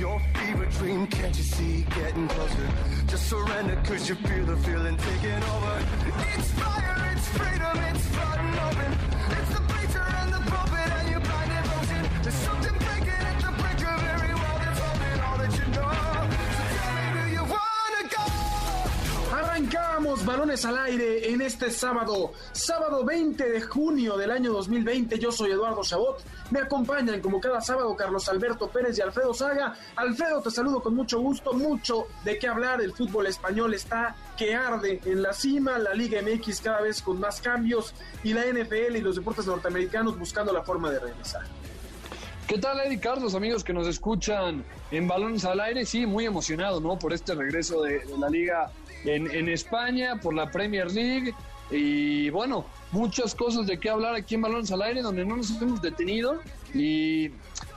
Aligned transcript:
Your 0.00 0.18
fever 0.34 0.64
dream. 0.78 1.06
Can't 1.06 1.36
you 1.36 1.44
see 1.44 1.82
getting 1.94 2.26
closer? 2.26 2.68
Just 3.06 3.28
surrender, 3.28 3.76
cause 3.84 4.08
you 4.08 4.14
feel 4.14 4.46
the 4.46 4.56
feeling 4.56 4.96
taking 4.96 5.42
over. 5.54 5.84
It's 6.34 6.50
fire, 6.52 7.12
it's 7.14 7.28
freedom, 7.28 7.76
it's 7.90 8.06
flooding 8.06 8.58
open. 8.58 9.09
Balones 20.10 20.64
al 20.64 20.76
aire 20.76 21.30
en 21.30 21.40
este 21.40 21.70
sábado, 21.70 22.32
sábado 22.50 23.04
20 23.04 23.48
de 23.48 23.60
junio 23.60 24.16
del 24.16 24.32
año 24.32 24.52
2020. 24.52 25.18
Yo 25.20 25.30
soy 25.30 25.52
Eduardo 25.52 25.82
Chabot 25.82 26.20
me 26.50 26.58
acompañan 26.58 27.20
como 27.20 27.40
cada 27.40 27.60
sábado 27.60 27.94
Carlos 27.94 28.28
Alberto 28.28 28.68
Pérez 28.68 28.98
y 28.98 29.02
Alfredo 29.02 29.32
Saga. 29.32 29.74
Alfredo, 29.94 30.42
te 30.42 30.50
saludo 30.50 30.82
con 30.82 30.96
mucho 30.96 31.20
gusto, 31.20 31.52
mucho 31.52 32.08
de 32.24 32.38
qué 32.38 32.48
hablar. 32.48 32.80
El 32.80 32.92
fútbol 32.92 33.28
español 33.28 33.72
está 33.72 34.16
que 34.36 34.54
arde 34.54 35.00
en 35.04 35.22
la 35.22 35.32
cima, 35.32 35.78
la 35.78 35.94
Liga 35.94 36.20
MX 36.22 36.60
cada 36.60 36.80
vez 36.80 37.02
con 37.02 37.20
más 37.20 37.40
cambios 37.40 37.94
y 38.24 38.34
la 38.34 38.46
NFL 38.46 38.96
y 38.96 39.00
los 39.00 39.14
deportes 39.14 39.46
norteamericanos 39.46 40.18
buscando 40.18 40.52
la 40.52 40.64
forma 40.64 40.90
de 40.90 40.98
regresar. 40.98 41.42
¿Qué 42.48 42.58
tal, 42.58 42.80
Eddie 42.80 42.98
Carlos, 42.98 43.36
amigos 43.36 43.62
que 43.62 43.72
nos 43.72 43.86
escuchan 43.86 44.64
en 44.90 45.06
Balones 45.06 45.44
al 45.44 45.60
Aire? 45.60 45.86
Sí, 45.86 46.04
muy 46.04 46.26
emocionado, 46.26 46.80
¿no? 46.80 46.98
Por 46.98 47.12
este 47.12 47.36
regreso 47.36 47.82
de, 47.82 48.02
la 48.18 48.28
Liga 48.28 48.72
en, 49.04 49.48
España, 49.48 50.20
por 50.20 50.34
la 50.34 50.50
Premier 50.50 50.90
League. 50.90 51.34
Y 51.70 52.30
bueno, 52.30 52.66
muchas 52.92 53.34
cosas 53.34 53.66
de 53.66 53.78
qué 53.78 53.90
hablar 53.90 54.14
aquí 54.14 54.34
en 54.34 54.42
Balones 54.42 54.72
al 54.72 54.82
Aire, 54.82 55.02
donde 55.02 55.24
no 55.24 55.36
nos 55.36 55.50
hemos 55.62 55.80
detenido. 55.80 56.40
Y 56.74 57.30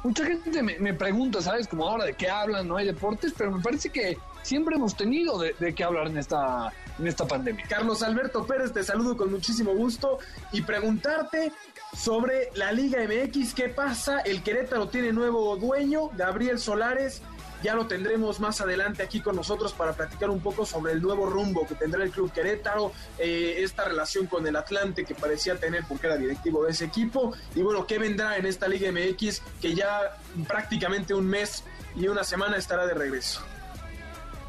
mucha 0.03 0.25
gente 0.25 0.63
me, 0.63 0.93
pregunta, 0.93 1.41
¿sabes? 1.41 1.67
Como 1.67 1.87
ahora 1.87 2.05
de 2.05 2.13
qué 2.13 2.29
hablan, 2.29 2.67
no 2.67 2.77
hay 2.77 2.85
deportes, 2.85 3.33
pero 3.37 3.51
me 3.51 3.61
parece 3.61 3.89
que 3.89 4.17
siempre 4.41 4.75
hemos 4.75 4.95
tenido 4.95 5.39
de, 5.39 5.75
qué 5.75 5.83
hablar 5.83 6.07
en 6.07 6.17
esta, 6.17 6.73
en 6.99 7.07
esta 7.07 7.25
pandemia. 7.25 7.65
Carlos 7.67 8.01
Alberto 8.03 8.45
Pérez, 8.45 8.73
te 8.73 8.83
saludo 8.83 9.15
con 9.15 9.31
muchísimo 9.31 9.73
gusto 9.73 10.19
y 10.51 10.61
preguntarte 10.61 11.51
sobre 11.95 12.49
la 12.55 12.71
Liga 12.71 12.99
MX, 13.03 13.53
¿qué 13.53 13.69
pasa? 13.69 14.19
El 14.21 14.41
Querétaro 14.41 14.87
tiene 14.87 15.13
nuevo 15.13 15.55
dueño, 15.57 16.09
Gabriel 16.17 16.59
Solares 16.59 17.21
ya 17.63 17.73
lo 17.73 17.87
tendremos 17.87 18.39
más 18.39 18.61
adelante 18.61 19.01
aquí 19.01 19.21
con 19.21 19.35
nosotros 19.35 19.73
para 19.73 19.93
platicar 19.93 20.29
un 20.29 20.41
poco 20.41 20.65
sobre 20.65 20.91
el 20.91 21.01
nuevo 21.01 21.25
rumbo 21.25 21.65
que 21.65 21.75
tendrá 21.75 22.03
el 22.03 22.11
Club 22.11 22.31
Querétaro, 22.31 22.91
eh, 23.17 23.55
esta 23.59 23.85
relación 23.85 24.27
con 24.27 24.45
el 24.45 24.55
Atlante 24.55 25.05
que 25.05 25.15
parecía 25.15 25.55
tener 25.55 25.85
porque 25.87 26.07
era 26.07 26.17
directivo 26.17 26.65
de 26.65 26.71
ese 26.71 26.85
equipo, 26.85 27.33
y 27.55 27.61
bueno, 27.61 27.87
qué 27.87 27.97
vendrá 27.97 28.37
en 28.37 28.45
esta 28.45 28.67
Liga 28.67 28.91
MX 28.91 29.41
que 29.61 29.73
ya 29.73 30.17
prácticamente 30.47 31.13
un 31.13 31.25
mes 31.25 31.63
y 31.95 32.07
una 32.07 32.23
semana 32.23 32.57
estará 32.57 32.85
de 32.85 32.93
regreso. 32.93 33.41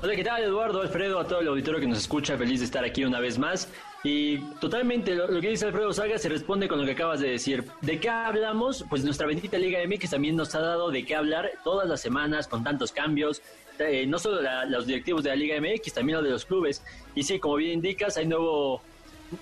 Hola, 0.02 0.16
¿qué 0.16 0.24
tal 0.24 0.42
Eduardo, 0.42 0.82
Alfredo, 0.82 1.18
a 1.20 1.26
todo 1.26 1.40
el 1.40 1.48
auditorio 1.48 1.80
que 1.80 1.86
nos 1.86 1.98
escucha? 1.98 2.36
Feliz 2.36 2.60
de 2.60 2.66
estar 2.66 2.84
aquí 2.84 3.04
una 3.04 3.20
vez 3.20 3.38
más. 3.38 3.68
Y 4.04 4.36
totalmente 4.60 5.14
lo, 5.14 5.40
que 5.40 5.48
dice 5.48 5.64
Alfredo 5.64 5.90
Saga 5.94 6.18
se 6.18 6.28
responde 6.28 6.68
con 6.68 6.78
lo 6.78 6.84
que 6.84 6.92
acabas 6.92 7.20
de 7.20 7.30
decir. 7.30 7.64
¿De 7.80 7.98
qué 7.98 8.10
hablamos? 8.10 8.84
Pues 8.90 9.02
nuestra 9.02 9.26
bendita 9.26 9.56
Liga 9.56 9.78
MX 9.86 10.10
también 10.10 10.36
nos 10.36 10.54
ha 10.54 10.60
dado 10.60 10.90
de 10.90 11.06
qué 11.06 11.16
hablar 11.16 11.50
todas 11.64 11.88
las 11.88 12.02
semanas 12.02 12.46
con 12.46 12.62
tantos 12.62 12.92
cambios. 12.92 13.40
Eh, 13.78 14.04
no 14.06 14.18
solo 14.18 14.42
los 14.68 14.86
directivos 14.86 15.24
de 15.24 15.30
la 15.30 15.36
Liga 15.36 15.58
MX, 15.58 15.94
también 15.94 16.18
los 16.18 16.24
de 16.24 16.30
los 16.32 16.44
clubes. 16.44 16.84
Y 17.14 17.22
sí, 17.22 17.38
como 17.38 17.56
bien 17.56 17.72
indicas, 17.72 18.18
hay 18.18 18.26
nuevo 18.26 18.82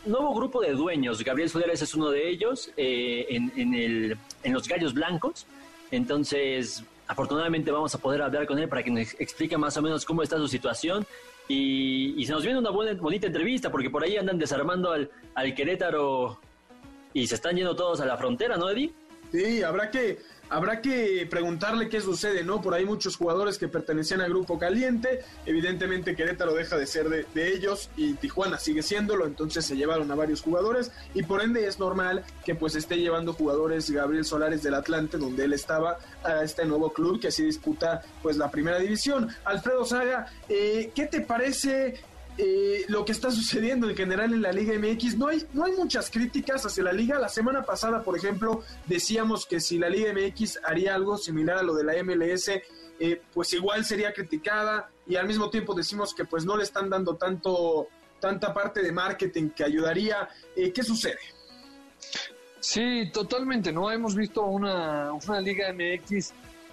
nuevo 0.07 0.33
grupo 0.33 0.61
de 0.61 0.73
dueños. 0.73 1.25
Gabriel 1.25 1.51
Soleres 1.51 1.83
es 1.83 1.95
uno 1.95 2.11
de 2.11 2.29
ellos 2.29 2.71
eh, 2.77 3.27
en, 3.31 3.75
el, 3.75 4.17
en 4.45 4.53
los 4.53 4.69
Gallos 4.69 4.95
Blancos. 4.95 5.45
Entonces, 5.91 6.85
afortunadamente 7.09 7.73
vamos 7.73 7.97
a 7.97 7.99
poder 7.99 8.23
hablar 8.23 8.47
con 8.47 8.61
él 8.61 8.69
para 8.69 8.85
que 8.85 8.93
nos 8.93 9.15
explique 9.15 9.59
más 9.59 9.77
o 9.77 9.83
menos 9.83 10.05
cómo 10.05 10.23
está 10.23 10.39
su 10.39 10.47
situación 10.47 11.05
y, 11.49 12.25
se 12.25 12.33
nos 12.33 12.45
viene 12.45 12.59
una 12.59 12.71
buena, 12.71 13.01
bonita 13.01 13.27
entrevista 13.27 13.71
porque 13.71 13.91
por 13.91 14.05
ahí 14.05 14.17
andan 14.17 14.39
desarmando 14.39 14.93
al, 14.93 15.11
al 15.35 15.55
Querétaro 15.55 16.41
y 17.13 17.27
se 17.27 17.35
están 17.35 17.57
yendo 17.57 17.77
todos 17.77 18.01
a 18.01 18.07
la 18.07 18.17
frontera, 18.17 18.57
¿no, 18.57 18.71
Eddie? 18.71 18.93
Sí, 19.33 19.63
habrá 19.63 19.91
que 19.91 20.19
Habrá 20.53 20.83
que 20.83 21.27
preguntarle 21.31 21.89
qué 21.89 22.03
sucede, 22.03 22.45
¿no? 22.45 22.61
Por 22.61 22.75
ahí 22.75 22.85
muchos 22.85 23.17
jugadores 23.17 23.57
que 23.57 23.69
pertenecían 23.69 24.21
al 24.21 24.29
grupo 24.29 24.59
caliente, 24.59 25.21
evidentemente 25.47 26.15
Querétaro 26.15 26.53
deja 26.53 26.77
de 26.77 26.87
ser 26.87 27.09
de, 27.09 27.49
ellos 27.49 27.89
y 27.97 28.13
Tijuana 28.15 28.59
sigue 28.59 28.83
siéndolo, 28.83 29.25
entonces 29.25 29.65
se 29.65 29.77
llevaron 29.77 30.11
a 30.11 30.15
varios 30.15 30.43
jugadores 30.43 30.93
y 31.15 31.23
por 31.23 31.43
ende 31.43 31.67
es 31.67 31.79
normal 31.79 32.23
que 32.45 32.55
pues 32.55 32.75
esté 32.75 32.99
llevando 32.99 33.33
jugadores 33.33 33.91
Gabriel 33.91 34.27
Solares 34.27 34.63
del 34.63 34.75
Atlante, 34.75 35.17
donde 35.17 35.45
él 35.45 35.55
estaba, 35.55 35.97
a 36.23 36.45
este 36.45 36.67
nuevo 36.67 36.93
club 36.93 37.19
que 37.19 37.29
así 37.29 37.43
disputa 37.45 38.03
pues 38.23 38.37
la 38.37 38.51
primera 38.51 38.79
división. 38.79 39.31
Alfredo 39.45 39.87
Saga, 39.87 40.27
eh, 40.51 40.91
¿qué 40.95 41.07
te 41.07 41.23
parece 41.23 41.95
eh, 42.39 42.85
lo 42.89 43.05
que 43.05 43.13
está 43.13 43.31
sucediendo 43.31 43.89
en 43.89 43.97
general 43.97 44.33
en 44.33 44.43
la 44.43 44.53
Liga 44.53 44.75
MX. 44.79 45.17
No 45.19 45.29
hay, 45.29 45.45
no 45.53 45.65
hay 45.65 45.73
muchas 45.73 46.11
críticas 46.11 46.65
hacia 46.65 46.85
la 46.85 46.93
liga. 46.93 47.19
La 47.19 47.29
semana 47.29 47.63
pasada, 47.63 48.03
por 48.03 48.17
ejemplo, 48.17 48.63
decíamos 48.87 49.47
que 49.47 49.61
si 49.61 49.79
la 49.79 49.89
Liga 49.89 50.13
MX 50.13 50.61
haría 50.65 50.95
algo 50.95 51.19
similar 51.19 51.59
a 51.59 51.63
lo 51.63 51.75
de 51.75 51.85
la 51.85 52.03
MLS, 52.03 52.49
eh, 52.49 53.21
pues 53.33 53.53
igual 53.53 53.85
sería 53.85 54.13
criticada 54.13 54.91
y 55.07 55.17
al 55.17 55.27
mismo 55.27 55.51
tiempo 55.51 55.75
decimos 55.75 56.15
que 56.15 56.25
pues 56.25 56.45
no 56.45 56.57
le 56.57 56.63
están 56.63 56.89
dando 56.89 57.17
tanto 57.17 57.89
tanta 58.21 58.55
parte 58.55 58.81
de 58.83 58.93
marketing 58.93 59.51
que 59.51 59.65
ayudaría. 59.65 60.29
Eh, 60.55 60.73
¿Qué 60.73 60.83
sucede? 60.83 61.19
Sí, 62.61 63.11
totalmente, 63.13 63.73
¿no? 63.73 63.91
Hemos 63.91 64.15
visto 64.15 64.43
una, 64.43 65.13
una 65.13 65.41
Liga 65.41 65.73
MX 65.73 66.33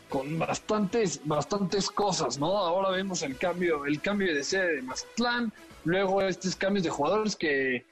con 0.09 0.39
bastantes, 0.39 1.21
bastantes 1.23 1.89
cosas, 1.89 2.39
¿no? 2.39 2.57
Ahora 2.57 2.89
vemos 2.89 3.21
el 3.21 3.37
cambio, 3.37 3.85
el 3.85 4.01
cambio 4.01 4.33
de 4.33 4.43
sede 4.43 4.77
de 4.77 4.81
Mazatlán, 4.81 5.53
luego 5.85 6.21
estos 6.21 6.55
cambios 6.55 6.83
de 6.83 6.89
jugadores 6.89 7.35
que, 7.35 7.85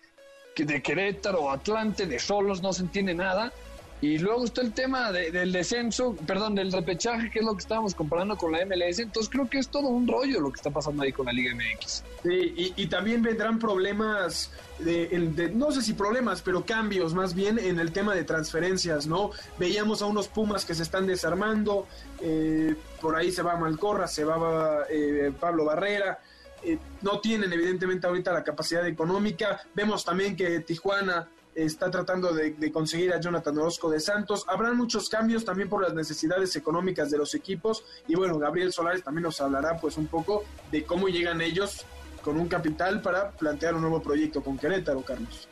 que 0.56 0.66
de 0.66 0.82
Querétaro, 0.82 1.52
Atlante, 1.52 2.08
de 2.08 2.20
Solos, 2.20 2.62
no 2.62 2.74
se 2.74 2.82
entiende 2.82 3.14
nada. 3.14 3.54
Y 4.00 4.20
luego 4.20 4.46
está 4.46 4.62
el 4.62 4.74
tema 4.74 5.12
del 5.12 5.52
descenso, 5.52 6.16
perdón, 6.28 6.54
del 6.54 6.72
repechaje, 6.72 7.32
que 7.32 7.40
es 7.40 7.46
lo 7.46 7.54
que 7.54 7.62
estábamos 7.62 7.96
comparando 7.96 8.38
con 8.38 8.52
la 8.52 8.64
MLS. 8.64 9.00
Entonces 9.00 9.28
creo 9.28 9.50
que 9.50 9.58
es 9.58 9.70
todo 9.70 9.88
un 9.88 10.08
rollo 10.08 10.40
lo 10.40 10.52
que 10.52 10.58
está 10.58 10.70
pasando 10.70 11.02
ahí 11.02 11.12
con 11.12 11.26
la 11.26 11.34
Liga 11.34 11.56
MX. 11.56 12.04
Sí, 12.22 12.74
y, 12.76 12.88
también 12.88 13.24
vendrán 13.24 13.58
problemas, 13.58 14.52
de, 14.78 15.52
no 15.56 15.72
sé 15.72 15.82
si 15.82 15.94
problemas, 15.94 16.44
pero 16.44 16.64
cambios 16.64 17.16
más 17.16 17.34
bien 17.34 17.58
en 17.58 17.80
el 17.80 17.92
tema 17.92 18.14
de 18.14 18.24
transferencias, 18.24 19.08
¿no? 19.08 19.32
Veíamos 19.58 20.04
a 20.04 20.06
unos 20.06 20.28
Pumas 20.28 20.64
que 20.64 20.76
se 20.76 20.84
están 20.84 21.08
desarmando, 21.08 21.88
eh, 22.22 22.76
por 23.02 23.16
ahí 23.16 23.32
se 23.32 23.42
va 23.42 23.56
Malcorra, 23.56 24.08
se 24.08 24.24
va 24.24 24.86
eh, 24.92 25.32
Pablo 25.40 25.66
Barrera. 25.66 26.20
Eh, 26.64 26.78
no 27.02 27.20
tienen 27.20 27.52
evidentemente 27.52 28.06
ahorita 28.06 28.32
la 28.32 28.44
capacidad 28.44 28.86
económica. 28.88 29.62
Vemos 29.74 30.06
también 30.06 30.36
que 30.36 30.60
Tijuana 30.60 31.30
está 31.58 31.90
tratando 31.90 32.34
de, 32.34 32.72
conseguir 32.72 33.12
a 33.14 33.20
Jonathan 33.20 33.58
Orozco 33.58 33.90
de 33.90 34.00
Santos. 34.00 34.46
Habrán 34.48 34.78
muchos 34.78 35.10
cambios 35.10 35.44
también 35.44 35.68
por 35.68 35.82
las 35.82 35.94
necesidades 35.94 36.56
económicas 36.56 37.10
de 37.10 37.18
los 37.18 37.34
equipos 37.34 37.84
y 38.08 38.16
bueno, 38.16 38.38
Gabriel 38.38 38.72
Solares 38.72 39.04
también 39.04 39.24
nos 39.24 39.42
hablará 39.42 39.78
pues 39.80 39.98
un 39.98 40.08
poco 40.08 40.44
de 40.72 40.84
cómo 40.84 41.08
llegan 41.08 41.42
ellos 41.42 41.86
con 42.24 42.40
un 42.40 42.48
capital 42.48 43.02
para 43.02 43.32
plantear 43.32 43.74
un 43.74 43.82
nuevo 43.82 44.02
proyecto 44.02 44.44
con 44.44 44.58
Querétaro, 44.58 45.02
Carlos. 45.02 45.48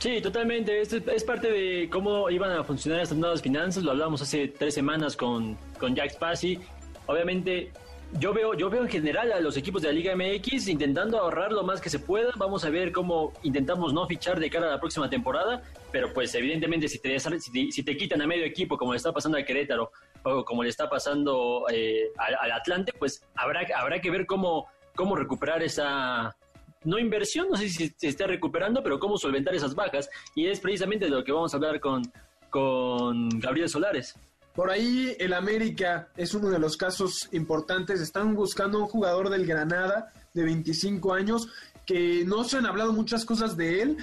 Sí, 0.00 0.20
totalmente. 0.20 0.82
Es, 0.82 1.24
parte 1.24 1.50
de 1.50 1.88
cómo 1.90 2.28
iban 2.28 2.50
a 2.50 2.64
funcionar 2.64 3.00
estas 3.00 3.16
nuevas 3.16 3.40
finanzas. 3.40 3.84
Lo 3.84 3.92
hablamos 3.92 4.20
hace 4.20 4.48
tres 4.48 4.74
semanas 4.74 5.16
con, 5.16 5.56
con 5.78 5.94
Jack 5.94 6.10
Spassi. 6.10 6.60
Obviamente, 7.06 7.72
yo 8.12 8.32
veo, 8.32 8.54
yo 8.54 8.70
veo 8.70 8.82
en 8.82 8.88
general 8.88 9.32
a 9.32 9.40
los 9.40 9.56
equipos 9.56 9.82
de 9.82 9.88
la 9.88 9.94
Liga 9.94 10.14
MX 10.14 10.68
intentando 10.68 11.18
ahorrar 11.18 11.52
lo 11.52 11.64
más 11.64 11.80
que 11.80 11.90
se 11.90 11.98
pueda. 11.98 12.32
Vamos 12.36 12.64
a 12.64 12.70
ver 12.70 12.92
cómo 12.92 13.32
intentamos 13.42 13.92
no 13.92 14.06
fichar 14.06 14.38
de 14.38 14.48
cara 14.50 14.68
a 14.68 14.70
la 14.70 14.80
próxima 14.80 15.10
temporada, 15.10 15.62
pero 15.90 16.12
pues 16.12 16.34
evidentemente 16.34 16.88
si 16.88 16.98
te, 17.00 17.18
si 17.18 17.82
te, 17.82 17.96
quitan 17.96 18.22
a 18.22 18.26
medio 18.26 18.44
equipo 18.44 18.76
como 18.76 18.92
le 18.92 18.98
está 18.98 19.12
pasando 19.12 19.36
al 19.38 19.44
Querétaro 19.44 19.90
o 20.22 20.44
como 20.44 20.62
le 20.62 20.70
está 20.70 20.88
pasando 20.88 21.66
eh, 21.72 22.10
al, 22.18 22.52
Atlante, 22.52 22.92
pues 22.98 23.26
habrá, 23.34 23.66
habrá 23.76 24.00
que 24.00 24.10
ver 24.10 24.26
cómo, 24.26 24.68
cómo 24.94 25.16
recuperar 25.16 25.62
esa, 25.62 26.36
no 26.84 26.98
inversión, 26.98 27.48
no 27.50 27.56
sé 27.56 27.68
si 27.68 27.88
se 27.88 28.08
está 28.08 28.26
recuperando, 28.26 28.82
pero 28.82 28.98
cómo 28.98 29.18
solventar 29.18 29.54
esas 29.54 29.74
bajas. 29.74 30.08
Y 30.34 30.46
es 30.46 30.60
precisamente 30.60 31.06
de 31.06 31.10
lo 31.10 31.24
que 31.24 31.32
vamos 31.32 31.52
a 31.52 31.56
hablar 31.56 31.80
con, 31.80 32.02
con 32.50 33.28
Gabriel 33.40 33.68
Solares. 33.68 34.14
Por 34.54 34.70
ahí 34.70 35.16
el 35.18 35.32
América 35.32 36.08
es 36.16 36.32
uno 36.32 36.48
de 36.48 36.60
los 36.60 36.76
casos 36.76 37.28
importantes. 37.32 38.00
Están 38.00 38.34
buscando 38.34 38.78
un 38.78 38.86
jugador 38.86 39.28
del 39.28 39.46
Granada 39.46 40.12
de 40.32 40.44
25 40.44 41.12
años 41.12 41.48
que 41.84 42.24
no 42.24 42.44
se 42.44 42.58
han 42.58 42.66
hablado 42.66 42.92
muchas 42.92 43.24
cosas 43.24 43.56
de 43.56 43.82
él, 43.82 43.98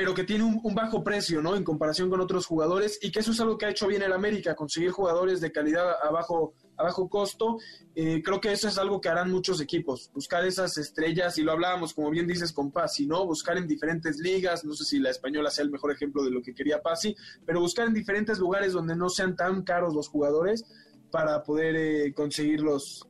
pero 0.00 0.14
que 0.14 0.24
tiene 0.24 0.44
un, 0.44 0.74
bajo 0.74 1.04
precio, 1.04 1.42
¿no? 1.42 1.54
En 1.56 1.62
comparación 1.62 2.08
con 2.08 2.22
otros 2.22 2.46
jugadores 2.46 2.98
y 3.02 3.12
que 3.12 3.20
eso 3.20 3.32
es 3.32 3.40
algo 3.40 3.58
que 3.58 3.66
ha 3.66 3.68
hecho 3.68 3.86
bien 3.86 4.00
el 4.00 4.14
América, 4.14 4.54
conseguir 4.54 4.92
jugadores 4.92 5.42
de 5.42 5.52
calidad 5.52 5.92
a 6.02 6.10
bajo, 6.10 6.54
a 6.78 6.84
bajo 6.84 7.06
costo. 7.10 7.58
Eh, 7.94 8.22
creo 8.24 8.40
que 8.40 8.50
eso 8.50 8.66
es 8.66 8.78
algo 8.78 8.98
que 8.98 9.10
harán 9.10 9.30
muchos 9.30 9.60
equipos, 9.60 10.10
buscar 10.14 10.46
esas 10.46 10.78
estrellas, 10.78 11.36
y 11.36 11.42
lo 11.42 11.52
hablábamos, 11.52 11.92
como 11.92 12.08
bien 12.08 12.26
dices, 12.26 12.50
con 12.50 12.72
Pasi, 12.72 13.06
¿no? 13.06 13.26
Buscar 13.26 13.58
en 13.58 13.66
diferentes 13.66 14.16
ligas, 14.16 14.64
no 14.64 14.72
sé 14.72 14.84
si 14.84 15.00
la 15.00 15.10
española 15.10 15.50
sea 15.50 15.66
el 15.66 15.70
mejor 15.70 15.92
ejemplo 15.92 16.24
de 16.24 16.30
lo 16.30 16.40
que 16.40 16.54
quería 16.54 16.80
Pasi, 16.80 17.14
pero 17.44 17.60
buscar 17.60 17.86
en 17.86 17.92
diferentes 17.92 18.38
lugares 18.38 18.72
donde 18.72 18.96
no 18.96 19.10
sean 19.10 19.36
tan 19.36 19.64
caros 19.64 19.94
los 19.94 20.08
jugadores 20.08 20.64
para 21.10 21.42
poder 21.42 21.76
eh, 21.76 22.14
conseguirlos 22.14 23.06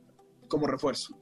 como 0.49 0.67
refuerzo. 0.67 1.17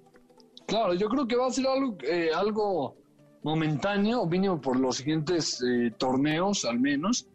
Claro, 0.66 0.96
yo 0.96 1.08
creo 1.10 1.28
que 1.28 1.36
va 1.36 1.46
a 1.46 1.52
ser 1.52 1.68
algo, 1.68 1.96
eh, 2.02 2.32
algo 2.34 2.99
momentáneo, 3.44 4.26
mínimo 4.26 4.60
por 4.60 4.80
los 4.80 4.98
siguientes 4.98 5.62
eh, 5.62 5.92
torneos 5.98 6.66
al 6.66 6.80
menos. 6.80 7.28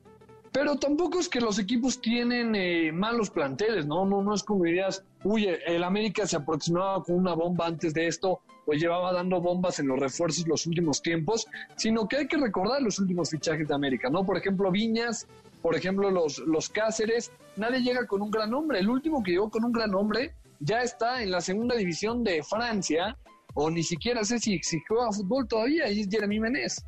Pero 0.53 0.77
tampoco 0.77 1.19
es 1.19 1.29
que 1.29 1.41
los 1.41 1.59
equipos 1.59 2.01
tienen 2.01 2.55
eh, 2.55 2.93
malos 2.93 3.29
planteles, 3.31 3.87
¿no? 3.87 4.05
¿no? 4.05 4.23
No 4.23 4.35
es 4.35 4.45
como 4.45 4.65
dirías, 4.65 5.05
uy, 5.25 5.49
el 5.67 5.83
América 5.83 6.27
se 6.29 6.37
aproximaba 6.37 7.03
con 7.03 7.17
una 7.17 7.35
bomba 7.35 7.67
antes 7.67 7.93
de 7.93 8.07
esto 8.07 8.41
o 8.65 8.73
llevaba 8.73 9.13
dando 9.13 9.41
bombas 9.41 9.81
en 9.81 9.89
los 9.89 9.99
refuerzos 9.99 10.47
los 10.47 10.65
últimos 10.67 11.03
tiempos, 11.03 11.49
sino 11.77 12.07
que 12.07 12.19
hay 12.19 12.29
que 12.29 12.37
recordar 12.37 12.81
los 12.83 13.01
últimos 13.01 13.31
fichajes 13.31 13.67
de 13.67 13.75
América, 13.75 14.09
¿no? 14.11 14.25
Por 14.25 14.37
ejemplo, 14.37 14.71
Viñas, 14.71 15.27
por 15.61 15.75
ejemplo, 15.75 16.11
los, 16.11 16.39
los 16.39 16.69
Cáceres, 16.69 17.33
nadie 17.57 17.83
llega 17.83 18.07
con 18.07 18.23
un 18.23 18.31
gran 18.31 18.51
nombre. 18.51 18.79
El 18.79 18.89
último 18.89 19.23
que 19.23 19.33
llegó 19.33 19.51
con 19.51 19.65
un 19.65 19.73
gran 19.73 19.91
nombre 19.91 20.35
ya 20.61 20.83
está 20.83 21.23
en 21.23 21.31
la 21.31 21.41
segunda 21.41 21.75
división 21.75 22.23
de 22.23 22.43
Francia 22.43 23.17
o 23.55 23.71
ni 23.71 23.83
siquiera 23.83 24.25
sé 24.25 24.39
si, 24.39 24.59
si 24.63 24.81
juega 24.87 25.13
fútbol 25.13 25.49
todavía 25.49 25.91
y 25.91 26.01
es 26.01 26.09
Jeremy 26.11 26.41
Menez. 26.41 26.85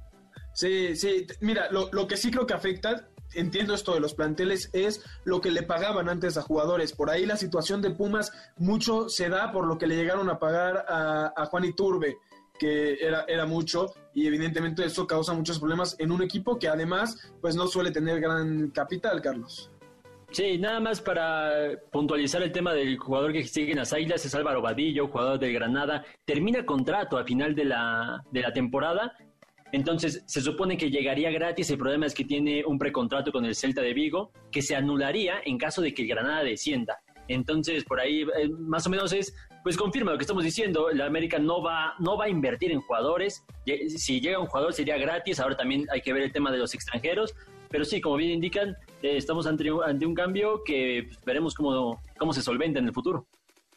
Sí, 0.54 0.96
sí, 0.96 1.26
mira, 1.40 1.70
lo, 1.70 1.90
lo 1.92 2.06
que 2.06 2.16
sí 2.16 2.30
creo 2.30 2.46
que 2.46 2.54
afecta 2.54 3.08
entiendo 3.34 3.74
esto 3.74 3.94
de 3.94 4.00
los 4.00 4.14
planteles, 4.14 4.70
es 4.72 5.04
lo 5.24 5.40
que 5.40 5.50
le 5.50 5.62
pagaban 5.62 6.08
antes 6.08 6.36
a 6.36 6.42
jugadores. 6.42 6.92
Por 6.92 7.10
ahí 7.10 7.26
la 7.26 7.36
situación 7.36 7.82
de 7.82 7.90
Pumas 7.90 8.32
mucho 8.56 9.08
se 9.08 9.28
da 9.28 9.52
por 9.52 9.66
lo 9.66 9.78
que 9.78 9.86
le 9.86 9.96
llegaron 9.96 10.30
a 10.30 10.38
pagar 10.38 10.84
a, 10.88 11.32
a 11.36 11.46
Juan 11.46 11.64
Iturbe, 11.64 12.18
que 12.58 12.94
era, 13.00 13.24
era 13.28 13.46
mucho, 13.46 13.92
y 14.14 14.26
evidentemente 14.26 14.84
eso 14.84 15.06
causa 15.06 15.34
muchos 15.34 15.58
problemas 15.58 15.96
en 15.98 16.10
un 16.10 16.22
equipo 16.22 16.58
que 16.58 16.68
además 16.68 17.18
pues 17.40 17.54
no 17.54 17.66
suele 17.66 17.90
tener 17.90 18.20
gran 18.20 18.70
capital, 18.70 19.20
Carlos. 19.20 19.70
Sí, 20.32 20.58
nada 20.58 20.81
más 20.81 21.00
para 21.00 21.70
puntualizar 21.93 22.43
el 22.43 22.52
tema 22.52 22.75
del 22.75 22.99
jugador 22.99 23.32
que 23.32 23.44
sigue 23.44 23.73
en 23.73 23.78
las 23.78 23.93
Águilas, 23.93 24.25
es 24.25 24.34
Álvaro 24.34 24.61
Vadillo, 24.61 25.08
jugador 25.08 25.38
del 25.38 25.52
Granada. 25.52 26.05
Termina 26.25 26.67
contrato 26.67 27.17
a 27.17 27.25
final 27.25 27.55
de 27.55 27.64
la, 27.64 28.23
de 28.31 28.43
la 28.43 28.52
temporada, 28.52 29.17
entonces 29.73 30.23
se 30.26 30.40
supone 30.40 30.76
que 30.76 30.90
llegaría 30.90 31.31
gratis. 31.31 31.70
El 31.70 31.78
problema 31.78 32.06
es 32.06 32.14
que 32.14 32.25
tiene 32.25 32.64
un 32.64 32.78
precontrato 32.78 33.32
con 33.32 33.44
el 33.44 33.55
Celta 33.55 33.82
de 33.82 33.94
Vigo 33.94 34.32
que 34.50 34.62
se 34.62 34.76
anularía 34.76 35.40
en 35.44 35.58
caso 35.58 35.81
de 35.81 35.94
que 35.94 36.02
el 36.02 36.08
Granada 36.08 36.43
descienda. 36.43 36.99
Entonces, 37.28 37.84
por 37.84 38.00
ahí 38.00 38.23
eh, 38.23 38.49
más 38.58 38.87
o 38.87 38.90
menos 38.90 39.12
es, 39.12 39.34
pues 39.62 39.76
confirma 39.76 40.12
lo 40.12 40.19
que 40.19 40.23
estamos 40.23 40.44
diciendo, 40.44 40.90
la 40.93 41.06
América 41.06 41.38
no 41.38 41.62
va, 41.62 41.94
no 41.99 42.17
va 42.17 42.26
a 42.26 42.28
invertir 42.28 42.70
en 42.70 42.81
jugadores, 42.81 43.44
si 43.64 44.20
llega 44.20 44.38
un 44.38 44.46
jugador 44.46 44.73
sería 44.73 44.96
gratis, 44.96 45.40
ahora 45.40 45.56
también 45.56 45.87
hay 45.90 46.02
que 46.02 46.12
ver 46.12 46.23
el 46.23 46.32
tema 46.32 46.52
de 46.52 46.58
los 46.58 46.73
extranjeros, 46.73 47.34
pero 47.68 47.84
sí, 47.84 48.00
como 48.00 48.16
bien 48.16 48.30
indican, 48.30 48.70
eh, 49.02 49.16
estamos 49.16 49.46
ante, 49.46 49.68
ante, 49.84 50.06
un 50.06 50.14
cambio 50.14 50.62
que 50.64 51.04
pues, 51.06 51.24
veremos 51.24 51.54
cómo, 51.54 52.00
cómo 52.18 52.32
se 52.32 52.42
solventa 52.42 52.78
en 52.78 52.86
el 52.86 52.92
futuro. 52.92 53.26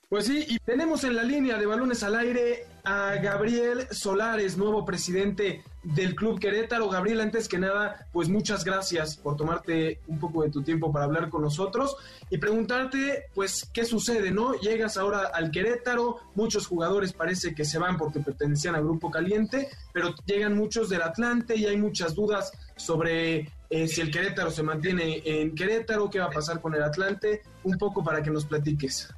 Pues 0.10 0.26
sí, 0.26 0.46
y 0.48 0.58
tenemos 0.58 1.04
en 1.04 1.16
la 1.16 1.24
línea 1.24 1.58
de 1.58 1.68
balones 1.68 2.02
al 2.02 2.16
aire 2.16 2.66
a 2.84 3.16
Gabriel 3.22 3.88
Solares, 3.92 4.58
nuevo 4.58 4.84
presidente 4.84 5.64
del 5.84 6.16
Club 6.16 6.40
Querétaro. 6.40 6.90
Gabriel, 6.90 7.22
antes 7.22 7.48
que 7.48 7.58
nada, 7.58 8.08
pues 8.12 8.30
muchas 8.30 8.64
gracias 8.64 9.18
por 9.18 9.36
tomarte 9.36 10.00
un 10.08 10.20
poco 10.20 10.44
de 10.44 10.50
tu 10.50 10.62
tiempo 10.62 10.92
para 10.92 11.06
hablar 11.06 11.30
con 11.30 11.42
nosotros 11.42 11.96
y 12.30 12.38
preguntarte, 12.38 13.26
pues, 13.34 13.70
qué 13.74 13.86
sucede, 13.86 14.32
¿no? 14.32 14.54
Llegas 14.54 14.98
ahora 14.98 15.32
al 15.34 15.52
Querétaro, 15.52 16.18
muchos 16.36 16.68
jugadores 16.68 17.14
parece 17.14 17.56
que 17.56 17.66
se 17.66 17.80
van 17.80 17.98
porque 17.98 18.20
pertenecían 18.20 18.76
al 18.76 18.84
Grupo 18.84 19.10
Caliente, 19.10 19.70
pero 19.94 20.14
llegan 20.26 20.58
muchos 20.58 20.90
del 20.90 21.02
Atlante 21.02 21.56
y 21.56 21.66
hay 21.66 21.78
muchas 21.78 22.16
dudas 22.16 22.52
sobre 22.76 23.50
eh, 23.70 23.88
si 23.88 24.02
el 24.02 24.12
Querétaro 24.12 24.52
se 24.52 24.64
mantiene 24.64 25.22
en 25.24 25.56
Querétaro, 25.56 26.10
qué 26.10 26.20
va 26.20 26.26
a 26.26 26.32
pasar 26.32 26.62
con 26.62 26.74
el 26.76 26.84
Atlante, 26.84 27.42
un 27.64 27.78
poco 27.78 28.04
para 28.04 28.22
que 28.22 28.32
nos 28.32 28.46
platiques. 28.46 29.14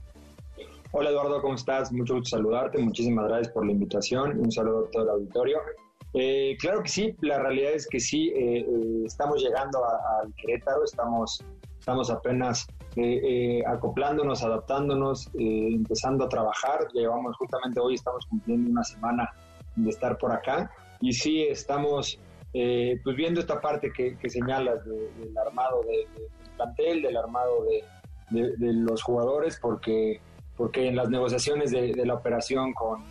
Hola 0.93 1.09
Eduardo, 1.09 1.41
¿cómo 1.41 1.55
estás? 1.55 1.89
Mucho 1.93 2.15
gusto 2.15 2.35
saludarte, 2.35 2.77
muchísimas 2.77 3.25
gracias 3.29 3.53
por 3.53 3.65
la 3.65 3.71
invitación, 3.71 4.37
un 4.37 4.51
saludo 4.51 4.87
a 4.87 4.91
todo 4.91 5.03
el 5.03 5.09
auditorio. 5.09 5.59
Eh, 6.13 6.57
claro 6.59 6.83
que 6.83 6.89
sí, 6.89 7.15
la 7.21 7.39
realidad 7.39 7.71
es 7.73 7.87
que 7.87 7.99
sí, 7.99 8.29
eh, 8.29 8.59
eh, 8.59 9.03
estamos 9.05 9.41
llegando 9.41 9.83
al 9.85 10.33
Querétaro, 10.35 10.83
estamos, 10.83 11.43
estamos 11.79 12.09
apenas 12.09 12.67
acoplándonos, 13.67 14.43
adaptándonos, 14.43 15.29
empezando 15.33 16.25
a 16.25 16.29
trabajar, 16.29 16.89
llevamos 16.93 17.37
justamente 17.37 17.79
hoy, 17.79 17.95
estamos 17.95 18.25
cumpliendo 18.25 18.69
una 18.69 18.83
semana 18.83 19.29
de 19.77 19.89
estar 19.89 20.17
por 20.17 20.33
acá. 20.33 20.69
Y 20.99 21.13
sí, 21.13 21.43
estamos 21.43 22.19
pues 22.51 23.15
viendo 23.15 23.39
esta 23.39 23.61
parte 23.61 23.93
que, 23.93 24.29
señalas 24.29 24.83
del 24.83 25.37
armado 25.37 25.83
de, 25.83 26.05
del 26.19 26.51
plantel, 26.57 27.01
del 27.01 27.15
armado 27.15 27.63
de 28.29 28.73
los 28.73 29.01
jugadores, 29.01 29.57
porque 29.61 30.19
porque 30.61 30.87
en 30.87 30.95
las 30.95 31.09
negociaciones 31.09 31.71
de, 31.71 32.05
la 32.05 32.13
operación 32.13 32.73
con, 32.73 33.03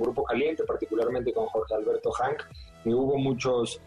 Grupo 0.00 0.24
Caliente, 0.24 0.64
particularmente 0.64 1.32
con 1.32 1.46
Jorge 1.46 1.74
Alberto 1.74 2.10
Hank, 2.12 2.42
eh, 2.84 2.94
hubo 2.94 3.18
muchos, 3.18 3.80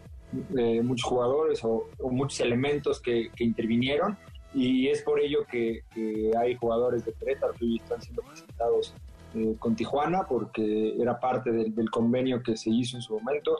eh, 0.56 0.82
muchos 0.82 1.08
jugadores 1.08 1.64
o, 1.64 1.88
muchos 2.10 2.40
elementos 2.40 3.00
que, 3.00 3.30
intervinieron 3.38 4.16
y 4.54 4.88
es 4.88 5.02
por 5.02 5.20
ello 5.20 5.40
que, 5.50 5.82
hay 6.38 6.54
jugadores 6.54 7.04
de 7.04 7.12
Querétaro 7.12 7.54
que 7.54 7.76
están 7.76 8.00
siendo 8.00 8.22
presentados 8.22 8.94
eh, 9.34 9.54
con 9.58 9.76
Tijuana 9.76 10.26
porque 10.26 10.94
era 10.98 11.18
parte 11.20 11.52
del, 11.52 11.90
convenio 11.90 12.42
que 12.42 12.56
se 12.56 12.70
hizo 12.70 12.96
en 12.96 13.02
su 13.02 13.14
momento. 13.14 13.58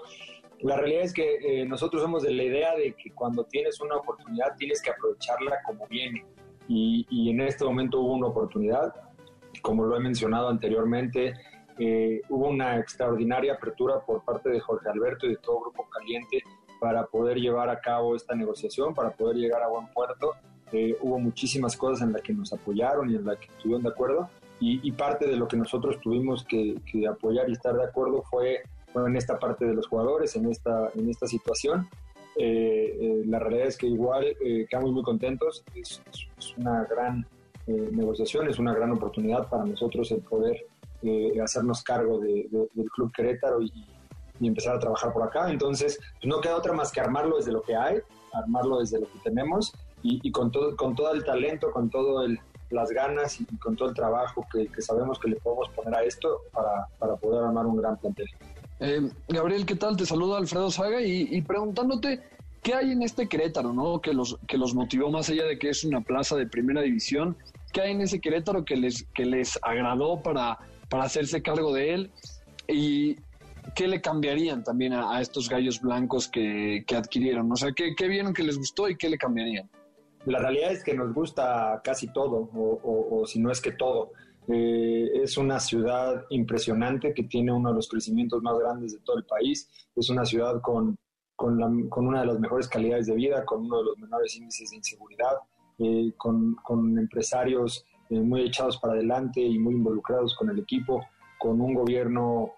La 0.60 0.76
realidad 0.76 1.02
es 1.02 1.12
que 1.12 1.64
nosotros 1.68 2.02
somos 2.02 2.24
de 2.24 2.32
la 2.32 2.42
idea 2.42 2.74
de 2.74 2.94
que 2.94 3.12
cuando 3.12 3.44
tienes 3.44 3.80
una 3.80 3.96
oportunidad 3.96 4.56
tienes 4.56 4.82
que 4.82 4.90
aprovecharla 4.90 5.58
como 5.64 5.86
viene. 5.86 6.24
Y, 6.66 7.06
y, 7.08 7.30
en 7.30 7.40
este 7.40 7.64
momento 7.64 8.00
hubo 8.00 8.12
una 8.12 8.26
oportunidad 8.26 8.92
como 9.60 9.84
lo 9.84 9.96
he 9.96 10.00
mencionado 10.00 10.48
anteriormente, 10.48 11.34
eh, 11.78 12.22
hubo 12.28 12.48
una 12.48 12.78
extraordinaria 12.78 13.54
apertura 13.54 14.00
por 14.00 14.24
parte 14.24 14.50
de 14.50 14.60
Jorge 14.60 14.88
Alberto 14.88 15.26
y 15.26 15.30
de 15.30 15.36
todo 15.36 15.60
Grupo 15.60 15.88
Caliente 15.88 16.42
para 16.80 17.06
poder 17.06 17.38
llevar 17.38 17.68
a 17.70 17.80
cabo 17.80 18.14
esta 18.14 18.34
negociación, 18.34 18.94
para 18.94 19.10
poder 19.10 19.36
llegar 19.36 19.62
a 19.62 19.68
buen 19.68 19.86
puerto. 19.88 20.32
Eh, 20.72 20.96
hubo 21.00 21.18
muchísimas 21.18 21.76
cosas 21.76 22.06
en 22.06 22.12
las 22.12 22.22
que 22.22 22.32
nos 22.32 22.52
apoyaron 22.52 23.10
y 23.10 23.16
en 23.16 23.24
las 23.24 23.38
que 23.38 23.46
estuvieron 23.46 23.82
de 23.82 23.88
acuerdo 23.88 24.28
y, 24.60 24.90
parte 24.92 25.28
de 25.28 25.36
lo 25.36 25.46
que 25.46 25.56
nosotros 25.56 26.00
tuvimos 26.00 26.44
que, 26.44 26.74
apoyar 27.08 27.48
y 27.48 27.52
estar 27.52 27.74
de 27.76 27.84
acuerdo 27.84 28.24
fue, 28.28 28.62
en 28.94 29.16
esta 29.16 29.38
parte 29.38 29.64
de 29.64 29.74
los 29.74 29.86
jugadores, 29.86 30.34
en 30.34 30.50
esta, 30.50 30.90
en 30.96 31.08
esta 31.08 31.28
situación. 31.28 31.88
Eh, 32.36 33.22
la 33.26 33.38
realidad 33.38 33.68
es 33.68 33.78
que 33.78 33.86
igual 33.86 34.26
quedamos 34.68 34.92
muy 34.92 35.04
contentos, 35.04 35.64
es, 35.76 36.02
es 36.36 36.56
una 36.56 36.84
gran 36.84 37.24
eh, 37.68 37.90
negociación, 37.92 38.48
es 38.48 38.58
una 38.58 38.72
gran 38.72 38.92
oportunidad 38.92 39.46
para 39.46 39.62
nosotros 39.66 40.10
el 40.12 40.22
poder 40.22 40.64
eh, 41.02 41.40
hacernos 41.42 41.82
cargo 41.82 42.18
del 42.18 42.90
Club 42.94 43.12
Querétaro 43.12 43.62
y, 43.62 43.72
empezar 44.40 44.76
a 44.76 44.78
trabajar 44.78 45.12
por 45.12 45.24
acá. 45.24 45.50
Entonces, 45.50 45.98
pues, 46.20 46.26
no 46.26 46.40
queda 46.40 46.56
otra 46.56 46.72
más 46.72 46.92
que 46.92 47.00
armarlo 47.00 47.38
desde 47.38 47.50
lo 47.50 47.60
que 47.60 47.74
hay, 47.74 47.98
armarlo 48.32 48.78
desde 48.78 49.00
lo 49.00 49.06
que 49.06 49.18
tenemos 49.24 49.72
y, 50.00 50.30
con, 50.30 50.52
todo, 50.52 50.76
con 50.76 50.94
todo 50.94 51.12
el 51.12 51.24
talento, 51.24 51.72
con 51.72 51.90
todas 51.90 52.30
las 52.70 52.90
ganas 52.90 53.40
y, 53.40 53.46
con 53.56 53.74
todo 53.74 53.88
el 53.88 53.96
trabajo 53.96 54.46
que, 54.52 54.68
sabemos 54.80 55.18
que 55.18 55.30
le 55.30 55.36
podemos 55.36 55.68
poner 55.70 55.92
a 55.92 56.04
esto 56.04 56.42
para, 56.52 56.86
para 57.00 57.16
poder 57.16 57.42
armar 57.46 57.66
un 57.66 57.78
gran 57.78 57.96
plantel. 57.96 58.28
Eh, 58.78 59.10
Gabriel, 59.26 59.66
¿qué 59.66 59.74
tal? 59.74 59.96
Te 59.96 60.06
saluda 60.06 60.38
Alfredo 60.38 60.70
Saga 60.70 61.02
y, 61.02 61.28
y, 61.32 61.42
preguntándote 61.42 62.22
qué 62.62 62.74
hay 62.74 62.92
en 62.92 63.02
este 63.02 63.28
Querétaro, 63.28 63.72
¿no? 63.72 64.00
Que 64.00 64.12
los, 64.12 64.38
que 64.46 64.56
los 64.56 64.72
motivó 64.72 65.10
más 65.10 65.28
allá 65.30 65.46
de 65.46 65.58
que 65.58 65.70
es 65.70 65.82
una 65.82 66.00
plaza 66.00 66.36
de 66.36 66.46
primera 66.46 66.80
división 66.80 67.36
¿Qué 67.72 67.82
hay 67.82 67.92
en 67.92 68.00
ese 68.00 68.20
Querétaro 68.20 68.64
que 68.64 68.76
les, 68.76 69.04
que 69.14 69.26
les 69.26 69.58
agradó 69.62 70.22
para, 70.22 70.58
para 70.88 71.04
hacerse 71.04 71.42
cargo 71.42 71.72
de 71.72 71.94
él? 71.94 72.10
¿Y 72.66 73.16
qué 73.74 73.88
le 73.88 74.00
cambiarían 74.00 74.62
también 74.62 74.92
a, 74.92 75.20
estos 75.20 75.48
gallos 75.48 75.80
blancos 75.80 76.28
que, 76.28 76.84
adquirieron? 76.96 77.50
O 77.50 77.56
sea, 77.56 77.72
¿qué, 77.72 77.94
¿qué, 77.96 78.08
vieron 78.08 78.32
que 78.32 78.42
les 78.42 78.58
gustó 78.58 78.88
y 78.88 78.96
qué 78.96 79.08
le 79.08 79.18
cambiarían? 79.18 79.70
La 80.26 80.38
realidad 80.38 80.72
es 80.72 80.82
que 80.82 80.94
nos 80.94 81.14
gusta 81.14 81.80
casi 81.82 82.12
todo, 82.12 82.50
o, 82.52 83.24
si 83.26 83.40
no 83.40 83.50
es 83.50 83.60
que 83.60 83.72
todo. 83.72 84.12
Eh, 84.48 85.22
es 85.22 85.36
una 85.36 85.60
ciudad 85.60 86.24
impresionante 86.30 87.12
que 87.12 87.24
tiene 87.24 87.52
uno 87.52 87.68
de 87.68 87.74
los 87.76 87.88
crecimientos 87.88 88.42
más 88.42 88.58
grandes 88.58 88.92
de 88.92 89.00
todo 89.00 89.18
el 89.18 89.24
país. 89.24 89.68
Es 89.94 90.08
una 90.10 90.24
ciudad 90.24 90.60
con, 90.62 90.96
con, 91.36 92.06
una 92.06 92.20
de 92.20 92.26
las 92.26 92.40
mejores 92.40 92.66
calidades 92.68 93.06
de 93.06 93.14
vida, 93.14 93.44
con 93.44 93.66
uno 93.66 93.78
de 93.78 93.84
los 93.84 93.98
menores 93.98 94.34
índices 94.36 94.70
de 94.70 94.76
inseguridad 94.76 95.36
eh, 95.80 96.12
con, 96.16 96.56
empresarios 96.98 97.84
eh, 98.10 98.20
muy 98.20 98.42
echados 98.42 98.78
para 98.78 98.94
adelante 98.94 99.40
y 99.40 99.58
muy 99.58 99.74
involucrados 99.74 100.34
con 100.34 100.50
el 100.50 100.58
equipo, 100.58 101.06
con 101.38 101.60
un 101.60 101.74
gobierno 101.74 102.52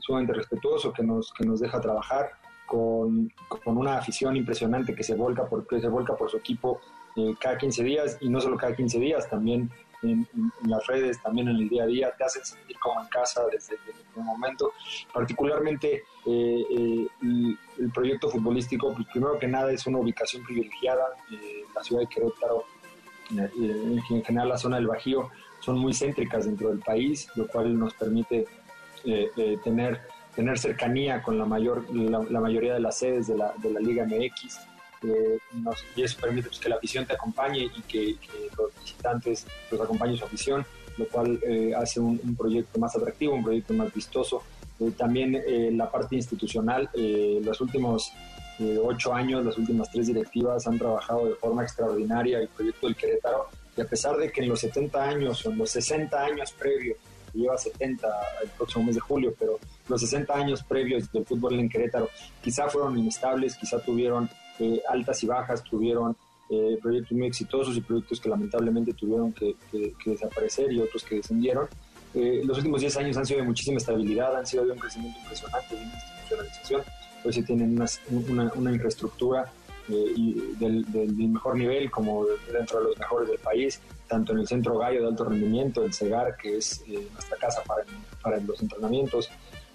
sumamente 0.00 0.34
respetuoso 0.34 0.92
que 0.92 1.02
nos, 1.02 1.32
que 1.32 1.46
nos 1.46 1.60
deja 1.60 1.80
trabajar, 1.80 2.32
con, 2.66 3.32
con, 3.48 3.78
una 3.78 3.96
afición 3.96 4.36
impresionante 4.36 4.94
que 4.94 5.02
se 5.02 5.14
volca 5.14 5.46
por, 5.46 5.66
que 5.66 5.80
se 5.80 5.88
volca 5.88 6.14
por 6.14 6.30
su 6.30 6.36
equipo 6.36 6.80
cada 7.40 7.56
15 7.56 7.82
días 7.82 8.18
y 8.20 8.28
no 8.28 8.42
solo 8.42 8.58
cada 8.58 8.76
15 8.76 8.98
días, 8.98 9.28
también 9.30 9.70
en, 10.02 10.26
las 10.66 10.86
redes, 10.86 11.20
también 11.22 11.48
en 11.48 11.56
el 11.56 11.68
día 11.68 11.84
a 11.84 11.86
día, 11.86 12.14
te 12.16 12.24
hacen 12.24 12.44
sentir 12.44 12.76
como 12.78 13.00
en 13.00 13.08
casa 13.08 13.44
desde, 13.50 13.74
el 13.74 13.80
primer 14.12 14.26
momento. 14.26 14.72
Particularmente 15.12 16.04
eh, 16.26 16.64
eh, 16.70 17.06
el, 17.22 17.90
proyecto 17.92 18.28
futbolístico, 18.28 18.92
pues 18.94 19.06
primero 19.08 19.38
que 19.38 19.48
nada 19.48 19.72
es 19.72 19.86
una 19.86 19.98
ubicación 19.98 20.44
privilegiada. 20.44 21.04
Eh, 21.32 21.64
la 21.74 21.82
ciudad 21.82 22.02
de 22.02 22.08
Querétaro, 22.08 22.64
en 23.30 24.22
general 24.24 24.48
la 24.48 24.58
zona 24.58 24.76
del 24.76 24.86
Bajío, 24.86 25.30
son 25.60 25.78
muy 25.78 25.94
céntricas 25.94 26.44
dentro 26.44 26.68
del 26.68 26.80
país, 26.80 27.28
lo 27.36 27.46
cual 27.46 27.78
nos 27.78 27.94
permite 27.94 28.46
tener, 29.64 30.00
tener 30.34 30.58
cercanía 30.58 31.22
con 31.22 31.38
la, 31.38 31.44
mayor, 31.44 31.84
la, 31.94 32.40
mayoría 32.40 32.74
de 32.74 32.80
las 32.80 32.98
sedes 32.98 33.26
de 33.28 33.36
la, 33.36 33.52
de 33.62 33.70
la 33.70 33.80
Liga 33.80 34.04
MX 34.04 34.72
y 35.96 36.02
eso 36.02 36.18
permite 36.20 36.48
pues, 36.48 36.60
que 36.60 36.68
la 36.68 36.76
afición 36.76 37.06
te 37.06 37.14
acompañe 37.14 37.64
y 37.64 37.82
que, 37.82 38.16
los 38.56 38.70
visitantes 38.80 39.46
los 39.70 39.80
acompañen 39.80 40.16
su 40.16 40.24
afición, 40.24 40.64
lo 40.96 41.06
cual 41.08 41.38
eh, 41.42 41.72
hace 41.74 42.00
un, 42.00 42.18
proyecto 42.36 42.78
más 42.78 42.94
atractivo, 42.96 43.34
un 43.34 43.44
proyecto 43.44 43.74
más 43.74 43.92
vistoso. 43.92 44.42
Eh, 44.80 44.92
también 44.96 45.34
eh, 45.34 45.70
la 45.72 45.90
parte 45.90 46.16
institucional, 46.16 46.88
los 46.94 47.60
últimos 47.60 48.12
ocho 48.82 49.14
años, 49.14 49.44
las 49.44 49.58
últimas 49.58 49.90
tres 49.90 50.06
directivas 50.06 50.66
han 50.66 50.78
trabajado 50.78 51.26
de 51.26 51.34
forma 51.34 51.62
extraordinaria 51.62 52.38
el 52.38 52.48
proyecto 52.48 52.86
del 52.86 52.96
Querétaro 52.96 53.46
y 53.76 53.80
a 53.80 53.86
pesar 53.86 54.16
de 54.16 54.30
que 54.30 54.42
en 54.42 54.48
los 54.48 54.60
70 54.60 55.02
años 55.02 55.46
o 55.46 55.50
en 55.50 55.58
los 55.58 55.70
60 55.70 56.20
años 56.22 56.52
previos, 56.52 56.96
lleva 57.32 57.56
70 57.56 58.08
el 58.42 58.50
próximo 58.50 58.84
mes 58.84 58.94
de 58.94 59.00
julio, 59.00 59.34
pero 59.38 59.58
los 59.88 60.00
60 60.00 60.34
años 60.34 60.62
previos 60.62 61.10
del 61.12 61.24
fútbol 61.24 61.58
en 61.58 61.68
Querétaro 61.68 62.10
quizá 62.42 62.68
fueron 62.68 62.98
inestables, 62.98 63.56
quizá 63.56 63.78
tuvieron 63.80 64.28
altas 64.88 65.22
y 65.22 65.26
bajas, 65.26 65.62
tuvieron 65.64 66.16
eh, 66.50 66.78
proyectos 66.80 67.12
muy 67.12 67.26
exitosos 67.26 67.76
y 67.76 67.80
proyectos 67.80 68.20
que 68.20 68.28
lamentablemente 68.28 68.92
tuvieron 68.92 69.32
que, 69.32 69.56
desaparecer 70.04 70.70
y 70.72 70.80
otros 70.80 71.02
que 71.04 71.16
descendieron. 71.16 71.66
Eh, 72.14 72.42
los 72.44 72.58
últimos 72.58 72.80
10 72.80 72.96
años 72.98 73.16
han 73.16 73.24
sido 73.24 73.40
de 73.40 73.46
muchísima 73.46 73.78
estabilidad, 73.78 74.36
han 74.36 74.46
sido 74.46 74.66
de 74.66 74.72
un 74.72 74.78
crecimiento 74.78 75.18
impresionante, 75.20 75.74
de 75.74 75.82
una 75.82 75.94
institucionalización, 75.94 76.82
pues 77.22 77.34
se 77.34 77.42
tienen 77.42 77.78
una, 78.28 78.52
una, 78.54 78.72
infraestructura 78.72 79.52
eh, 79.88 80.12
y 80.16 80.54
del, 80.58 80.84
mejor 81.28 81.56
nivel 81.56 81.90
como 81.90 82.24
dentro 82.52 82.78
de 82.78 82.84
los 82.86 82.98
mejores 82.98 83.28
del 83.28 83.38
país, 83.38 83.80
tanto 84.08 84.32
en 84.32 84.40
el 84.40 84.46
Centro 84.46 84.78
Gallo 84.78 85.02
de 85.02 85.08
Alto 85.08 85.24
Rendimiento, 85.24 85.84
el 85.84 85.92
CEGAR, 85.92 86.36
que 86.36 86.58
es 86.58 86.84
nuestra 87.12 87.36
casa 87.38 87.62
para, 87.64 87.84
para 88.22 88.38
los 88.38 88.60
entrenamientos, 88.62 89.30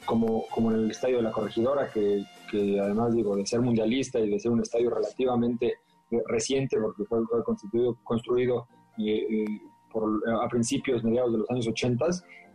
como, 0.05 0.45
como 0.47 0.71
en 0.71 0.85
el 0.85 0.91
Estadio 0.91 1.17
de 1.17 1.23
la 1.23 1.31
Corregidora, 1.31 1.91
que, 1.91 2.23
que 2.49 2.79
además 2.79 3.13
digo, 3.13 3.35
de 3.35 3.45
ser 3.45 3.61
mundialista 3.61 4.19
y 4.19 4.29
de 4.29 4.39
ser 4.39 4.51
un 4.51 4.61
estadio 4.61 4.89
relativamente 4.89 5.75
eh, 6.09 6.23
reciente, 6.25 6.77
porque 6.79 7.03
fue, 7.03 7.19
constituido, 7.43 7.97
construido 8.03 8.67
eh, 8.97 9.45
por, 9.91 10.21
a 10.41 10.47
principios, 10.47 11.03
mediados 11.03 11.33
de 11.33 11.39
los 11.39 11.49
años 11.51 11.67
80, 11.67 12.05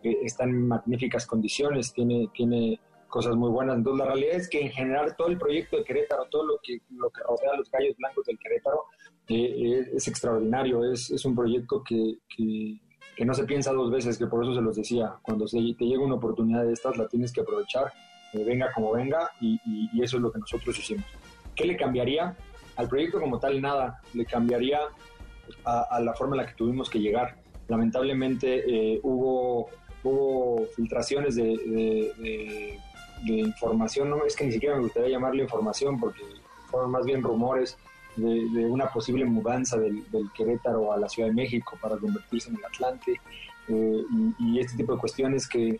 eh, 0.03 0.17
está 0.25 0.45
en 0.45 0.67
magníficas 0.67 1.27
condiciones, 1.27 1.93
tiene, 1.93 2.29
tiene 2.35 2.81
cosas 3.13 3.37
muy 3.37 3.51
buenas. 3.51 3.77
Entonces, 3.77 4.05
la 4.05 4.13
realidad 4.13 4.37
es 4.37 4.49
que 4.49 4.63
en 4.63 4.71
general 4.71 5.15
todo 5.17 5.29
el 5.29 5.39
proyecto 5.39 5.77
de 5.77 5.85
Querétaro, 5.85 6.25
todo 6.31 6.47
lo 6.47 6.59
que, 6.63 6.81
lo 6.91 7.11
que 7.11 7.23
rodea 7.23 7.53
a 7.53 7.57
los 7.59 7.71
gallos 7.71 7.95
blancos 7.99 8.25
del 8.27 8.39
Querétaro, 8.39 8.87
es 9.29 10.09
extraordinario. 10.09 10.91
Es, 10.91 11.11
es 11.11 11.25
un 11.25 11.35
proyecto 11.35 11.85
que, 11.85 12.19
que, 12.35 12.81
que, 13.15 13.25
no 13.25 13.35
se 13.35 13.45
piensa 13.45 13.73
dos 13.73 13.91
veces, 13.91 14.19
que 14.19 14.27
por 14.27 14.43
eso 14.43 14.55
se 14.55 14.63
los 14.63 14.77
decía. 14.77 15.15
Cuando 15.23 15.47
se, 15.47 15.59
te 15.59 15.85
llega 15.85 16.03
una 16.03 16.15
oportunidad 16.15 16.65
de 16.65 16.73
estas, 16.73 16.97
la 16.97 17.07
tienes 17.07 17.33
que 17.33 17.43
aprovechar 17.43 17.93
venga 18.41 18.73
como 18.73 18.93
venga, 18.93 19.31
y, 19.41 19.61
eso 20.03 20.17
es 20.17 20.23
lo 20.23 20.33
que 20.33 20.39
nosotros 20.39 20.79
hicimos. 20.79 21.05
¿Qué 21.55 21.67
le 21.67 21.77
cambiaría? 21.77 22.35
Al 22.77 22.89
proyecto 22.89 23.21
como 23.21 23.39
tal, 23.39 23.61
nada. 23.61 24.01
Le 24.15 24.25
cambiaría 24.25 24.81
a, 25.65 26.01
la 26.01 26.15
forma 26.15 26.37
en 26.37 26.43
la 26.43 26.47
que 26.49 26.55
tuvimos 26.55 26.89
que 26.89 26.99
llegar. 26.99 27.37
Lamentablemente 27.69 28.65
eh, 28.67 29.01
hubo, 29.03 29.69
hubo 30.03 30.67
filtraciones 30.75 31.37
de, 31.37 32.79
información, 33.31 34.11
no 34.11 34.25
es 34.25 34.37
que 34.37 34.47
ni 34.47 34.53
siquiera 34.53 34.77
me 34.77 34.83
gustaría 34.83 35.11
llamarle 35.11 35.43
información 35.45 35.99
porque 35.99 36.23
fueron 36.71 36.91
más 36.91 37.05
bien 37.05 37.23
rumores 37.23 37.77
de, 38.17 38.67
una 38.67 38.89
posible 38.89 39.25
mudanza 39.25 39.79
del, 39.79 40.05
Querétaro 40.37 40.93
a 40.93 40.99
la 40.99 41.09
Ciudad 41.09 41.29
de 41.29 41.35
México 41.35 41.79
para 41.81 41.97
convertirse 41.97 42.51
en 42.51 42.57
el 42.57 42.65
Atlante 42.65 43.21
eh, 43.69 44.03
y, 44.39 44.59
este 44.59 44.77
tipo 44.77 44.95
de 44.95 44.99
cuestiones 44.99 45.49
que 45.49 45.79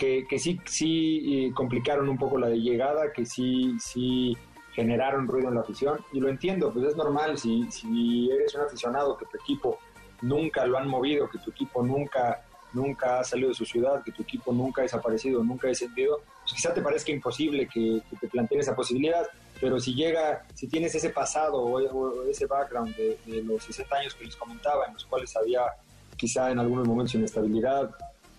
que, 0.00 0.38
sí, 0.38 0.58
sí 0.64 1.46
eh, 1.46 1.52
complicaron 1.52 2.08
un 2.08 2.16
poco 2.16 2.38
la 2.38 2.48
de 2.48 2.58
llegada, 2.58 3.12
que 3.12 3.26
sí, 3.26 3.76
sí 3.78 4.36
generaron 4.72 5.28
ruido 5.28 5.48
en 5.48 5.56
la 5.56 5.60
afición. 5.60 5.98
Y 6.12 6.20
lo 6.20 6.28
entiendo, 6.30 6.72
pues 6.72 6.86
es 6.86 6.96
normal, 6.96 7.36
si, 7.36 7.70
si 7.70 8.30
eres 8.30 8.54
un 8.54 8.62
aficionado 8.62 9.18
que 9.18 9.26
tu 9.26 9.36
equipo 9.36 9.78
nunca 10.22 10.64
lo 10.64 10.78
han 10.78 10.88
movido, 10.88 11.28
que 11.28 11.38
tu 11.38 11.50
equipo 11.50 11.82
nunca, 11.82 12.42
nunca 12.72 13.20
ha 13.20 13.24
salido 13.24 13.50
de 13.50 13.54
su 13.54 13.66
ciudad, 13.66 14.02
que 14.02 14.12
tu 14.12 14.22
equipo 14.22 14.52
nunca 14.52 14.80
ha 14.80 14.84
desaparecido, 14.84 15.44
nunca 15.44 15.66
ha 15.66 15.70
descendido, 15.70 16.22
quizá 16.54 16.74
te 16.74 16.82
parezca 16.82 17.12
imposible 17.12 17.68
que, 17.68 18.02
te 18.20 18.28
planteen 18.28 18.60
esa 18.60 18.74
posibilidad, 18.74 19.26
pero 19.60 19.78
si 19.78 19.94
llega, 19.94 20.46
si 20.54 20.68
tienes 20.68 20.94
ese 20.94 21.10
pasado 21.10 21.56
o, 21.56 22.24
ese 22.28 22.46
background 22.46 22.94
de, 22.96 23.42
los 23.42 23.64
60 23.64 23.96
años 23.96 24.14
que 24.14 24.24
les 24.24 24.36
comentaba, 24.36 24.86
en 24.86 24.94
los 24.94 25.04
cuales 25.04 25.34
había 25.36 25.62
quizá 26.16 26.50
en 26.50 26.58
algunos 26.58 26.86
momentos 26.86 27.14
inestabilidad, 27.14 27.90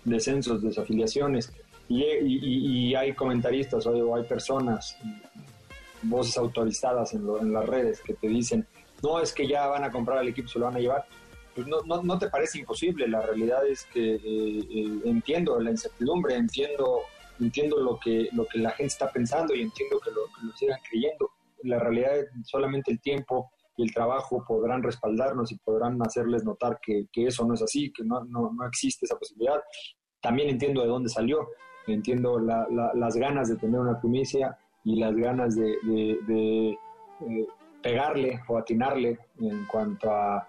descensos, 0.03 0.61
desafiliaciones, 0.61 1.51
y, 1.87 2.95
hay 2.95 3.13
comentaristas 3.13 3.85
o 3.85 4.15
hay 4.15 4.23
personas, 4.23 4.95
voces 6.03 6.37
autorizadas 6.37 7.13
en, 7.13 7.53
las 7.53 7.65
redes 7.65 8.01
que 8.01 8.13
te 8.13 8.27
dicen, 8.27 8.65
no 9.03 9.19
es 9.19 9.33
que 9.33 9.47
ya 9.47 9.67
van 9.67 9.83
a 9.83 9.91
comprar 9.91 10.19
al 10.19 10.27
equipo, 10.27 10.47
se 10.47 10.59
lo 10.59 10.65
van 10.65 10.75
a 10.75 10.79
llevar. 10.79 11.05
Pues 11.53 11.67
no 11.67 12.17
te 12.17 12.29
parece 12.29 12.59
imposible, 12.59 13.07
la 13.09 13.21
realidad 13.21 13.67
es 13.67 13.83
que 13.85 14.15
eh, 14.15 14.19
eh, 14.23 15.01
entiendo 15.03 15.59
la 15.59 15.71
incertidumbre, 15.71 16.35
entiendo, 16.35 17.01
entiendo 17.41 17.77
lo, 17.79 17.99
que, 17.99 18.29
lo 18.33 18.45
que 18.45 18.59
la 18.59 18.71
gente 18.71 18.93
está 18.93 19.11
pensando 19.11 19.53
y 19.53 19.61
entiendo 19.61 19.99
que 19.99 20.11
lo, 20.11 20.25
que 20.25 20.45
lo 20.45 20.53
sigan 20.53 20.79
creyendo. 20.89 21.29
La 21.63 21.79
realidad 21.79 22.17
es 22.17 22.29
solamente 22.45 22.91
el 22.91 23.01
tiempo 23.01 23.51
y 23.77 23.83
el 23.83 23.93
trabajo 23.93 24.43
podrán 24.47 24.83
respaldarnos 24.83 25.51
y 25.51 25.57
podrán 25.57 26.01
hacerles 26.01 26.43
notar 26.43 26.79
que, 26.81 27.07
que 27.11 27.27
eso 27.27 27.45
no 27.45 27.53
es 27.53 27.61
así, 27.61 27.91
que 27.91 28.03
no, 28.03 28.23
no, 28.25 28.51
no, 28.51 28.67
existe 28.67 29.05
esa 29.05 29.17
posibilidad. 29.17 29.59
También 30.21 30.49
entiendo 30.49 30.81
de 30.81 30.87
dónde 30.87 31.09
salió, 31.09 31.49
entiendo 31.87 32.39
las 32.39 33.15
ganas 33.15 33.49
de 33.49 33.57
tener 33.57 33.79
una 33.79 33.99
primicia 33.99 34.57
y 34.83 34.99
las 34.99 35.15
ganas 35.15 35.55
de, 35.55 35.75
eh, 36.29 36.77
pegarle 37.81 38.39
o 38.47 38.57
atinarle 38.57 39.17
en 39.39 39.65
cuanto 39.65 40.11
a, 40.11 40.47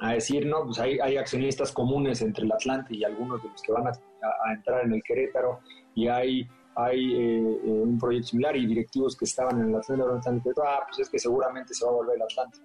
a, 0.00 0.12
decir, 0.12 0.44
no, 0.46 0.64
pues 0.64 0.78
hay, 0.78 0.98
hay 0.98 1.16
accionistas 1.16 1.72
comunes 1.72 2.20
entre 2.20 2.44
el 2.44 2.52
Atlante 2.52 2.94
y 2.94 3.04
algunos 3.04 3.42
de 3.42 3.48
los 3.48 3.62
que 3.62 3.72
van 3.72 3.86
a 3.86 4.52
entrar 4.52 4.84
en 4.84 4.92
el 4.92 5.02
Querétaro 5.02 5.60
y 5.96 6.06
hay 6.06 6.48
hay 6.76 7.14
eh, 7.14 7.60
eh, 7.64 7.70
un 7.70 7.98
proyecto 7.98 8.28
similar 8.28 8.54
y 8.54 8.66
directivos 8.66 9.16
que 9.16 9.24
estaban 9.24 9.60
en 9.60 9.68
el 9.68 10.00
ahora 10.00 10.18
están 10.18 10.36
diciendo, 10.36 10.62
ah, 10.66 10.84
pues 10.86 11.00
es 11.00 11.08
que 11.08 11.18
seguramente 11.18 11.72
se 11.72 11.84
va 11.84 11.90
a 11.90 11.94
volver 11.94 12.16
el 12.16 12.22
Atlante. 12.22 12.58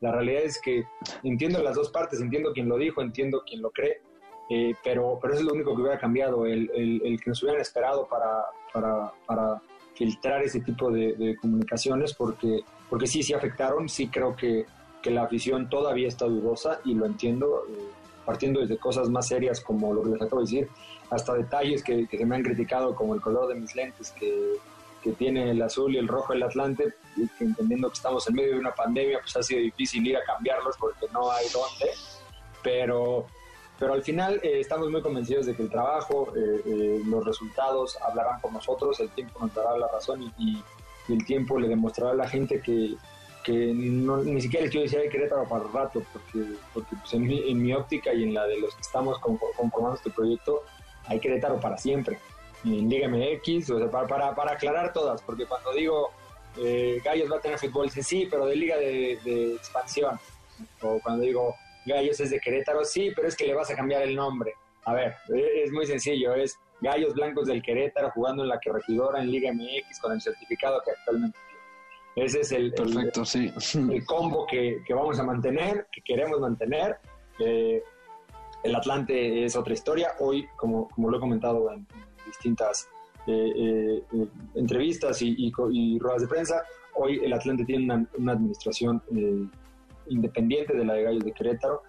La 0.00 0.12
realidad 0.12 0.42
es 0.42 0.60
que 0.60 0.84
entiendo 1.22 1.62
las 1.62 1.74
dos 1.74 1.90
partes, 1.90 2.20
entiendo 2.20 2.52
quién 2.52 2.68
lo 2.68 2.76
dijo, 2.76 3.00
entiendo 3.00 3.42
quién 3.46 3.62
lo 3.62 3.70
cree, 3.70 4.02
eh, 4.50 4.74
pero, 4.84 5.18
pero 5.20 5.32
eso 5.32 5.40
es 5.40 5.46
lo 5.48 5.54
único 5.54 5.74
que 5.74 5.80
hubiera 5.80 5.98
cambiado, 5.98 6.44
el, 6.44 6.70
el, 6.74 7.00
el 7.02 7.20
que 7.20 7.30
nos 7.30 7.42
hubieran 7.42 7.62
esperado 7.62 8.06
para, 8.06 8.44
para, 8.74 9.10
para 9.26 9.62
filtrar 9.94 10.42
ese 10.42 10.60
tipo 10.60 10.90
de, 10.90 11.34
comunicaciones, 11.40 12.12
porque, 12.12 12.60
porque 12.90 13.06
sí, 13.06 13.22
sí 13.22 13.32
afectaron, 13.32 13.88
sí 13.88 14.08
creo 14.08 14.36
que, 14.36 14.66
que 15.02 15.10
la 15.10 15.22
afición 15.22 15.70
todavía 15.70 16.08
está 16.08 16.26
dudosa 16.26 16.80
y 16.84 16.92
lo 16.92 17.06
entiendo, 17.06 17.62
partiendo 18.26 18.60
desde 18.60 18.76
cosas 18.76 19.08
más 19.08 19.28
serias 19.28 19.60
como 19.60 19.94
lo 19.94 20.02
que 20.02 20.10
les 20.10 20.20
acabo 20.20 20.42
de 20.42 20.46
decir, 20.46 20.68
hasta 21.08 21.32
detalles 21.34 21.82
que, 21.82 22.06
se 22.10 22.26
me 22.26 22.36
han 22.36 22.42
criticado, 22.42 22.94
como 22.94 23.14
el 23.14 23.20
color 23.20 23.48
de 23.48 23.54
mis 23.54 23.74
lentes, 23.74 24.10
que, 24.10 24.56
que 25.02 25.12
tiene 25.12 25.50
el 25.52 25.62
azul 25.62 25.94
y 25.94 25.98
el 25.98 26.08
rojo 26.08 26.32
el 26.32 26.42
Atlante, 26.42 26.94
entendiendo 27.38 27.88
que 27.88 27.94
estamos 27.94 28.28
en 28.28 28.34
medio 28.34 28.54
de 28.54 28.58
una 28.58 28.74
pandemia, 28.74 29.20
pues 29.20 29.36
ha 29.36 29.42
sido 29.42 29.60
difícil 29.60 30.06
ir 30.06 30.16
a 30.16 30.24
cambiarlos 30.24 30.76
porque 30.78 31.06
no 31.12 31.30
hay 31.30 31.46
dónde, 31.52 31.92
pero, 32.62 33.26
pero 33.78 33.94
al 33.94 34.02
final 34.02 34.40
eh, 34.42 34.60
estamos 34.60 34.90
muy 34.90 35.00
convencidos 35.00 35.46
de 35.46 35.54
que 35.54 35.62
el 35.62 35.70
trabajo, 35.70 36.32
eh, 36.36 36.62
eh, 36.66 37.02
los 37.06 37.24
resultados 37.24 37.96
hablarán 38.02 38.40
por 38.40 38.52
nosotros, 38.52 38.98
el 38.98 39.10
tiempo 39.10 39.38
nos 39.40 39.54
dará 39.54 39.78
la 39.78 39.86
razón 39.86 40.22
y, 40.22 40.32
y, 40.38 40.64
el 41.08 41.24
tiempo 41.24 41.56
le 41.60 41.68
demostrará 41.68 42.10
a 42.10 42.16
la 42.16 42.28
gente 42.28 42.60
que, 42.60 42.96
que 43.46 43.72
no, 43.72 44.16
ni 44.24 44.40
siquiera 44.40 44.64
les 44.64 44.72
quiero 44.72 44.82
decir 44.82 44.98
hay 44.98 45.08
Querétaro 45.08 45.48
para 45.48 45.64
el 45.64 45.72
rato, 45.72 46.02
porque, 46.12 46.54
porque 46.74 46.96
pues 46.96 47.14
en, 47.14 47.22
mi, 47.22 47.48
en, 47.48 47.62
mi, 47.62 47.72
óptica 47.72 48.12
y 48.12 48.24
en 48.24 48.34
la 48.34 48.44
de 48.44 48.58
los 48.58 48.74
que 48.74 48.80
estamos 48.80 49.20
conformando 49.20 49.94
este 49.94 50.10
proyecto, 50.10 50.64
hay 51.06 51.20
Querétaro 51.20 51.60
para 51.60 51.78
siempre. 51.78 52.18
En 52.64 52.88
Liga 52.88 53.08
MX, 53.08 53.70
o 53.70 53.78
sea, 53.78 53.88
para, 53.88 54.08
para, 54.08 54.34
para 54.34 54.52
aclarar 54.54 54.92
todas, 54.92 55.22
porque 55.22 55.46
cuando 55.46 55.72
digo 55.72 56.10
eh, 56.58 57.00
Gallos 57.04 57.30
va 57.30 57.36
a 57.36 57.40
tener 57.40 57.56
fútbol, 57.58 57.88
sí, 57.88 58.02
sí, 58.02 58.26
pero 58.28 58.46
de 58.46 58.56
Liga 58.56 58.76
de, 58.78 59.54
expansión. 59.54 60.18
O 60.82 60.98
cuando 61.00 61.22
digo 61.22 61.54
Gallos 61.84 62.18
es 62.18 62.30
de 62.30 62.40
Querétaro, 62.40 62.84
sí, 62.84 63.12
pero 63.14 63.28
es 63.28 63.36
que 63.36 63.46
le 63.46 63.54
vas 63.54 63.70
a 63.70 63.76
cambiar 63.76 64.02
el 64.02 64.16
nombre. 64.16 64.54
A 64.84 64.92
ver, 64.92 65.14
e, 65.32 65.62
es 65.62 65.70
muy 65.70 65.86
sencillo, 65.86 66.34
es 66.34 66.58
Gallos 66.80 67.14
Blancos 67.14 67.46
del 67.46 67.62
Querétaro 67.62 68.10
jugando 68.10 68.42
en 68.42 68.48
la 68.48 68.58
Corregidora 68.58 69.20
en 69.20 69.30
Liga 69.30 69.52
MX 69.52 70.00
con 70.00 70.12
el 70.12 70.20
certificado 70.20 70.82
que 70.84 70.90
actualmente. 70.90 71.38
Ese 72.16 72.40
es 72.40 72.52
el, 72.52 72.72
Perfecto, 72.72 73.24
sí. 73.24 73.52
el 73.74 74.04
combo 74.06 74.46
que, 74.46 74.82
que, 74.86 74.94
vamos 74.94 75.18
a 75.20 75.22
mantener, 75.22 75.86
que 75.92 76.00
queremos 76.00 76.40
mantener. 76.40 76.96
Eh, 77.38 77.82
el 78.64 78.74
Atlante 78.74 79.44
es 79.44 79.54
otra 79.54 79.74
historia. 79.74 80.12
Hoy, 80.18 80.46
como, 80.56 80.88
como 80.88 81.10
lo 81.10 81.18
he 81.18 81.20
comentado 81.20 81.70
en, 81.70 81.86
distintas 82.26 82.88
eh, 83.26 83.52
eh, 83.54 84.02
eh, 84.14 84.28
entrevistas 84.54 85.22
y, 85.22 85.34
y, 85.38 85.52
y, 85.72 85.98
ruedas 85.98 86.22
de 86.22 86.28
prensa, 86.28 86.62
hoy 86.94 87.20
el 87.22 87.32
Atlante 87.32 87.64
tiene 87.64 87.84
una, 87.84 88.06
una 88.18 88.32
administración 88.32 89.02
eh, 89.14 89.46
independiente 90.08 90.76
de 90.76 90.84
la 90.84 90.94
de 90.94 91.02
Gallos 91.04 91.24
de 91.24 91.32
Querétaro. 91.32 91.82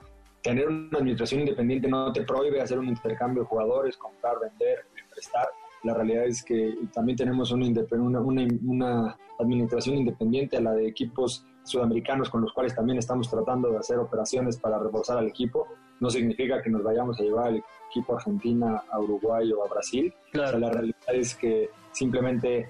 Tener 0.43 0.67
una 0.67 0.99
administración 0.99 1.41
independiente 1.41 1.87
no 1.87 2.11
te 2.13 2.21
prohíbe 2.21 2.61
hacer 2.61 2.77
un 2.77 2.87
intercambio 2.87 3.43
de 3.43 3.49
jugadores, 3.49 3.97
comprar, 3.97 4.35
vender, 4.39 4.85
prestar. 5.11 5.47
La 5.83 5.93
realidad 5.93 6.25
es 6.25 6.43
que 6.43 6.75
también 6.93 7.17
tenemos 7.17 7.51
una, 7.51 7.67
una, 7.91 8.19
una, 8.19 8.47
una 8.65 9.17
administración 9.39 9.97
independiente 9.97 10.57
a 10.57 10.61
la 10.61 10.73
de 10.73 10.87
equipos 10.87 11.45
sudamericanos 11.63 12.29
con 12.29 12.41
los 12.41 12.53
cuales 12.53 12.75
también 12.75 12.97
estamos 12.97 13.29
tratando 13.29 13.69
de 13.69 13.77
hacer 13.77 13.99
operaciones 13.99 14.57
para 14.57 14.79
reforzar 14.79 15.17
al 15.17 15.27
equipo. 15.27 15.67
No 15.99 16.09
significa 16.09 16.61
que 16.61 16.69
nos 16.69 16.83
vayamos 16.83 17.19
a 17.19 17.23
llevar 17.23 17.47
al 17.47 17.63
equipo 17.89 18.13
a 18.13 18.17
Argentina, 18.17 18.83
a 18.89 18.99
Uruguay 18.99 19.51
o 19.51 19.63
a 19.63 19.67
Brasil. 19.67 20.13
Claro. 20.31 20.49
O 20.49 20.51
sea, 20.51 20.59
la 20.59 20.71
realidad 20.71 21.13
es 21.13 21.35
que 21.35 21.69
simplemente 21.91 22.69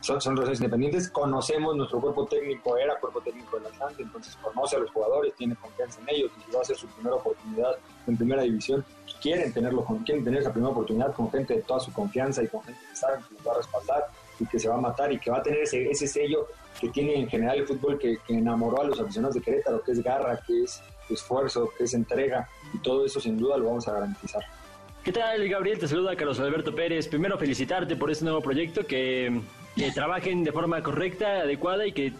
son, 0.00 0.20
son 0.20 0.36
independientes. 0.36 1.10
Conocemos, 1.10 1.76
nuestro 1.76 2.00
cuerpo 2.00 2.26
técnico 2.26 2.76
era 2.76 2.98
cuerpo 2.98 3.20
técnico 3.20 3.58
del 3.58 3.66
Atlante, 3.66 4.02
entonces 4.02 4.36
conoce 4.36 4.76
a 4.76 4.80
los 4.80 4.90
jugadores, 4.90 5.34
tiene 5.34 5.54
confianza 5.56 6.00
en 6.00 6.16
ellos, 6.16 6.30
y 6.48 6.54
va 6.54 6.60
a 6.60 6.64
ser 6.64 6.76
su 6.76 6.86
primera 6.88 7.16
oportunidad 7.16 7.76
en 8.06 8.16
primera 8.16 8.42
división, 8.42 8.84
quieren 9.20 9.52
tenerlo, 9.52 9.84
quieren 10.04 10.24
tener 10.24 10.40
esa 10.40 10.52
primera 10.52 10.72
oportunidad 10.72 11.14
con 11.14 11.30
gente 11.30 11.54
de 11.54 11.62
toda 11.62 11.80
su 11.80 11.92
confianza 11.92 12.42
y 12.42 12.48
con 12.48 12.62
gente 12.62 12.80
que 12.88 12.96
saben 12.96 13.20
que 13.22 13.34
los 13.34 13.46
va 13.46 13.52
a 13.52 13.56
respaldar 13.58 14.04
y 14.38 14.46
que 14.46 14.58
se 14.58 14.68
va 14.68 14.76
a 14.76 14.80
matar 14.80 15.12
y 15.12 15.18
que 15.18 15.30
va 15.30 15.38
a 15.38 15.42
tener 15.42 15.60
ese, 15.60 15.90
ese 15.90 16.06
sello 16.06 16.46
que 16.80 16.88
tiene 16.88 17.14
en 17.20 17.28
general 17.28 17.58
el 17.58 17.66
fútbol 17.66 17.98
que, 17.98 18.16
que, 18.26 18.34
enamoró 18.34 18.80
a 18.80 18.84
los 18.84 18.98
aficionados 18.98 19.34
de 19.34 19.42
Querétaro, 19.42 19.82
que 19.82 19.92
es 19.92 20.02
garra, 20.02 20.40
que 20.46 20.62
es 20.62 20.82
esfuerzo, 21.10 21.70
que 21.76 21.84
es 21.84 21.94
entrega 21.94 22.48
y 22.72 22.78
todo 22.78 23.04
eso 23.04 23.20
sin 23.20 23.36
duda 23.36 23.58
lo 23.58 23.66
vamos 23.66 23.86
a 23.88 23.92
garantizar. 23.92 24.42
¿Qué 25.02 25.12
tal, 25.12 25.48
Gabriel? 25.48 25.78
Te 25.78 25.88
saluda 25.88 26.14
Carlos 26.14 26.38
Alberto 26.40 26.74
Pérez. 26.74 27.08
Primero, 27.08 27.38
felicitarte 27.38 27.96
por 27.96 28.10
este 28.10 28.24
nuevo 28.24 28.42
proyecto, 28.42 28.86
que, 28.86 29.40
trabajen 29.94 30.44
de 30.44 30.52
forma 30.52 30.82
correcta, 30.82 31.40
adecuada 31.40 31.86
y 31.86 31.92
que 31.92 32.12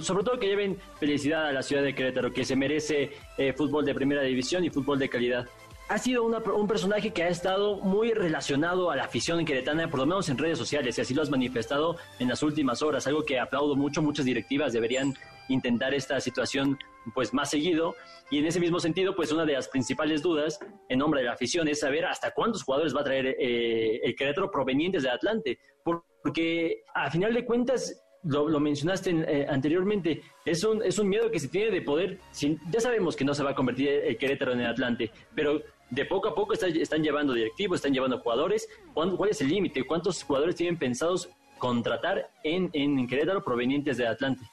sobre 0.00 0.24
todo 0.24 0.38
que 0.38 0.46
lleven 0.46 0.78
felicidad 0.98 1.46
a 1.46 1.52
la 1.52 1.62
ciudad 1.62 1.82
de 1.82 1.94
Querétaro, 1.94 2.32
que 2.32 2.44
se 2.44 2.56
merece 2.56 3.10
eh, 3.36 3.52
fútbol 3.52 3.84
de 3.84 3.94
primera 3.94 4.22
división 4.22 4.64
y 4.64 4.70
fútbol 4.70 4.98
de 4.98 5.08
calidad. 5.08 5.46
Ha 5.88 5.98
sido 5.98 6.24
una, 6.24 6.38
un 6.38 6.66
personaje 6.66 7.12
que 7.12 7.22
ha 7.24 7.28
estado 7.28 7.76
muy 7.76 8.12
relacionado 8.12 8.90
a 8.90 8.96
la 8.96 9.04
afición 9.04 9.44
queretana, 9.44 9.90
por 9.90 10.00
lo 10.00 10.06
menos 10.06 10.28
en 10.30 10.38
redes 10.38 10.56
sociales, 10.56 10.96
y 10.96 11.00
así 11.02 11.12
lo 11.12 11.20
has 11.20 11.28
manifestado 11.28 11.96
en 12.18 12.28
las 12.28 12.42
últimas 12.42 12.80
horas, 12.80 13.06
algo 13.06 13.24
que 13.24 13.38
aplaudo 13.38 13.76
mucho, 13.76 14.00
muchas 14.00 14.24
directivas 14.24 14.72
deberían 14.72 15.12
intentar 15.48 15.92
esta 15.92 16.18
situación 16.20 16.78
pues 17.14 17.34
más 17.34 17.50
seguido. 17.50 17.94
Y 18.30 18.38
en 18.38 18.46
ese 18.46 18.60
mismo 18.60 18.80
sentido 18.80 19.14
pues 19.14 19.32
una 19.32 19.44
de 19.44 19.52
las 19.52 19.68
principales 19.68 20.22
dudas 20.22 20.58
en 20.88 20.98
nombre 20.98 21.20
de 21.20 21.26
la 21.26 21.32
afición 21.34 21.68
es 21.68 21.80
saber 21.80 22.06
hasta 22.06 22.30
cuántos 22.30 22.62
jugadores 22.62 22.96
va 22.96 23.00
a 23.00 23.04
traer 23.04 23.36
eh, 23.38 24.00
el 24.02 24.14
Querétaro 24.14 24.50
provenientes 24.50 25.02
de 25.02 25.10
Atlante 25.10 25.58
porque 26.22 26.84
a 26.94 27.10
final 27.10 27.34
de 27.34 27.44
cuentas 27.44 28.02
lo, 28.24 28.60
mencionaste 28.60 29.10
eh, 29.10 29.46
anteriormente, 29.48 30.22
es 30.44 30.62
un, 30.62 30.82
es 30.82 30.98
un 30.98 31.08
miedo 31.08 31.30
que 31.30 31.40
se 31.40 31.48
tiene 31.48 31.70
de 31.70 31.82
poder, 31.82 32.20
ya 32.70 32.80
sabemos 32.80 33.16
que 33.16 33.24
no 33.24 33.34
se 33.34 33.42
va 33.42 33.50
a 33.50 33.54
convertir 33.54 33.88
el 33.88 34.16
Querétaro 34.16 34.52
en 34.52 34.60
el 34.60 34.66
Atlante, 34.66 35.10
pero 35.34 35.60
de 35.90 36.04
poco 36.04 36.28
a 36.28 36.34
poco 36.34 36.52
está, 36.52 36.68
están 36.68 37.02
llevando 37.02 37.32
directivos, 37.32 37.76
están 37.76 37.92
llevando 37.92 38.20
jugadores, 38.20 38.68
¿cuál, 38.94 39.16
cuál 39.16 39.30
es 39.30 39.40
el 39.40 39.48
límite? 39.48 39.84
¿Cuántos 39.84 40.22
jugadores 40.22 40.54
tienen 40.54 40.78
pensados 40.78 41.28
contratar 41.58 42.30
en, 42.44 42.70
en 42.72 43.06
Querétaro 43.08 43.42
provenientes 43.42 43.96
de 43.96 44.06
Atlante? 44.06 44.44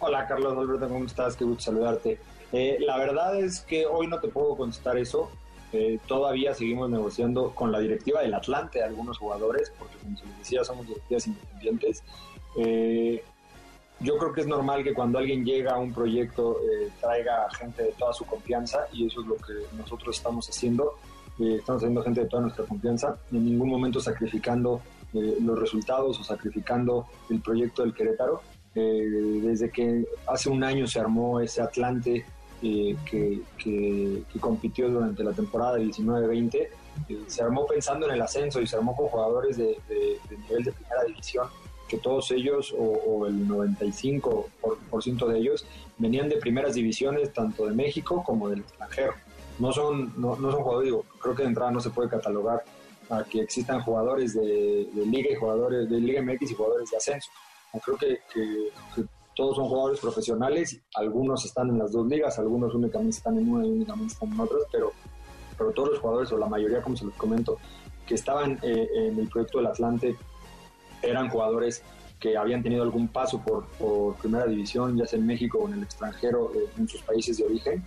Hola 0.00 0.28
Carlos 0.28 0.56
Alberto, 0.56 0.88
¿cómo 0.88 1.04
estás? 1.04 1.36
Qué 1.36 1.44
gusto 1.44 1.64
saludarte. 1.64 2.20
Eh, 2.52 2.78
la 2.80 2.96
verdad 2.98 3.38
es 3.38 3.60
que 3.60 3.84
hoy 3.84 4.06
no 4.06 4.20
te 4.20 4.28
puedo 4.28 4.56
contestar 4.56 4.96
eso. 4.96 5.30
Eh, 5.72 5.98
todavía 6.06 6.54
seguimos 6.54 6.88
negociando 6.88 7.50
con 7.54 7.70
la 7.70 7.78
directiva 7.80 8.22
del 8.22 8.32
Atlante 8.34 8.82
algunos 8.82 9.18
jugadores, 9.18 9.70
porque 9.78 9.96
como 9.98 10.16
se 10.16 10.24
les 10.24 10.38
decía, 10.38 10.64
somos 10.64 10.86
directivas 10.86 11.26
independientes. 11.26 12.02
Eh, 12.56 13.22
yo 14.00 14.16
creo 14.16 14.32
que 14.32 14.42
es 14.42 14.46
normal 14.46 14.82
que 14.82 14.94
cuando 14.94 15.18
alguien 15.18 15.44
llega 15.44 15.72
a 15.74 15.78
un 15.78 15.92
proyecto 15.92 16.58
eh, 16.62 16.88
traiga 17.00 17.50
gente 17.50 17.82
de 17.82 17.92
toda 17.92 18.12
su 18.12 18.24
confianza 18.24 18.86
y 18.92 19.06
eso 19.06 19.20
es 19.20 19.26
lo 19.26 19.36
que 19.36 19.52
nosotros 19.76 20.16
estamos 20.16 20.48
haciendo. 20.48 20.94
estamos 21.38 21.82
haciendo 21.82 22.02
gente 22.02 22.22
de 22.22 22.26
toda 22.26 22.42
nuestra 22.42 22.64
confianza, 22.64 23.18
en 23.30 23.44
ningún 23.44 23.68
momento 23.68 24.00
sacrificando 24.00 24.80
los 25.12 25.58
resultados 25.58 26.18
o 26.20 26.24
sacrificando 26.24 27.06
el 27.30 27.40
proyecto 27.40 27.82
del 27.82 27.94
Querétaro. 27.94 28.42
desde 28.74 29.70
que 29.70 30.04
hace 30.26 30.50
un 30.50 30.62
año 30.64 30.86
se 30.86 30.98
armó 31.00 31.40
ese 31.40 31.62
Atlante 31.62 32.24
eh, 32.62 32.96
que, 33.08 33.42
que, 33.56 34.22
que, 34.32 34.40
compitió 34.40 34.88
durante 34.88 35.22
la 35.22 35.32
temporada 35.32 35.78
19-20. 35.78 36.68
Eh, 37.08 37.22
se 37.26 37.42
armó 37.42 37.66
pensando 37.66 38.06
en 38.06 38.14
el 38.14 38.22
ascenso 38.22 38.60
y 38.60 38.66
se 38.66 38.76
armó 38.76 38.96
con 38.96 39.06
jugadores 39.06 39.56
de, 39.56 39.78
de, 39.88 40.18
de 40.28 40.38
nivel 40.38 40.64
de 40.64 40.72
primera 40.72 41.04
división, 41.04 41.46
que 41.88 41.98
todos 41.98 42.30
ellos, 42.32 42.74
o, 42.76 42.82
o 42.82 43.26
el 43.26 43.46
95% 43.48 44.46
por, 44.60 44.78
por 44.78 45.02
ciento 45.02 45.28
de 45.28 45.38
ellos, 45.38 45.64
venían 45.98 46.28
de 46.28 46.36
primeras 46.36 46.74
divisiones 46.74 47.32
tanto 47.32 47.66
de 47.66 47.74
México 47.74 48.22
como 48.24 48.48
del 48.48 48.60
extranjero. 48.60 49.14
No 49.58 49.72
son, 49.72 50.12
no, 50.16 50.36
no 50.36 50.50
son 50.50 50.62
jugadores, 50.62 50.86
digo, 50.86 51.04
creo 51.20 51.34
que 51.34 51.42
de 51.42 51.48
entrada 51.48 51.70
no 51.70 51.80
se 51.80 51.90
puede 51.90 52.08
catalogar 52.08 52.64
a 53.10 53.24
que 53.24 53.40
existan 53.40 53.80
jugadores 53.82 54.34
de, 54.34 54.88
de 54.92 55.06
Liga 55.06 55.30
y 55.32 55.34
jugadores 55.36 55.88
de 55.88 55.98
Liga 55.98 56.22
MX 56.22 56.50
y 56.50 56.54
jugadores 56.54 56.90
de 56.90 56.96
ascenso. 56.96 57.30
Creo 57.84 57.96
que, 57.96 58.18
que, 58.32 58.70
que 58.94 59.04
todos 59.38 59.54
son 59.54 59.68
jugadores 59.68 60.00
profesionales, 60.00 60.80
algunos 60.96 61.44
están 61.44 61.68
en 61.68 61.78
las 61.78 61.92
dos 61.92 62.08
ligas, 62.08 62.36
algunos 62.40 62.74
únicamente 62.74 63.18
están 63.18 63.38
en 63.38 63.48
una 63.48 63.64
y 63.64 63.70
únicamente 63.70 64.12
están 64.12 64.32
en 64.32 64.40
otras, 64.40 64.62
pero, 64.72 64.90
pero 65.56 65.70
todos 65.70 65.90
los 65.90 66.00
jugadores, 66.00 66.32
o 66.32 66.38
la 66.38 66.48
mayoría, 66.48 66.82
como 66.82 66.96
se 66.96 67.04
los 67.04 67.14
comento, 67.14 67.56
que 68.04 68.16
estaban 68.16 68.58
eh, 68.62 68.88
en 68.96 69.16
el 69.16 69.28
proyecto 69.28 69.58
del 69.58 69.68
Atlante, 69.68 70.16
eran 71.02 71.28
jugadores 71.28 71.84
que 72.18 72.36
habían 72.36 72.64
tenido 72.64 72.82
algún 72.82 73.06
paso 73.06 73.40
por, 73.40 73.66
por 73.78 74.16
primera 74.16 74.44
división, 74.44 74.96
ya 74.96 75.06
sea 75.06 75.20
en 75.20 75.26
México 75.28 75.58
o 75.58 75.68
en 75.68 75.74
el 75.74 75.84
extranjero, 75.84 76.50
eh, 76.56 76.68
en 76.76 76.88
sus 76.88 77.00
países 77.02 77.38
de 77.38 77.44
origen. 77.44 77.84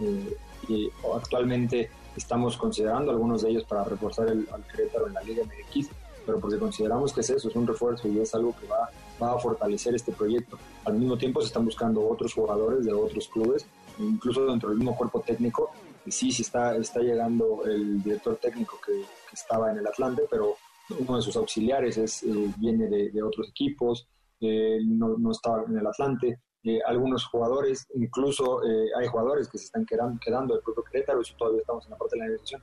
Eh, 0.00 0.36
y 0.68 0.88
actualmente 1.16 1.90
estamos 2.16 2.56
considerando 2.56 3.10
algunos 3.10 3.42
de 3.42 3.50
ellos 3.50 3.64
para 3.64 3.82
reforzar 3.82 4.28
el, 4.28 4.46
al 4.52 4.64
Querétaro 4.68 5.08
en 5.08 5.14
la 5.14 5.22
Liga 5.22 5.42
MX, 5.42 5.88
pero 6.24 6.38
porque 6.38 6.60
consideramos 6.60 7.12
que 7.12 7.22
es 7.22 7.30
eso, 7.30 7.48
es 7.48 7.56
un 7.56 7.66
refuerzo 7.66 8.06
y 8.06 8.20
es 8.20 8.32
algo 8.36 8.54
que 8.54 8.68
va 8.68 8.88
va 9.20 9.32
a 9.32 9.38
fortalecer 9.38 9.94
este 9.94 10.12
proyecto. 10.12 10.58
Al 10.84 10.94
mismo 10.94 11.16
tiempo 11.16 11.40
se 11.40 11.48
están 11.48 11.64
buscando 11.64 12.06
otros 12.08 12.34
jugadores 12.34 12.84
de 12.84 12.92
otros 12.92 13.28
clubes, 13.28 13.66
incluso 13.98 14.46
dentro 14.46 14.68
del 14.68 14.78
mismo 14.78 14.96
cuerpo 14.96 15.20
técnico. 15.20 15.70
Y 16.04 16.10
sí, 16.10 16.32
sí 16.32 16.42
está, 16.42 16.76
está 16.76 17.00
llegando 17.00 17.64
el 17.64 18.02
director 18.02 18.36
técnico 18.36 18.78
que, 18.84 18.92
que 18.92 19.34
estaba 19.34 19.70
en 19.70 19.78
el 19.78 19.86
Atlante, 19.86 20.22
pero 20.30 20.56
uno 20.98 21.16
de 21.16 21.22
sus 21.22 21.36
auxiliares 21.36 21.96
es, 21.96 22.22
eh, 22.24 22.52
viene 22.58 22.88
de, 22.88 23.10
de, 23.10 23.22
otros 23.22 23.48
equipos, 23.48 24.08
eh, 24.40 24.78
no, 24.84 25.16
no 25.18 25.30
estaba 25.30 25.62
en 25.64 25.78
el 25.78 25.86
Atlante. 25.86 26.40
Eh, 26.64 26.78
algunos 26.86 27.26
jugadores, 27.26 27.88
incluso 27.94 28.62
eh, 28.64 28.86
hay 29.00 29.08
jugadores 29.08 29.48
que 29.48 29.58
se 29.58 29.64
están 29.64 29.84
quedando, 29.84 30.20
quedando 30.24 30.54
del 30.54 30.62
propio 30.62 30.84
Querétaro, 30.84 31.20
eso 31.20 31.34
todavía 31.36 31.60
estamos 31.60 31.84
en 31.84 31.90
la 31.90 31.96
parte 31.96 32.16
de 32.16 32.20
la 32.20 32.26
negociación. 32.26 32.62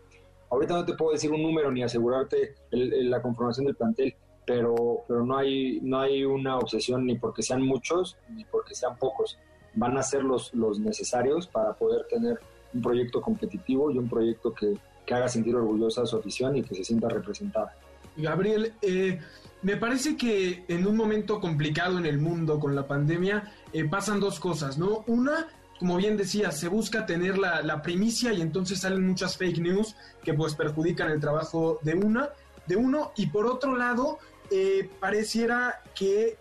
Ahorita 0.52 0.74
no 0.74 0.86
te 0.86 0.94
puedo 0.94 1.12
decir 1.12 1.32
un 1.32 1.44
número 1.44 1.72
ni 1.72 1.84
asegurarte 1.84 2.56
el, 2.72 2.94
el, 2.94 3.10
la 3.10 3.22
conformación 3.22 3.66
del 3.66 3.76
plantel, 3.76 4.16
pero, 4.50 5.04
pero 5.08 5.24
no, 5.24 5.38
hay, 5.38 5.80
no 5.84 6.00
hay 6.00 6.26
una 6.26 6.58
obsesión 6.58 7.06
ni 7.06 7.16
porque 7.16 7.44
sean 7.44 7.62
muchos 7.62 8.18
ni 8.36 8.44
porque 8.46 8.74
sean 8.74 8.98
pocos. 8.98 9.38
Van 9.76 9.96
a 9.96 10.02
ser 10.02 10.24
los, 10.24 10.52
los 10.56 10.80
necesarios 10.80 11.46
para 11.46 11.74
poder 11.74 12.08
tener 12.10 12.40
un 12.74 12.82
proyecto 12.82 13.22
competitivo 13.22 13.92
y 13.92 14.00
un 14.00 14.10
proyecto 14.10 14.52
que, 14.52 14.76
que 15.06 15.14
haga 15.14 15.30
sentir 15.30 15.56
orgullosa 15.56 16.04
su 16.08 16.18
afición 16.18 16.56
y 16.56 16.64
que 16.64 16.74
se 16.74 16.84
sienta 16.84 17.08
representada. 17.10 17.78
Gabriel, 18.18 18.74
eh, 18.82 19.20
me 19.62 19.78
parece 19.78 20.18
que 20.18 20.66
en 20.68 20.88
un 20.88 20.98
momento 20.98 21.40
complicado 21.40 22.00
en 22.00 22.08
el 22.08 22.18
mundo 22.18 22.60
con 22.60 22.74
la 22.74 22.88
pandemia 22.88 23.54
eh, 23.72 23.88
pasan 23.88 24.20
dos 24.20 24.40
cosas, 24.40 24.80
¿no? 24.80 25.04
Una, 25.06 25.46
como 25.78 25.98
bien 25.98 26.18
decía, 26.18 26.50
se 26.50 26.70
busca 26.70 27.06
tener 27.06 27.38
la, 27.38 27.62
la, 27.62 27.84
primicia 27.84 28.34
y 28.34 28.42
entonces 28.42 28.80
salen 28.80 29.06
muchas 29.06 29.38
fake 29.38 29.60
news 29.60 29.96
que 30.24 30.34
pues 30.34 30.56
perjudican 30.56 31.12
el 31.12 31.20
trabajo 31.20 31.78
de 31.84 31.94
una, 31.94 32.30
de 32.66 32.76
uno, 32.76 33.12
y 33.16 33.28
por 33.28 33.46
otro 33.48 33.76
lado, 33.76 34.20
eh, 34.52 34.90
pareciera 35.00 35.82
que 35.96 36.38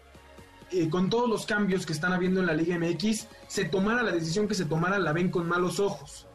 eh, 0.71 0.91
con 0.91 1.09
todos 1.09 1.29
los 1.29 1.47
cambios 1.47 1.87
que 1.87 1.93
están 1.95 2.13
habiendo 2.13 2.41
en 2.41 2.47
la 2.47 2.53
Liga 2.53 2.79
MX, 2.79 3.27
se 3.47 3.65
tomara 3.65 4.03
la 4.03 4.13
decisión 4.13 4.47
que 4.47 4.55
se 4.55 4.67
tomara, 4.67 4.99
la 4.99 5.13
ven 5.13 5.31
con 5.31 5.49
malos 5.49 5.81
ojos. 5.81 6.29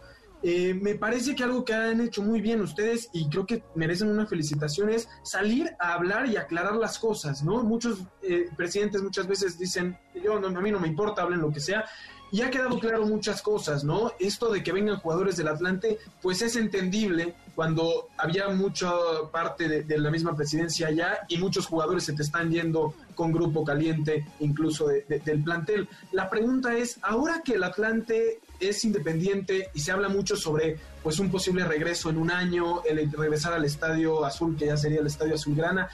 Eh, 0.45 0.73
me 0.73 0.95
parece 0.95 1.35
que 1.35 1.43
algo 1.43 1.63
que 1.63 1.73
han 1.73 2.01
hecho 2.01 2.21
muy 2.21 2.41
bien 2.41 2.59
ustedes 2.59 3.09
y 3.13 3.29
creo 3.29 3.45
que 3.45 3.63
merecen 3.75 4.09
una 4.09 4.25
felicitación 4.25 4.89
es 4.89 5.07
salir 5.23 5.71
a 5.79 5.93
hablar 5.93 6.27
y 6.27 6.35
aclarar 6.35 6.75
las 6.75 6.99
cosas, 6.99 7.43
¿no? 7.43 7.63
Muchos 7.63 7.99
eh, 8.21 8.47
presidentes 8.57 9.01
muchas 9.01 9.25
veces 9.25 9.57
dicen, 9.57 9.97
yo 10.21 10.39
no, 10.41 10.47
a 10.47 10.61
mí 10.61 10.69
no 10.69 10.81
me 10.81 10.89
importa, 10.89 11.21
hablen 11.21 11.39
lo 11.39 11.49
que 11.49 11.61
sea, 11.61 11.85
y 12.29 12.41
ha 12.41 12.49
quedado 12.49 12.77
claro 12.79 13.05
muchas 13.05 13.41
cosas, 13.41 13.85
¿no? 13.85 14.11
Esto 14.19 14.51
de 14.51 14.63
que 14.63 14.73
vengan 14.73 14.97
jugadores 14.97 15.37
del 15.37 15.47
Atlante, 15.47 15.97
pues 16.21 16.41
es 16.41 16.57
entendible 16.57 17.35
cuando 17.55 18.09
había 18.17 18.49
mucha 18.49 18.91
parte 19.31 19.83
de, 19.83 19.97
la 19.97 20.09
misma 20.09 20.35
presidencia 20.35 20.87
allá 20.87 21.19
y 21.27 21.37
muchos 21.37 21.67
jugadores 21.67 22.03
se 22.03 22.13
te 22.13 22.23
están 22.23 22.51
yendo 22.51 22.95
con 23.15 23.31
grupo 23.31 23.63
caliente, 23.63 24.25
incluso 24.39 24.87
del 24.87 25.43
plantel. 25.43 25.87
La 26.11 26.29
pregunta 26.29 26.75
es, 26.75 26.97
ahora 27.03 27.41
que 27.43 27.53
el 27.53 27.63
Atlante 27.63 28.39
es 28.59 28.83
independiente 28.85 29.69
y 29.73 29.79
se 29.79 29.91
habla 29.91 30.09
mucho 30.09 30.35
sobre 30.35 30.77
pues 31.03 31.19
un 31.19 31.29
posible 31.29 31.63
regreso 31.65 32.09
en 32.09 32.17
un 32.17 32.31
año, 32.31 32.83
el 32.85 33.11
regresar 33.11 33.53
al 33.53 33.65
estadio 33.65 34.25
azul, 34.25 34.55
que 34.57 34.67
ya 34.67 34.77
sería 34.77 35.01
el 35.01 35.07
estadio 35.07 35.35
azulgrana, 35.35 35.89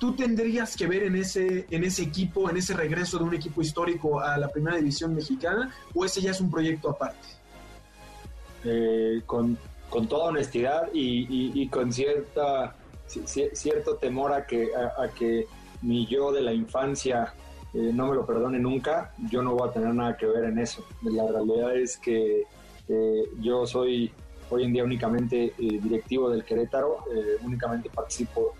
¿tú 0.00 0.14
tendrías 0.14 0.76
que 0.76 0.86
ver 0.86 1.02
en 1.02 1.16
ese, 1.16 1.66
en 1.70 1.84
ese 1.84 2.02
equipo, 2.02 2.48
en 2.48 2.56
ese 2.56 2.74
regreso 2.74 3.18
de 3.18 3.24
un 3.24 3.34
equipo 3.34 3.60
histórico 3.60 4.20
a 4.20 4.38
la 4.38 4.48
primera 4.48 4.76
división 4.76 5.14
mexicana, 5.14 5.74
o 5.94 6.04
ese 6.04 6.22
ya 6.22 6.30
es 6.30 6.40
un 6.40 6.50
proyecto 6.50 6.88
aparte? 6.88 7.28
Eh, 8.64 9.22
con, 9.26 9.58
con, 9.92 10.08
toda 10.08 10.26
honestidad 10.26 10.88
y, 10.92 11.68
con 11.68 11.92
cierta, 11.92 12.74
cierto 13.06 13.96
temor 13.96 14.32
a 14.32 14.46
que, 14.46 14.70
a, 14.74 15.08
que 15.08 15.46
mi 15.82 16.06
yo 16.06 16.32
de 16.32 16.40
la 16.40 16.52
infancia 16.52 17.34
eh, 17.74 17.90
no 17.92 18.06
me 18.06 18.14
lo 18.14 18.24
perdone 18.24 18.58
nunca, 18.58 19.12
yo 19.30 19.42
no 19.42 19.54
voy 19.54 19.68
a 19.68 19.72
tener 19.72 19.94
nada 19.94 20.16
que 20.16 20.26
ver 20.26 20.44
en 20.44 20.58
eso. 20.58 20.84
La 21.02 21.26
realidad 21.26 21.76
es 21.76 21.98
que 21.98 22.44
eh, 22.88 23.22
yo 23.40 23.66
soy 23.66 24.10
hoy 24.50 24.64
en 24.64 24.72
día 24.72 24.84
únicamente 24.84 25.54
directivo 25.58 26.30
del 26.30 26.44
Querétaro, 26.44 27.04
únicamente 27.42 27.88
participo 27.88 28.54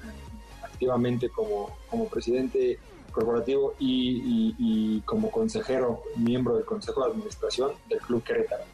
activamente 0.62 1.28
como, 1.28 1.70
como 1.90 2.08
presidente 2.08 2.78
corporativo 3.12 3.74
y, 3.78 5.00
como 5.04 5.30
consejero, 5.30 6.02
miembro 6.16 6.56
del 6.56 6.64
Consejo 6.64 7.04
de 7.04 7.12
Administración 7.12 7.72
del 7.88 8.00
Club 8.00 8.24
Querétaro. 8.24 8.64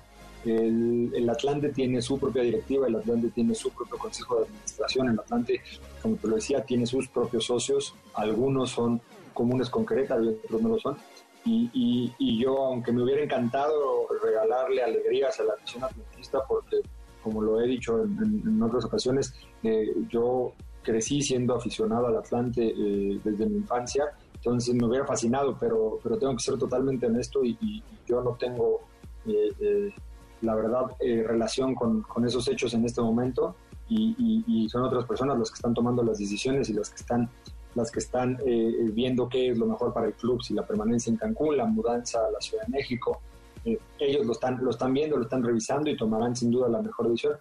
El, 0.45 1.29
Atlante 1.29 1.71
tiene 1.71 2.01
su 2.01 2.19
propia 2.19 2.43
directiva, 2.43 2.87
el 2.87 2.97
Atlante 2.97 3.29
tiene 3.31 3.55
su 3.55 3.71
propio 3.71 3.99
Consejo 3.99 4.37
de 4.37 4.47
Administración, 4.47 5.09
el 5.09 5.19
Atlante, 5.19 5.61
como 6.03 6.17
te 6.17 6.29
lo 6.29 6.37
decía, 6.37 6.65
tiene 6.65 6.87
sus 6.87 7.09
propios 7.09 7.45
socios, 7.45 7.95
algunos 8.15 8.71
son 8.71 9.01
comunes 9.35 9.69
con 9.69 9.85
Querétaro 9.85 10.25
y 10.25 10.29
otros 10.29 10.63
no 10.63 10.69
lo 10.71 10.79
son. 10.79 10.97
Y, 11.45 12.13
y, 12.19 12.39
yo, 12.39 12.59
aunque 12.67 12.93
me 12.93 13.03
hubiera 13.03 13.23
encantado 13.23 14.07
regalarle 14.23 14.83
alegrías 14.83 15.41
a 15.41 15.45
la 15.45 15.55
afición 15.55 15.85
atlantista, 15.85 16.41
porque 16.47 16.77
como 17.23 17.41
lo 17.41 17.61
he 17.61 17.67
dicho 17.67 18.03
en, 18.03 18.63
otras 18.63 18.85
ocasiones, 18.85 19.33
eh, 19.63 19.95
yo 20.11 20.53
crecí 20.83 21.23
siendo 21.23 21.55
aficionado 21.55 22.07
al 22.07 22.17
Atlante 22.17 22.67
eh, 22.67 23.21
desde 23.25 23.47
mi 23.47 23.57
infancia, 23.59 24.13
entonces 24.39 24.75
me 24.75 24.87
hubiera 24.87 25.05
fascinado, 25.05 25.57
pero, 25.59 25.99
pero 26.03 26.17
tengo 26.17 26.35
que 26.37 26.43
ser 26.43 26.59
totalmente 26.59 27.07
honesto 27.07 27.45
y, 27.45 27.83
yo 28.07 28.23
no 28.23 28.37
tengo, 28.37 28.81
eh, 29.27 29.53
eh, 29.61 29.93
la 30.43 30.55
verdad, 30.55 30.87
relación 31.01 31.75
con, 31.75 32.03
con, 32.03 32.25
esos 32.27 32.47
hechos 32.49 32.75
en 32.75 32.85
este 32.85 33.01
momento 33.01 33.55
y, 33.89 34.69
son 34.71 34.83
otras 34.83 35.05
personas 35.05 35.39
las 35.39 35.51
que 35.51 35.57
están 35.57 35.75
tomando 35.75 36.03
las 36.03 36.19
decisiones 36.19 36.69
y 36.69 36.75
las 36.75 36.91
que 36.91 36.97
están 36.97 37.29
las 37.75 37.91
que 37.91 38.01
están 38.01 38.39
viendo 38.93 39.29
qué 39.29 39.51
es 39.51 39.59
lo 39.59 39.67
mejor 39.67 39.93
para 39.93 40.07
el 40.07 40.15
club, 40.15 40.43
si 40.43 40.53
la 40.53 40.67
permanencia 40.67 41.11
en 41.11 41.17
Cancún, 41.17 41.57
la 41.57 41.65
mudanza 41.67 42.19
a 42.27 42.31
la 42.31 42.41
Ciudad 42.41 42.65
de 42.67 42.73
México. 42.73 43.21
ellos 43.65 44.27
lo 44.27 44.33
están, 44.33 44.59
lo 44.65 44.71
están 44.71 44.93
viendo, 44.93 45.17
lo 45.17 45.23
están 45.23 45.45
revisando 45.45 45.89
y 45.89 45.97
tomarán 45.97 46.35
sin 46.35 46.51
duda 46.51 46.69
la 46.69 46.83
mejor 46.83 47.09
decisión. 47.09 47.35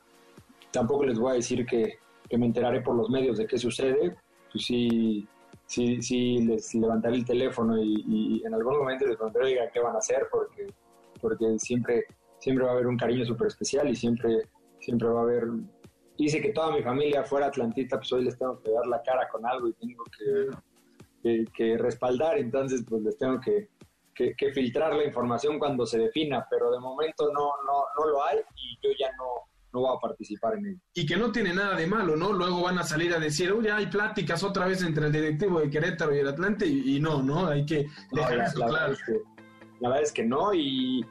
Tampoco 0.72 1.06
les 1.06 1.18
voy 1.18 1.32
a 1.32 1.36
decir 1.36 1.66
que, 1.66 1.98
que 2.30 2.38
me 2.38 2.46
enteraré 2.46 2.82
por 2.82 2.96
los 2.96 3.10
medios 3.10 3.38
de 3.38 3.48
qué 3.48 3.58
sucede, 3.58 4.16
pues 4.52 4.66
sí, 4.66 5.28
sí, 5.66 6.02
sí 6.02 6.40
les 6.40 6.74
levantaré 6.76 7.16
el 7.16 7.26
teléfono 7.26 7.82
y, 7.82 8.42
en 8.46 8.54
algún 8.54 8.78
momento 8.78 9.06
les 9.06 9.16
preguntaré 9.16 9.70
qué 9.74 9.80
van 9.80 9.96
a 9.96 10.00
hacer, 10.00 10.28
porque, 10.32 10.68
porque 11.22 11.60
siempre, 11.60 12.06
siempre 12.48 12.64
va 12.64 12.72
a 12.72 12.76
haber 12.76 12.88
un 12.88 12.96
cariño 12.96 13.26
súper 13.26 13.48
especial 13.48 13.90
y 13.90 13.96
siempre, 13.96 14.48
siempre 14.80 15.10
va 15.10 15.20
a 15.20 15.24
haber... 15.24 15.48
Dice 16.18 16.42
que 16.42 16.54
toda 16.54 16.74
mi 16.74 16.82
familia 16.82 17.26
fuera 17.26 17.48
atlantista, 17.48 17.98
pues 17.98 18.14
hoy 18.14 18.24
les 18.24 18.40
tengo 18.40 18.58
que 18.62 18.72
dar 18.72 18.88
la 18.88 19.04
cara 19.04 19.28
con 19.28 19.46
algo 19.46 19.68
y 19.68 19.74
tengo 19.74 20.04
que, 21.22 21.46
que, 21.54 21.78
respaldar, 21.78 22.38
entonces 22.38 22.86
pues 22.88 23.02
les 23.04 23.18
tengo 23.18 23.42
que, 23.42 23.68
que, 24.16 24.34
que, 24.38 24.54
filtrar 24.54 24.96
la 24.96 25.04
información 25.04 25.60
cuando 25.60 25.86
se 25.86 26.00
defina, 26.00 26.48
pero 26.50 26.72
de 26.72 26.80
momento 26.80 27.26
no, 27.34 27.52
no, 27.66 27.84
no 28.00 28.12
lo 28.12 28.24
hay 28.24 28.38
y 28.56 28.80
yo 28.82 28.92
ya 28.98 29.12
no, 29.18 29.26
no 29.74 29.82
va 29.82 29.96
a 29.96 30.00
participar 30.00 30.56
en 30.56 30.68
ello. 30.68 30.80
Y 30.94 31.06
que 31.06 31.18
no 31.18 31.30
tiene 31.34 31.54
nada 31.54 31.76
de 31.76 31.86
malo, 31.86 32.16
¿no? 32.16 32.32
Luego 32.32 32.62
van 32.62 32.80
a 32.80 32.84
salir 32.84 33.14
a 33.14 33.20
decir, 33.20 33.52
oye, 33.52 33.72
hay 33.72 33.88
pláticas 33.88 34.42
otra 34.42 34.68
vez 34.68 34.82
entre 34.84 35.08
el 35.08 35.12
directivo 35.12 35.60
de 35.60 35.70
Querétaro 35.70 36.16
y 36.16 36.20
el 36.20 36.30
Atlante, 36.30 36.66
y, 36.66 36.98
no, 37.02 37.22
¿no? 37.22 37.48
Hay 37.48 37.66
que 37.66 37.88
dejar 38.14 38.40
eso 38.40 38.60
la, 38.60 38.68
claro. 38.68 38.72
Verdad 38.72 38.92
es 38.94 39.04
que, 39.04 39.14
la 39.82 39.90
verdad 39.90 40.04
es 40.04 40.12
que 40.14 40.26
no, 40.26 40.54
y, 40.54 41.06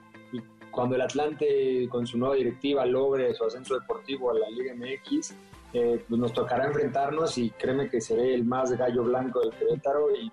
cuando 0.76 0.94
el 0.94 1.02
Atlante 1.02 1.88
con 1.88 2.06
su 2.06 2.18
nueva 2.18 2.36
directiva 2.36 2.86
logre 2.86 3.34
su 3.34 3.44
ascenso 3.44 3.74
deportivo 3.74 4.30
a 4.30 4.34
la 4.34 4.48
Liga 4.50 4.74
MX, 4.74 5.34
eh, 5.72 6.04
pues 6.08 6.20
nos 6.20 6.32
tocará 6.32 6.66
enfrentarnos 6.66 7.36
y 7.38 7.50
créeme 7.50 7.90
que 7.90 8.00
seré 8.00 8.34
el 8.34 8.44
más 8.44 8.70
gallo 8.72 9.02
blanco 9.02 9.40
del 9.40 9.50
Querétaro 9.50 10.14
y, 10.14 10.30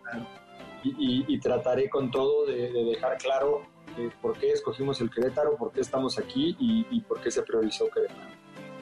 y 0.84 1.40
trataré 1.40 1.90
con 1.90 2.12
todo 2.12 2.46
de, 2.46 2.72
de 2.72 2.84
dejar 2.84 3.18
claro 3.18 3.74
eh, 3.98 4.10
por 4.22 4.38
qué 4.38 4.52
escogimos 4.52 5.00
el 5.02 5.12
Querétaro, 5.12 5.56
por 5.56 5.72
qué 5.72 5.82
estamos 5.82 6.18
aquí 6.18 6.56
y, 6.60 7.00
por 7.02 7.22
qué 7.22 7.30
se 7.30 7.44
priorizó 7.44 7.88
Querétaro. 7.90 8.22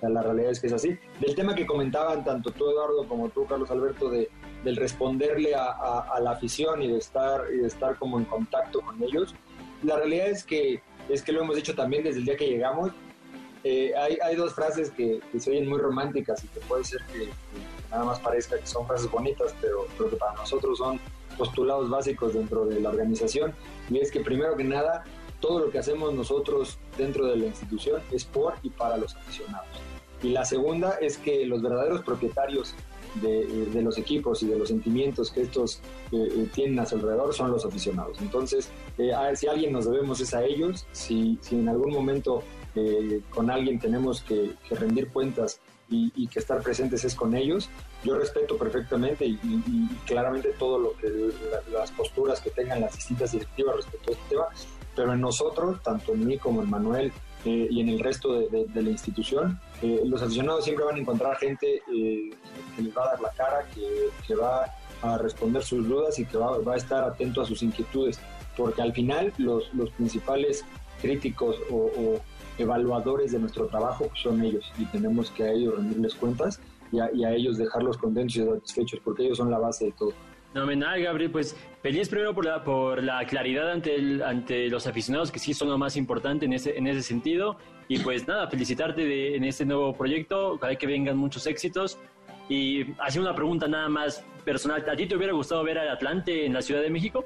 la 0.01 0.21
realidad 0.21 0.51
es 0.51 0.59
que 0.61 0.67
es 0.67 0.73
así. 0.73 0.97
Del 1.19 1.35
tema 1.35 1.53
que 1.53 1.65
comentaban 1.65 2.23
tanto 2.23 2.51
tú, 2.51 2.69
Eduardo, 2.69 3.05
como 3.07 3.29
tú, 3.29 3.45
Carlos 3.45 3.69
Alberto, 3.71 4.09
de, 4.09 4.29
del 4.63 4.77
responderle 4.77 5.53
a, 5.53 6.17
la 6.21 6.31
afición 6.31 6.81
y 6.81 6.87
de, 6.87 6.97
estar, 6.97 7.43
y 7.53 7.57
de 7.57 7.67
estar 7.67 7.97
como 7.97 8.19
en 8.19 8.25
contacto 8.25 8.79
con 8.81 9.03
ellos, 9.03 9.35
la 9.83 9.97
realidad 9.97 10.27
es 10.27 10.45
que, 10.45 10.81
es 11.09 11.21
que 11.21 11.31
lo 11.31 11.41
hemos 11.41 11.55
dicho 11.55 11.75
también 11.75 12.03
desde 12.03 12.19
el 12.19 12.25
día 12.25 12.37
que 12.37 12.47
llegamos. 12.47 12.91
Eh, 13.63 13.93
hay, 13.95 14.17
hay, 14.23 14.35
dos 14.35 14.55
frases 14.55 14.89
que, 14.89 15.19
se 15.37 15.51
oyen 15.51 15.69
muy 15.69 15.77
románticas 15.77 16.43
y 16.43 16.47
que 16.47 16.59
puede 16.61 16.83
ser 16.83 16.99
que, 17.13 17.29
nada 17.91 18.05
más 18.05 18.19
parezca 18.19 18.57
que 18.57 18.65
son 18.65 18.87
frases 18.87 19.09
bonitas, 19.11 19.53
pero, 19.61 19.85
pero 19.97 20.09
que 20.09 20.15
para 20.15 20.33
nosotros 20.33 20.79
son 20.79 20.99
postulados 21.37 21.89
básicos 21.89 22.33
dentro 22.33 22.65
de 22.65 22.79
la 22.79 22.89
organización 22.89 23.53
y 23.89 23.99
es 23.99 24.11
que 24.11 24.21
primero 24.21 24.55
que 24.55 24.63
nada, 24.63 25.03
todo 25.39 25.59
lo 25.59 25.71
que 25.71 25.79
hacemos 25.79 26.13
nosotros 26.13 26.79
dentro 26.97 27.25
de 27.27 27.35
la 27.35 27.45
institución 27.45 28.01
es 28.11 28.25
por 28.25 28.55
y 28.63 28.69
para 28.69 28.97
los 28.97 29.15
aficionados. 29.15 29.67
Y 30.23 30.29
la 30.29 30.45
segunda 30.45 30.97
es 31.01 31.17
que 31.17 31.45
los 31.45 31.61
verdaderos 31.61 32.01
propietarios 32.01 32.75
de, 33.15 33.81
los 33.81 33.97
equipos 33.97 34.43
y 34.43 34.47
de 34.47 34.57
los 34.57 34.69
sentimientos 34.69 35.31
que 35.31 35.41
estos 35.41 35.81
eh, 36.11 36.27
eh, 36.31 36.47
tienen 36.53 36.79
a 36.79 36.85
su 36.85 36.95
alrededor 36.95 37.33
son 37.33 37.51
los 37.51 37.65
aficionados. 37.65 38.19
Entonces, 38.21 38.69
eh, 38.97 39.11
si 39.35 39.47
alguien 39.47 39.73
nos 39.73 39.85
debemos 39.85 40.19
es 40.21 40.33
a 40.33 40.43
ellos, 40.43 40.85
si, 40.91 41.37
si 41.41 41.55
en 41.55 41.69
algún 41.69 41.93
momento 41.93 42.43
con 43.31 43.49
alguien 43.51 43.79
tenemos 43.79 44.21
que, 44.21 44.51
que 44.69 44.75
rendir 44.75 45.09
cuentas 45.09 45.59
y, 45.91 46.27
que 46.27 46.39
estar 46.39 46.61
presentes 46.61 47.03
es 47.03 47.15
con 47.15 47.35
ellos. 47.35 47.69
Yo 48.03 48.17
respeto 48.17 48.57
perfectamente 48.57 49.25
y, 49.25 49.37
claramente 50.05 50.53
todo 50.57 50.79
lo 50.79 50.93
que 50.97 51.31
las 51.71 51.91
posturas 51.91 52.39
que 52.41 52.49
tengan 52.49 52.81
las 52.81 52.95
distintas 52.95 53.31
directivas 53.31 53.75
respecto 53.75 54.09
a 54.09 54.13
este 54.13 54.29
tema, 54.29 54.45
pero 54.95 55.13
en 55.13 55.21
nosotros, 55.21 55.81
tanto 55.83 56.13
en 56.13 56.25
mí 56.25 56.37
como 56.37 56.61
en 56.63 56.69
Manuel 56.69 57.11
eh, 57.45 57.67
y 57.69 57.81
en 57.81 57.89
el 57.89 57.99
resto 57.99 58.39
de, 58.39 58.67
la 58.73 58.89
institución, 58.89 59.59
eh, 59.81 60.01
los 60.05 60.21
aficionados 60.21 60.63
siempre 60.63 60.85
van 60.85 60.95
a 60.95 60.99
encontrar 60.99 61.37
gente 61.37 61.81
eh, 61.93 62.29
que 62.75 62.81
les 62.81 62.95
va 62.95 63.03
a 63.03 63.07
dar 63.11 63.21
la 63.21 63.29
cara, 63.31 63.65
que, 63.73 64.35
va 64.35 64.65
a 65.01 65.17
responder 65.17 65.63
sus 65.63 65.87
dudas 65.87 66.19
y 66.19 66.25
que 66.25 66.37
va, 66.37 66.73
a 66.73 66.77
estar 66.77 67.03
atento 67.03 67.41
a 67.41 67.45
sus 67.45 67.63
inquietudes, 67.63 68.19
porque 68.55 68.81
al 68.81 68.93
final 68.93 69.33
los, 69.37 69.73
los 69.73 69.89
principales 69.91 70.63
críticos 71.01 71.57
o 71.71 72.19
evaluadores 72.57 73.31
de 73.31 73.39
nuestro 73.39 73.67
trabajo 73.67 74.09
son 74.13 74.43
ellos 74.43 74.71
y 74.77 74.85
tenemos 74.85 75.31
que 75.31 75.43
a 75.43 75.51
ellos 75.51 75.75
rendirles 75.75 76.15
cuentas 76.15 76.59
y 76.91 76.99
a, 76.99 77.31
ellos 77.33 77.57
dejarlos 77.57 77.97
contentos 77.97 78.35
y 78.35 78.45
satisfechos 78.45 78.99
porque 79.03 79.23
ellos 79.23 79.37
son 79.37 79.49
la 79.49 79.57
base 79.57 79.85
de 79.85 79.91
todo. 79.93 80.13
Fenomenal, 80.53 81.01
Gabriel. 81.01 81.31
Pues 81.31 81.55
feliz 81.81 82.09
primero 82.09 82.33
por 82.33 82.45
la, 82.45 82.63
por 82.63 83.01
la 83.01 83.25
claridad 83.25 83.71
ante, 83.71 83.95
el, 83.95 84.21
ante 84.21 84.67
los 84.67 84.85
aficionados, 84.85 85.31
que 85.31 85.39
sí 85.39 85.53
son 85.53 85.69
lo 85.69 85.77
más 85.77 85.95
importante 85.95 86.45
en 86.45 86.53
ese, 86.53 86.77
en 86.77 86.87
ese 86.87 87.01
sentido. 87.03 87.57
Y 87.87 87.99
pues 87.99 88.27
nada, 88.27 88.47
felicitarte 88.47 89.35
en 89.35 89.43
este 89.43 89.65
nuevo 89.65 89.93
proyecto. 89.93 90.53
Ojalá 90.53 90.75
que 90.75 90.87
vengan 90.87 91.17
muchos 91.17 91.47
éxitos. 91.47 91.97
Y 92.49 92.91
hacer 92.99 93.21
una 93.21 93.33
pregunta 93.33 93.67
nada 93.67 93.87
más 93.87 94.25
personal. 94.43 94.83
¿A 94.89 94.95
ti 94.95 95.05
te 95.05 95.15
hubiera 95.15 95.33
gustado 95.33 95.63
ver 95.63 95.77
al 95.77 95.89
Atlante 95.89 96.45
en 96.45 96.53
la 96.53 96.61
Ciudad 96.61 96.81
de 96.81 96.89
México? 96.89 97.25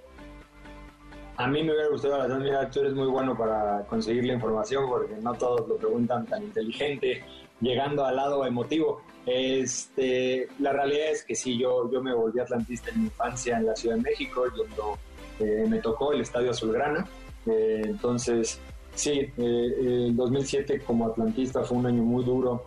A 1.37 1.47
mí 1.47 1.63
me 1.63 1.71
hubiera 1.71 1.89
gustado, 1.89 2.27
la 2.27 2.35
mira, 2.37 2.69
tú 2.69 2.79
eres 2.79 2.93
muy 2.93 3.07
bueno 3.07 3.37
para 3.37 3.83
conseguir 3.87 4.23
la 4.23 4.33
información 4.33 4.87
porque 4.87 5.15
no 5.21 5.33
todos 5.33 5.67
lo 5.67 5.75
preguntan 5.75 6.25
tan 6.25 6.43
inteligente, 6.43 7.25
llegando 7.59 8.05
al 8.05 8.15
lado 8.15 8.45
emotivo. 8.45 9.01
Este, 9.25 10.47
la 10.59 10.71
realidad 10.71 11.11
es 11.11 11.23
que 11.23 11.35
sí, 11.35 11.57
yo, 11.57 11.91
yo 11.91 12.01
me 12.01 12.13
volví 12.13 12.39
atlantista 12.39 12.91
en 12.91 12.99
mi 12.99 13.05
infancia 13.05 13.57
en 13.57 13.65
la 13.65 13.75
Ciudad 13.75 13.95
de 13.95 14.01
México, 14.03 14.43
cuando 14.55 14.97
eh, 15.39 15.65
me 15.67 15.79
tocó 15.79 16.13
el 16.13 16.21
Estadio 16.21 16.51
Azulgrana. 16.51 17.07
Eh, 17.45 17.81
entonces, 17.85 18.59
sí, 18.93 19.11
eh, 19.11 19.33
el 19.37 20.15
2007 20.15 20.81
como 20.81 21.07
atlantista 21.07 21.63
fue 21.63 21.77
un 21.77 21.87
año 21.87 22.03
muy 22.03 22.23
duro 22.23 22.65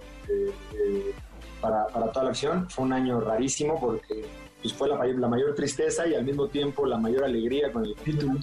para, 1.60 1.86
para 1.86 2.10
toda 2.10 2.24
la 2.24 2.30
acción. 2.30 2.68
Fue 2.68 2.84
un 2.84 2.92
año 2.92 3.20
rarísimo 3.20 3.78
porque 3.80 4.24
pues 4.62 4.74
fue 4.74 4.88
la, 4.88 5.04
la, 5.04 5.28
mayor 5.28 5.54
tristeza 5.54 6.06
y 6.06 6.14
al 6.14 6.24
mismo 6.24 6.48
tiempo 6.48 6.84
la 6.84 6.98
mayor 6.98 7.24
alegría 7.24 7.70
con 7.72 7.84
el 7.84 7.94
título. 7.94 8.38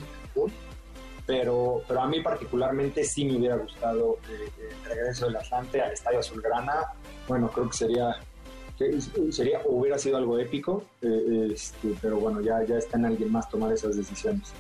pero, 1.26 1.82
pero 1.88 2.02
a 2.02 2.08
mí 2.08 2.22
particularmente 2.22 3.04
sí 3.04 3.26
me 3.26 3.38
hubiera 3.38 3.58
gustado 3.58 4.20
eh, 4.30 4.50
el 4.60 4.90
regreso 4.90 5.26
del 5.26 5.38
Atlante 5.38 5.82
al 5.82 5.92
Estadio 5.92 6.20
Azulgrana. 6.20 6.74
Bueno, 7.28 7.50
creo 7.50 7.70
que 7.70 7.78
sería, 7.78 8.16
sería 9.32 9.62
hubiera 9.66 9.98
sido 9.98 10.18
algo 10.18 10.38
épico, 10.40 10.84
eh, 11.02 11.52
este, 11.54 11.96
pero 12.02 12.18
bueno, 12.18 12.42
ya, 12.42 12.60
está 12.62 12.98
en 12.98 13.06
alguien 13.06 13.32
más 13.32 13.50
tomar 13.50 13.72
esas 13.72 13.96
decisiones. 13.98 14.54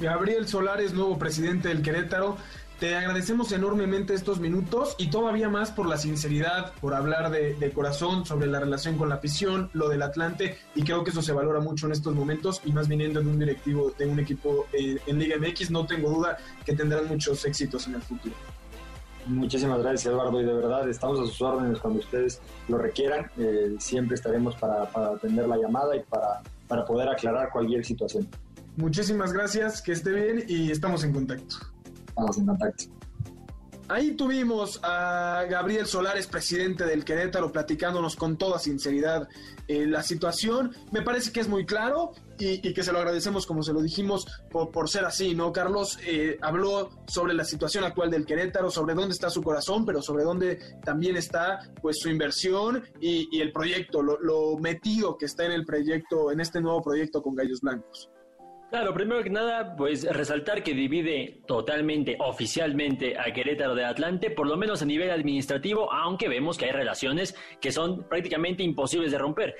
Gabriel 0.00 0.48
Solares, 0.48 0.94
nuevo 0.94 1.18
presidente 1.18 1.68
del 1.68 1.82
Querétaro. 1.82 2.36
Te 2.80 2.96
agradecemos 2.96 3.52
enormemente 3.52 4.14
estos 4.14 4.40
minutos 4.40 4.96
y 4.98 5.08
todavía 5.08 5.48
más 5.48 5.70
por 5.70 5.86
la 5.86 5.96
sinceridad, 5.96 6.72
por 6.80 6.92
hablar 6.94 7.30
de, 7.30 7.72
corazón 7.72 8.26
sobre 8.26 8.48
la 8.48 8.58
relación 8.58 8.98
con 8.98 9.08
la 9.08 9.14
afición, 9.14 9.70
lo 9.74 9.88
del 9.88 10.02
Atlante, 10.02 10.58
y 10.74 10.82
creo 10.82 11.04
que 11.04 11.10
eso 11.10 11.22
se 11.22 11.32
valora 11.32 11.60
mucho 11.60 11.86
en 11.86 11.92
estos 11.92 12.14
momentos 12.14 12.60
y 12.64 12.72
más 12.72 12.88
viniendo 12.88 13.20
de 13.22 13.28
un 13.28 13.38
directivo 13.38 13.92
de 13.96 14.06
un 14.06 14.18
equipo 14.18 14.66
eh, 14.72 14.98
en 15.06 15.18
Liga 15.20 15.36
MX, 15.38 15.70
no 15.70 15.86
tengo 15.86 16.10
duda 16.10 16.36
que 16.66 16.74
tendrán 16.74 17.06
muchos 17.06 17.44
éxitos 17.44 17.86
en 17.86 17.94
el 17.94 18.02
futuro. 18.02 18.34
Muchísimas 19.26 19.78
gracias 19.80 20.06
Eduardo 20.06 20.40
y 20.40 20.44
de 20.44 20.52
verdad 20.52 20.88
estamos 20.88 21.18
a 21.18 21.26
sus 21.26 21.40
órdenes 21.40 21.78
cuando 21.78 22.00
ustedes 22.00 22.40
lo 22.68 22.76
requieran, 22.76 23.30
eh, 23.38 23.74
siempre 23.78 24.16
estaremos 24.16 24.54
para, 24.56 24.84
para 24.90 25.08
atender 25.08 25.48
la 25.48 25.56
llamada 25.56 25.96
y 25.96 26.00
para, 26.00 26.42
para 26.68 26.84
poder 26.84 27.08
aclarar 27.08 27.50
cualquier 27.50 27.84
situación. 27.84 28.28
Muchísimas 28.76 29.32
gracias, 29.32 29.80
que 29.80 29.92
esté 29.92 30.10
bien 30.10 30.44
y 30.48 30.70
estamos 30.70 31.04
en 31.04 31.12
contacto. 31.12 31.56
Estamos 32.08 32.38
en 32.38 32.46
contacto. 32.46 32.84
Ahí 33.88 34.12
tuvimos 34.12 34.80
a 34.82 35.44
Gabriel 35.48 35.86
Solares, 35.86 36.26
presidente 36.26 36.84
del 36.84 37.04
Querétaro, 37.04 37.52
platicándonos 37.52 38.16
con 38.16 38.38
toda 38.38 38.58
sinceridad 38.58 39.28
eh, 39.68 39.86
la 39.86 40.02
situación. 40.02 40.74
Me 40.90 41.02
parece 41.02 41.32
que 41.32 41.40
es 41.40 41.48
muy 41.48 41.66
claro 41.66 42.12
y, 42.38 42.72
que 42.72 42.82
se 42.82 42.92
lo 42.92 42.98
agradecemos, 42.98 43.46
como 43.46 43.62
se 43.62 43.72
lo 43.72 43.80
dijimos, 43.80 44.26
por, 44.50 44.88
ser 44.88 45.04
así, 45.04 45.34
¿no? 45.34 45.52
Carlos 45.52 45.98
eh, 46.06 46.38
habló 46.42 46.90
sobre 47.06 47.34
la 47.34 47.44
situación 47.44 47.84
actual 47.84 48.10
del 48.10 48.26
Querétaro, 48.26 48.70
sobre 48.70 48.94
dónde 48.94 49.12
está 49.12 49.30
su 49.30 49.42
corazón, 49.42 49.84
pero 49.84 50.02
sobre 50.02 50.24
dónde 50.24 50.58
también 50.84 51.16
está 51.16 51.60
pues 51.80 51.98
su 51.98 52.08
inversión 52.08 52.82
y, 53.00 53.40
el 53.40 53.52
proyecto, 53.52 54.02
lo, 54.02 54.18
lo 54.20 54.56
metido 54.58 55.16
que 55.16 55.26
está 55.26 55.44
en 55.44 55.52
el 55.52 55.64
proyecto, 55.64 56.30
en 56.30 56.40
este 56.40 56.60
nuevo 56.60 56.82
proyecto 56.82 57.22
con 57.22 57.34
Gallos 57.34 57.60
Blancos. 57.60 58.10
Claro, 58.74 58.92
primero 58.92 59.22
que 59.22 59.30
nada, 59.30 59.76
pues 59.76 60.02
resaltar 60.02 60.64
que 60.64 60.74
divide 60.74 61.42
totalmente, 61.46 62.16
oficialmente 62.18 63.16
a 63.16 63.32
Querétaro 63.32 63.76
de 63.76 63.84
Atlante, 63.84 64.32
por 64.32 64.48
lo 64.48 64.56
menos 64.56 64.82
a 64.82 64.84
nivel 64.84 65.12
administrativo, 65.12 65.92
aunque 65.92 66.28
vemos 66.28 66.58
que 66.58 66.64
hay 66.64 66.72
relaciones 66.72 67.36
que 67.60 67.70
son 67.70 68.08
prácticamente 68.08 68.64
imposibles 68.64 69.12
de 69.12 69.18
romper. 69.18 69.54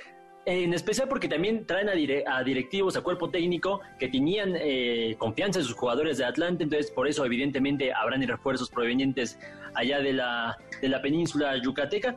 En 0.45 0.73
especial 0.73 1.07
porque 1.07 1.27
también 1.27 1.65
traen 1.65 1.89
a, 1.89 2.43
directivos, 2.43 2.95
a 2.95 3.01
cuerpo 3.01 3.29
técnico 3.29 3.81
que 3.99 4.09
tenían 4.09 4.53
eh, 4.55 5.15
confianza 5.17 5.59
en 5.59 5.65
sus 5.65 5.75
jugadores 5.75 6.19
de 6.19 6.25
Atlante, 6.25 6.63
entonces 6.63 6.91
por 6.91 7.07
eso 7.07 7.25
evidentemente 7.25 7.91
habrán 7.91 8.21
refuerzos 8.27 8.69
provenientes 8.69 9.39
allá 9.73 9.99
de 9.99 10.13
la, 10.13 10.55
de 10.81 10.89
la 10.89 11.01
península 11.01 11.57
yucateca, 11.57 12.15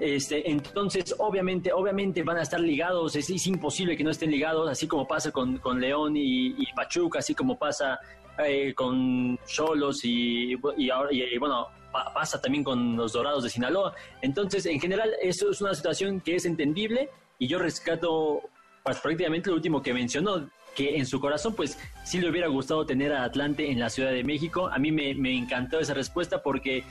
este, 0.00 0.48
entonces, 0.48 1.14
obviamente, 1.18 1.72
obviamente 1.72 2.22
van 2.22 2.36
a 2.36 2.42
estar 2.42 2.60
ligados, 2.60 3.16
es, 3.16 3.46
imposible 3.46 3.96
que 3.96 4.04
no 4.04 4.10
estén 4.10 4.30
ligados, 4.30 4.70
así 4.70 4.86
como 4.86 5.08
pasa 5.08 5.32
con, 5.32 5.58
con 5.58 5.80
León 5.80 6.14
y, 6.16 6.54
Pachuca, 6.74 7.18
así 7.18 7.34
como 7.34 7.58
pasa 7.58 7.98
eh, 8.38 8.72
con 8.74 9.38
Cholos 9.46 10.00
y, 10.04 10.54
bueno, 10.54 11.66
pasa 12.14 12.40
también 12.40 12.62
con 12.62 12.96
los 12.96 13.12
Dorados 13.12 13.42
de 13.42 13.50
Sinaloa. 13.50 13.92
Entonces, 14.22 14.66
en 14.66 14.78
general, 14.78 15.10
eso 15.20 15.50
es 15.50 15.60
una 15.60 15.74
situación 15.74 16.20
que 16.20 16.36
es 16.36 16.44
entendible 16.44 17.10
y 17.38 17.46
yo 17.46 17.58
rescato 17.58 18.42
pues, 18.82 18.98
prácticamente 18.98 19.50
lo 19.50 19.56
último 19.56 19.82
que 19.82 19.92
mencionó, 19.92 20.48
que 20.74 20.96
en 20.96 21.06
su 21.06 21.20
corazón, 21.20 21.54
pues 21.54 21.78
sí 22.04 22.20
le 22.20 22.30
hubiera 22.30 22.46
gustado 22.46 22.86
tener 22.86 23.12
a 23.12 23.24
Atlante 23.24 23.70
en 23.70 23.80
la 23.80 23.90
Ciudad 23.90 24.12
de 24.12 24.22
México. 24.22 24.68
A 24.68 24.78
mí 24.78 24.92
me, 24.92 25.14
me 25.14 25.36
encantó 25.36 25.80
esa 25.80 25.92
respuesta 25.92 26.42
porque, 26.42 26.84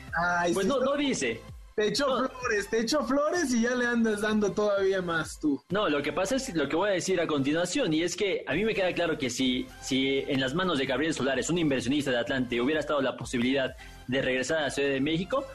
pues 0.54 0.68
no, 0.68 0.80
no 0.82 0.98
dice, 0.98 1.42
te 1.78 1.90
echo 1.90 2.08
flores, 2.08 2.70
te 2.70 2.80
echo 2.80 3.04
flores 3.04 3.54
y 3.54 3.62
ya 3.62 3.76
le 3.76 3.86
andas 3.86 4.22
dando 4.22 4.52
todavía 4.52 5.00
más 5.02 5.40
tú. 5.40 5.64
No, 5.70 5.88
lo 5.88 6.02
que 6.02 6.12
pasa 6.12 6.36
es 6.36 6.54
lo 6.56 6.68
que 6.68 6.76
voy 6.76 6.90
a 6.90 6.94
decir 6.94 7.22
a 7.22 7.28
continuación, 7.28 7.94
y 7.94 8.02
es 8.02 8.16
que 8.16 8.44
a 8.48 8.54
mí 8.54 8.66
me 8.66 8.74
queda 8.74 8.92
claro 8.94 9.18
que 9.18 9.30
si, 9.30 9.68
si 9.80 10.26
en 10.28 10.42
las 10.42 10.56
manos 10.56 10.80
de 10.80 10.88
Gabriel 10.88 11.14
Solares, 11.14 11.50
un 11.50 11.60
inversionista 11.60 12.10
de 12.10 12.18
Atlante, 12.18 12.60
hubiera 12.60 12.80
estado 12.80 13.00
la 13.02 13.16
posibilidad 13.16 13.76
de 14.08 14.22
regresar 14.22 14.58
a 14.58 14.62
la 14.64 14.70
Ciudad 14.72 14.90
de 14.90 15.02
México, 15.02 15.46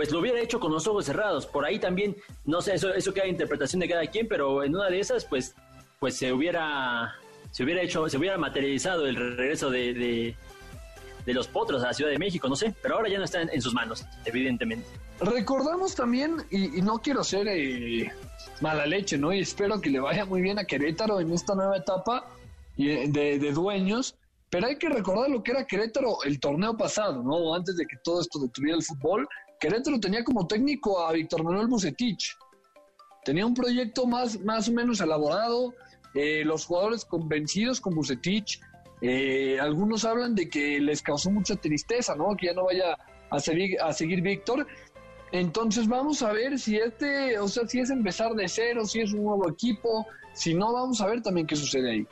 pues 0.00 0.12
lo 0.12 0.20
hubiera 0.20 0.40
hecho 0.40 0.58
con 0.58 0.72
los 0.72 0.86
ojos 0.86 1.04
cerrados. 1.04 1.44
Por 1.44 1.66
ahí 1.66 1.78
también, 1.78 2.16
no 2.46 2.62
sé, 2.62 2.74
eso, 2.74 2.88
eso 2.94 3.12
queda 3.12 3.26
interpretación 3.26 3.80
de 3.80 3.88
cada 3.90 4.06
quien, 4.06 4.26
pero 4.28 4.64
en 4.64 4.74
una 4.74 4.88
de 4.88 4.98
esas, 4.98 5.26
pues, 5.26 5.54
pues 5.98 6.16
se 6.16 6.32
hubiera, 6.32 7.16
se 7.50 7.64
hubiera 7.64 7.82
hecho, 7.82 8.08
se 8.08 8.16
hubiera 8.16 8.38
materializado 8.38 9.06
el 9.06 9.36
regreso 9.36 9.68
de 9.68 10.34
de 11.26 11.34
los 11.34 11.48
potros 11.48 11.82
a 11.82 11.88
la 11.88 11.92
Ciudad 11.92 12.10
de 12.10 12.18
México, 12.18 12.48
no 12.48 12.56
sé, 12.56 12.74
pero 12.82 12.96
ahora 12.96 13.08
ya 13.08 13.18
no 13.18 13.24
está 13.24 13.42
en, 13.42 13.62
sus 13.62 13.74
manos, 13.74 14.04
evidentemente. 14.24 14.86
Recordamos 15.20 15.94
también, 15.94 16.36
y, 16.50 16.80
no 16.80 16.98
quiero 17.00 17.22
ser 17.24 17.46
eh, 17.48 18.10
mala 18.60 18.86
leche, 18.86 19.18
¿no? 19.18 19.32
Y 19.32 19.40
espero 19.40 19.80
que 19.80 19.90
le 19.90 20.00
vaya 20.00 20.24
muy 20.24 20.40
bien 20.40 20.58
a 20.58 20.64
Querétaro 20.64 21.20
en 21.20 21.32
esta 21.32 21.54
nueva 21.54 21.76
etapa 21.76 22.26
eh, 22.78 23.06
de, 23.08 23.38
de 23.38 23.52
dueños, 23.52 24.16
pero 24.48 24.66
hay 24.66 24.76
que 24.76 24.88
recordar 24.88 25.30
lo 25.30 25.42
que 25.42 25.52
era 25.52 25.66
Querétaro 25.66 26.22
el 26.24 26.40
torneo 26.40 26.76
pasado, 26.76 27.22
¿no? 27.22 27.54
Antes 27.54 27.76
de 27.76 27.86
que 27.86 27.96
todo 28.02 28.20
esto 28.20 28.38
detuviera 28.38 28.78
el 28.78 28.82
fútbol, 28.82 29.28
Querétaro 29.60 30.00
tenía 30.00 30.24
como 30.24 30.46
técnico 30.46 31.04
a 31.06 31.12
Víctor 31.12 31.44
Manuel 31.44 31.66
Bucetich. 31.68 32.36
Tenía 33.24 33.44
un 33.44 33.52
proyecto 33.52 34.06
más, 34.06 34.40
más 34.40 34.68
o 34.68 34.72
menos 34.72 35.00
elaborado, 35.00 35.74
eh, 36.14 36.42
los 36.44 36.64
jugadores 36.64 37.04
convencidos 37.04 37.80
con 37.80 37.94
Bucetich, 37.94 38.58
eh, 39.02 39.58
algunos 39.60 40.04
hablan 40.06 40.34
de 40.34 40.48
que 40.48 40.80
les 40.80 41.02
causó 41.02 41.30
mucha 41.30 41.56
tristeza, 41.56 42.16
¿no? 42.16 42.34
Que 42.36 42.46
ya 42.46 42.54
no 42.54 42.64
vaya 42.64 42.96
a 43.30 43.38
seguir, 43.38 43.80
a 43.80 43.92
seguir 43.92 44.22
Víctor. 44.22 44.66
Entonces 45.30 45.86
vamos 45.86 46.22
a 46.22 46.32
ver 46.32 46.58
si 46.58 46.76
este, 46.76 47.38
o 47.38 47.46
sea, 47.46 47.66
si 47.66 47.80
es 47.80 47.90
empezar 47.90 48.32
de 48.32 48.48
cero, 48.48 48.84
si 48.86 49.00
es 49.00 49.12
un 49.12 49.24
nuevo 49.24 49.48
equipo, 49.48 50.06
si 50.32 50.54
no, 50.54 50.72
vamos 50.72 51.00
a 51.00 51.06
ver 51.06 51.22
también 51.22 51.46
qué 51.46 51.54
sucede 51.54 51.90
ahí. 51.90 52.06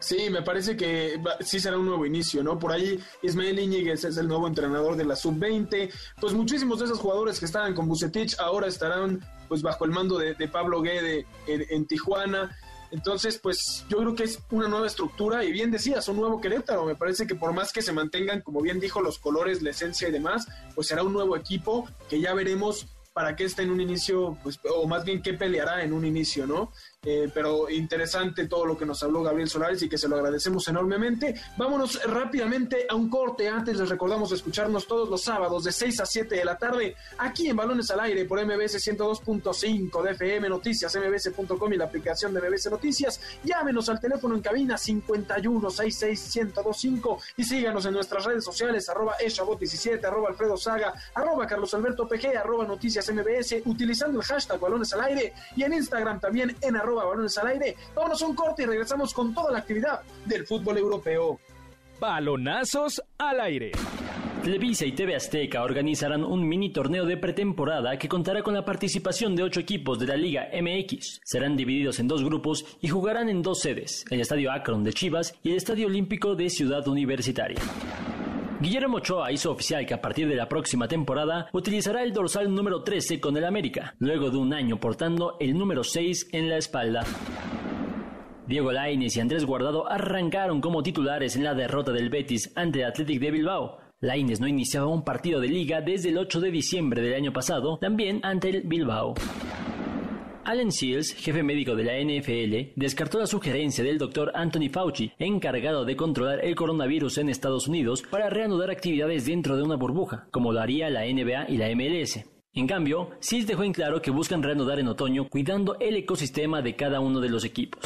Sí, 0.00 0.30
me 0.30 0.40
parece 0.40 0.76
que 0.76 1.20
sí 1.40 1.60
será 1.60 1.78
un 1.78 1.86
nuevo 1.86 2.06
inicio, 2.06 2.42
¿no? 2.42 2.58
Por 2.58 2.72
ahí 2.72 2.98
Ismael 3.22 3.58
Iñiguez 3.58 4.04
es 4.04 4.16
el 4.16 4.28
nuevo 4.28 4.48
entrenador 4.48 4.96
de 4.96 5.04
la 5.04 5.14
sub-20. 5.14 5.92
Pues 6.20 6.32
muchísimos 6.32 6.78
de 6.78 6.86
esos 6.86 6.98
jugadores 6.98 7.38
que 7.38 7.44
estaban 7.44 7.74
con 7.74 7.86
Bucetich 7.86 8.38
ahora 8.40 8.66
estarán 8.66 9.20
pues 9.48 9.62
bajo 9.62 9.84
el 9.84 9.90
mando 9.90 10.16
de, 10.16 10.34
Pablo 10.48 10.80
Guede 10.80 11.26
en 11.46 11.86
Tijuana. 11.86 12.56
Entonces, 12.92 13.38
pues 13.38 13.84
yo 13.88 13.98
creo 13.98 14.14
que 14.14 14.24
es 14.24 14.40
una 14.50 14.68
nueva 14.68 14.86
estructura 14.86 15.44
y 15.44 15.52
bien 15.52 15.70
decías, 15.70 16.08
un 16.08 16.16
nuevo 16.16 16.40
Querétaro. 16.40 16.86
Me 16.86 16.96
parece 16.96 17.26
que 17.26 17.34
por 17.34 17.52
más 17.52 17.72
que 17.72 17.82
se 17.82 17.92
mantengan, 17.92 18.40
como 18.40 18.60
bien 18.62 18.80
dijo, 18.80 19.00
los 19.00 19.18
colores, 19.18 19.62
la 19.62 19.70
esencia 19.70 20.08
y 20.08 20.12
demás, 20.12 20.46
pues 20.74 20.88
será 20.88 21.02
un 21.02 21.12
nuevo 21.12 21.36
equipo 21.36 21.88
que 22.08 22.20
ya 22.20 22.34
veremos 22.34 22.86
para 23.12 23.36
qué 23.36 23.44
está 23.44 23.62
en 23.62 23.70
un 23.70 23.80
inicio, 23.80 24.38
pues, 24.42 24.58
o 24.74 24.86
más 24.86 25.04
bien 25.04 25.22
qué 25.22 25.34
peleará 25.34 25.82
en 25.82 25.92
un 25.92 26.04
inicio, 26.04 26.46
¿no? 26.46 26.72
Eh, 27.02 27.30
pero 27.32 27.70
interesante 27.70 28.46
todo 28.46 28.66
lo 28.66 28.76
que 28.76 28.84
nos 28.84 29.02
habló 29.02 29.22
Gabriel 29.22 29.48
Solares 29.48 29.80
y 29.80 29.88
que 29.88 29.96
se 29.96 30.06
lo 30.06 30.16
agradecemos 30.16 30.68
enormemente. 30.68 31.34
Vámonos 31.56 31.98
rápidamente 32.04 32.84
a 32.86 32.94
un 32.94 33.08
corte. 33.08 33.48
Antes 33.48 33.78
les 33.78 33.88
recordamos 33.88 34.32
escucharnos 34.32 34.86
todos 34.86 35.08
los 35.08 35.22
sábados 35.22 35.64
de 35.64 35.72
6 35.72 36.00
a 36.00 36.04
7 36.04 36.34
de 36.34 36.44
la 36.44 36.58
tarde 36.58 36.94
aquí 37.16 37.48
en 37.48 37.56
Balones 37.56 37.90
al 37.90 38.00
Aire 38.00 38.26
por 38.26 38.44
MBS 38.44 38.86
102.5 38.86 40.02
de 40.02 40.10
FM 40.10 40.50
Noticias, 40.50 40.94
mbs.com 40.94 41.72
y 41.72 41.78
la 41.78 41.86
aplicación 41.86 42.34
de 42.34 42.42
MBS 42.42 42.70
Noticias. 42.70 43.18
Llámenos 43.44 43.88
al 43.88 43.98
teléfono 43.98 44.34
en 44.34 44.42
cabina 44.42 44.76
51661025 44.76 47.18
y 47.38 47.44
síganos 47.44 47.86
en 47.86 47.94
nuestras 47.94 48.26
redes 48.26 48.44
sociales 48.44 48.86
arroba 48.90 49.16
eshabot17, 49.16 50.04
arroba 50.04 50.28
Alfredo 50.28 50.58
Saga, 50.58 50.92
arroba 51.14 51.46
Carlos 51.46 51.72
Alberto 51.72 52.06
PG, 52.06 52.36
arroba 52.36 52.66
Noticias 52.66 53.10
MBS, 53.10 53.62
utilizando 53.64 54.20
el 54.20 54.26
hashtag 54.26 54.60
Balones 54.60 54.92
al 54.92 55.00
Aire 55.00 55.32
y 55.56 55.62
en 55.62 55.72
Instagram 55.72 56.20
también 56.20 56.54
en 56.60 56.76
arroba 56.76 56.89
balones 56.94 57.36
al 57.38 57.48
aire. 57.48 57.76
Vámonos 57.94 58.22
a 58.22 58.26
un 58.26 58.34
corte 58.34 58.62
y 58.62 58.66
regresamos 58.66 59.12
con 59.12 59.34
toda 59.34 59.52
la 59.52 59.58
actividad 59.58 60.00
del 60.26 60.46
fútbol 60.46 60.78
europeo. 60.78 61.38
Balonazos 61.98 63.02
al 63.18 63.40
aire. 63.40 63.72
Televisa 64.42 64.86
y 64.86 64.92
TV 64.92 65.14
Azteca 65.14 65.62
organizarán 65.62 66.24
un 66.24 66.48
mini 66.48 66.72
torneo 66.72 67.04
de 67.04 67.18
pretemporada 67.18 67.98
que 67.98 68.08
contará 68.08 68.42
con 68.42 68.54
la 68.54 68.64
participación 68.64 69.36
de 69.36 69.42
ocho 69.42 69.60
equipos 69.60 69.98
de 69.98 70.06
la 70.06 70.16
Liga 70.16 70.48
MX. 70.50 71.20
Serán 71.22 71.56
divididos 71.56 72.00
en 72.00 72.08
dos 72.08 72.24
grupos 72.24 72.64
y 72.80 72.88
jugarán 72.88 73.28
en 73.28 73.42
dos 73.42 73.60
sedes, 73.60 74.06
el 74.10 74.22
Estadio 74.22 74.50
Akron 74.50 74.82
de 74.82 74.94
Chivas 74.94 75.34
y 75.42 75.50
el 75.50 75.56
Estadio 75.56 75.88
Olímpico 75.88 76.34
de 76.36 76.48
Ciudad 76.48 76.88
Universitaria. 76.88 77.58
Guillermo 78.60 78.98
Ochoa 78.98 79.32
hizo 79.32 79.50
oficial 79.50 79.86
que 79.86 79.94
a 79.94 80.02
partir 80.02 80.28
de 80.28 80.36
la 80.36 80.46
próxima 80.46 80.86
temporada 80.86 81.48
utilizará 81.54 82.02
el 82.02 82.12
dorsal 82.12 82.54
número 82.54 82.82
13 82.82 83.18
con 83.18 83.34
el 83.38 83.46
América, 83.46 83.94
luego 84.00 84.30
de 84.30 84.36
un 84.36 84.52
año 84.52 84.78
portando 84.78 85.38
el 85.40 85.56
número 85.56 85.82
6 85.82 86.28
en 86.32 86.50
la 86.50 86.58
espalda. 86.58 87.02
Diego 88.46 88.70
Lainez 88.70 89.16
y 89.16 89.20
Andrés 89.20 89.46
Guardado 89.46 89.90
arrancaron 89.90 90.60
como 90.60 90.82
titulares 90.82 91.36
en 91.36 91.44
la 91.44 91.54
derrota 91.54 91.90
del 91.90 92.10
Betis 92.10 92.52
ante 92.54 92.80
el 92.80 92.86
Athletic 92.88 93.18
de 93.18 93.30
Bilbao. 93.30 93.78
Lainez 94.00 94.40
no 94.40 94.46
iniciaba 94.46 94.88
un 94.88 95.04
partido 95.04 95.40
de 95.40 95.48
liga 95.48 95.80
desde 95.80 96.10
el 96.10 96.18
8 96.18 96.40
de 96.40 96.50
diciembre 96.50 97.00
del 97.00 97.14
año 97.14 97.32
pasado, 97.32 97.78
también 97.78 98.20
ante 98.22 98.50
el 98.50 98.62
Bilbao. 98.64 99.14
Alan 100.44 100.72
Seals, 100.72 101.12
jefe 101.14 101.42
médico 101.42 101.76
de 101.76 101.84
la 101.84 101.98
NFL, 101.98 102.72
descartó 102.76 103.18
la 103.18 103.26
sugerencia 103.26 103.84
del 103.84 103.98
doctor 103.98 104.32
Anthony 104.34 104.68
Fauci, 104.72 105.12
encargado 105.18 105.84
de 105.84 105.96
controlar 105.96 106.44
el 106.44 106.54
coronavirus 106.54 107.18
en 107.18 107.28
Estados 107.28 107.68
Unidos, 107.68 108.02
para 108.10 108.30
reanudar 108.30 108.70
actividades 108.70 109.26
dentro 109.26 109.56
de 109.56 109.62
una 109.62 109.76
burbuja, 109.76 110.26
como 110.30 110.52
lo 110.52 110.60
haría 110.60 110.90
la 110.90 111.04
NBA 111.04 111.50
y 111.50 111.56
la 111.56 111.68
MLS. 111.74 112.24
En 112.52 112.66
cambio, 112.66 113.10
Seals 113.20 113.46
dejó 113.46 113.62
en 113.62 113.72
claro 113.72 114.02
que 114.02 114.10
buscan 114.10 114.42
reanudar 114.42 114.80
en 114.80 114.88
otoño 114.88 115.28
cuidando 115.28 115.76
el 115.78 115.96
ecosistema 115.96 116.62
de 116.62 116.74
cada 116.74 117.00
uno 117.00 117.20
de 117.20 117.28
los 117.28 117.44
equipos. 117.44 117.82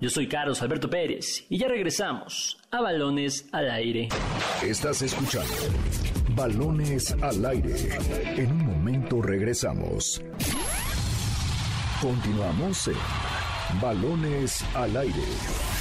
Yo 0.00 0.08
soy 0.08 0.28
Carlos 0.28 0.62
Alberto 0.62 0.88
Pérez 0.88 1.44
y 1.50 1.58
ya 1.58 1.68
regresamos 1.68 2.56
a 2.70 2.80
Balones 2.80 3.48
al 3.52 3.70
Aire. 3.70 4.08
Estás 4.64 5.02
escuchando 5.02 5.52
Balones 6.34 7.14
al 7.20 7.44
Aire. 7.44 7.74
En 8.36 8.52
un 8.52 8.64
momento 8.64 9.20
regresamos. 9.20 10.22
Continuamos 12.00 12.88
en 12.88 13.80
Balones 13.80 14.64
al 14.74 14.96
Aire. 14.96 15.79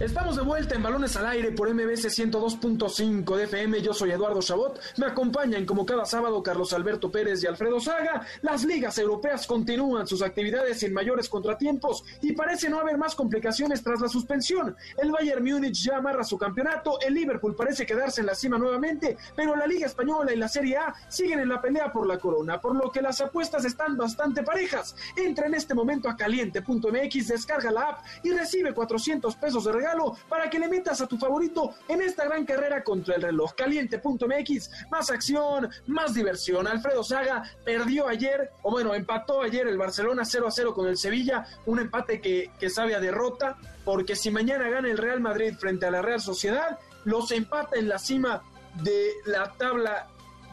Estamos 0.00 0.36
de 0.36 0.42
vuelta 0.42 0.76
en 0.76 0.82
Balones 0.84 1.16
al 1.16 1.26
Aire 1.26 1.50
por 1.50 1.74
MBC 1.74 2.06
102.5 2.06 3.34
de 3.34 3.44
FM. 3.44 3.82
Yo 3.82 3.92
soy 3.92 4.12
Eduardo 4.12 4.40
Chabot. 4.40 4.80
Me 4.96 5.06
acompañan 5.06 5.66
como 5.66 5.84
cada 5.84 6.04
sábado 6.04 6.40
Carlos 6.40 6.72
Alberto 6.72 7.10
Pérez 7.10 7.42
y 7.42 7.48
Alfredo 7.48 7.80
Saga. 7.80 8.24
Las 8.42 8.64
ligas 8.64 8.96
europeas 8.98 9.44
continúan 9.44 10.06
sus 10.06 10.22
actividades 10.22 10.78
sin 10.78 10.92
mayores 10.92 11.28
contratiempos 11.28 12.04
y 12.22 12.32
parece 12.32 12.70
no 12.70 12.78
haber 12.78 12.96
más 12.96 13.16
complicaciones 13.16 13.82
tras 13.82 14.00
la 14.00 14.08
suspensión. 14.08 14.76
El 14.96 15.10
Bayern 15.10 15.42
Múnich 15.42 15.82
ya 15.82 15.96
amarra 15.96 16.22
su 16.22 16.38
campeonato, 16.38 17.00
el 17.00 17.14
Liverpool 17.14 17.56
parece 17.56 17.84
quedarse 17.84 18.20
en 18.20 18.28
la 18.28 18.36
cima 18.36 18.56
nuevamente, 18.56 19.16
pero 19.34 19.56
la 19.56 19.66
Liga 19.66 19.86
Española 19.86 20.32
y 20.32 20.36
la 20.36 20.46
Serie 20.46 20.76
A 20.76 20.94
siguen 21.08 21.40
en 21.40 21.48
la 21.48 21.60
pelea 21.60 21.92
por 21.92 22.06
la 22.06 22.20
corona, 22.20 22.60
por 22.60 22.76
lo 22.76 22.92
que 22.92 23.02
las 23.02 23.20
apuestas 23.20 23.64
están 23.64 23.96
bastante 23.96 24.44
parejas. 24.44 24.94
Entra 25.16 25.48
en 25.48 25.54
este 25.54 25.74
momento 25.74 26.08
a 26.08 26.16
caliente.mx, 26.16 27.26
descarga 27.26 27.72
la 27.72 27.82
app 27.82 28.04
y 28.22 28.30
recibe 28.30 28.72
400 28.72 29.34
pesos 29.34 29.64
de 29.64 29.72
regalo 29.72 29.87
para 30.28 30.50
que 30.50 30.58
le 30.58 30.68
metas 30.68 31.00
a 31.00 31.06
tu 31.06 31.16
favorito 31.16 31.74
en 31.88 32.02
esta 32.02 32.24
gran 32.24 32.44
carrera 32.44 32.82
contra 32.84 33.16
el 33.16 33.22
reloj. 33.22 33.54
Caliente.mx, 33.54 34.70
más 34.90 35.10
acción, 35.10 35.68
más 35.86 36.14
diversión. 36.14 36.66
Alfredo 36.66 37.02
Saga 37.02 37.42
perdió 37.64 38.08
ayer, 38.08 38.50
o 38.62 38.70
bueno, 38.70 38.94
empató 38.94 39.42
ayer 39.42 39.66
el 39.66 39.78
Barcelona 39.78 40.24
0 40.24 40.46
a 40.46 40.50
0 40.50 40.74
con 40.74 40.88
el 40.88 40.96
Sevilla, 40.96 41.46
un 41.66 41.78
empate 41.78 42.20
que, 42.20 42.50
que 42.58 42.70
sabe 42.70 42.94
a 42.94 43.00
derrota, 43.00 43.56
porque 43.84 44.16
si 44.16 44.30
mañana 44.30 44.68
gana 44.68 44.88
el 44.88 44.98
Real 44.98 45.20
Madrid 45.20 45.54
frente 45.58 45.86
a 45.86 45.90
la 45.90 46.02
Real 46.02 46.20
Sociedad, 46.20 46.78
los 47.04 47.30
empata 47.32 47.76
en 47.76 47.88
la 47.88 47.98
cima 47.98 48.42
de 48.82 49.12
la 49.26 49.52
tabla 49.54 50.08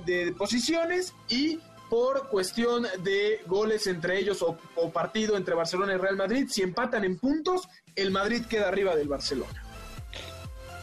de 0.05 0.33
posiciones 0.37 1.13
y 1.27 1.59
por 1.89 2.29
cuestión 2.29 2.85
de 3.03 3.41
goles 3.47 3.87
entre 3.87 4.19
ellos 4.19 4.41
o, 4.41 4.89
partido 4.91 5.37
entre 5.37 5.55
Barcelona 5.55 5.93
y 5.93 5.97
Real 5.97 6.17
Madrid. 6.17 6.47
Si 6.49 6.61
empatan 6.61 7.03
en 7.03 7.17
puntos, 7.17 7.67
el 7.95 8.11
Madrid 8.11 8.45
queda 8.49 8.67
arriba 8.67 8.95
del 8.95 9.07
Barcelona. 9.07 9.63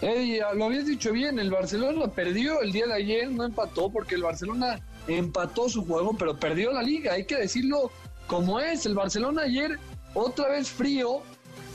Hey, 0.01 0.41
lo 0.55 0.65
habías 0.65 0.87
dicho 0.87 1.13
bien, 1.13 1.39
el 1.39 1.51
Barcelona 1.51 2.09
perdió 2.09 2.61
el 2.61 2.73
día 2.73 2.87
de 2.87 2.95
ayer, 2.95 3.31
no 3.31 3.45
empató 3.45 3.89
porque 3.91 4.17
el 4.17 4.23
Barcelona 4.23 4.81
empató 5.07 5.69
su 5.69 5.85
juego, 5.87 6.17
pero 6.19 6.37
perdió 6.37 6.73
la 6.73 6.83
liga, 6.83 7.13
hay 7.13 7.25
que 7.25 7.37
decirlo 7.37 7.93
como 8.27 8.59
es. 8.59 8.85
El 8.85 8.95
Barcelona 8.95 9.43
ayer 9.43 9.79
otra 10.15 10.49
vez 10.49 10.69
frío, 10.71 11.23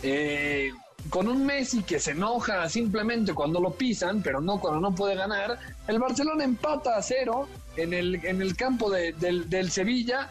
eh, 0.03 0.71
con 1.09 1.27
un 1.27 1.45
Messi 1.45 1.83
que 1.83 1.99
se 1.99 2.11
enoja 2.11 2.67
simplemente 2.67 3.33
cuando 3.33 3.61
lo 3.61 3.71
pisan, 3.71 4.21
pero 4.21 4.41
no 4.41 4.59
cuando 4.59 4.81
no 4.81 4.93
puede 4.93 5.15
ganar. 5.15 5.57
El 5.87 5.99
Barcelona 5.99 6.43
empata 6.43 6.97
a 6.97 7.01
cero 7.01 7.47
en 7.77 7.93
el, 7.93 8.15
en 8.25 8.41
el 8.41 8.55
campo 8.55 8.89
de, 8.89 9.13
del, 9.13 9.49
del 9.49 9.71
Sevilla 9.71 10.29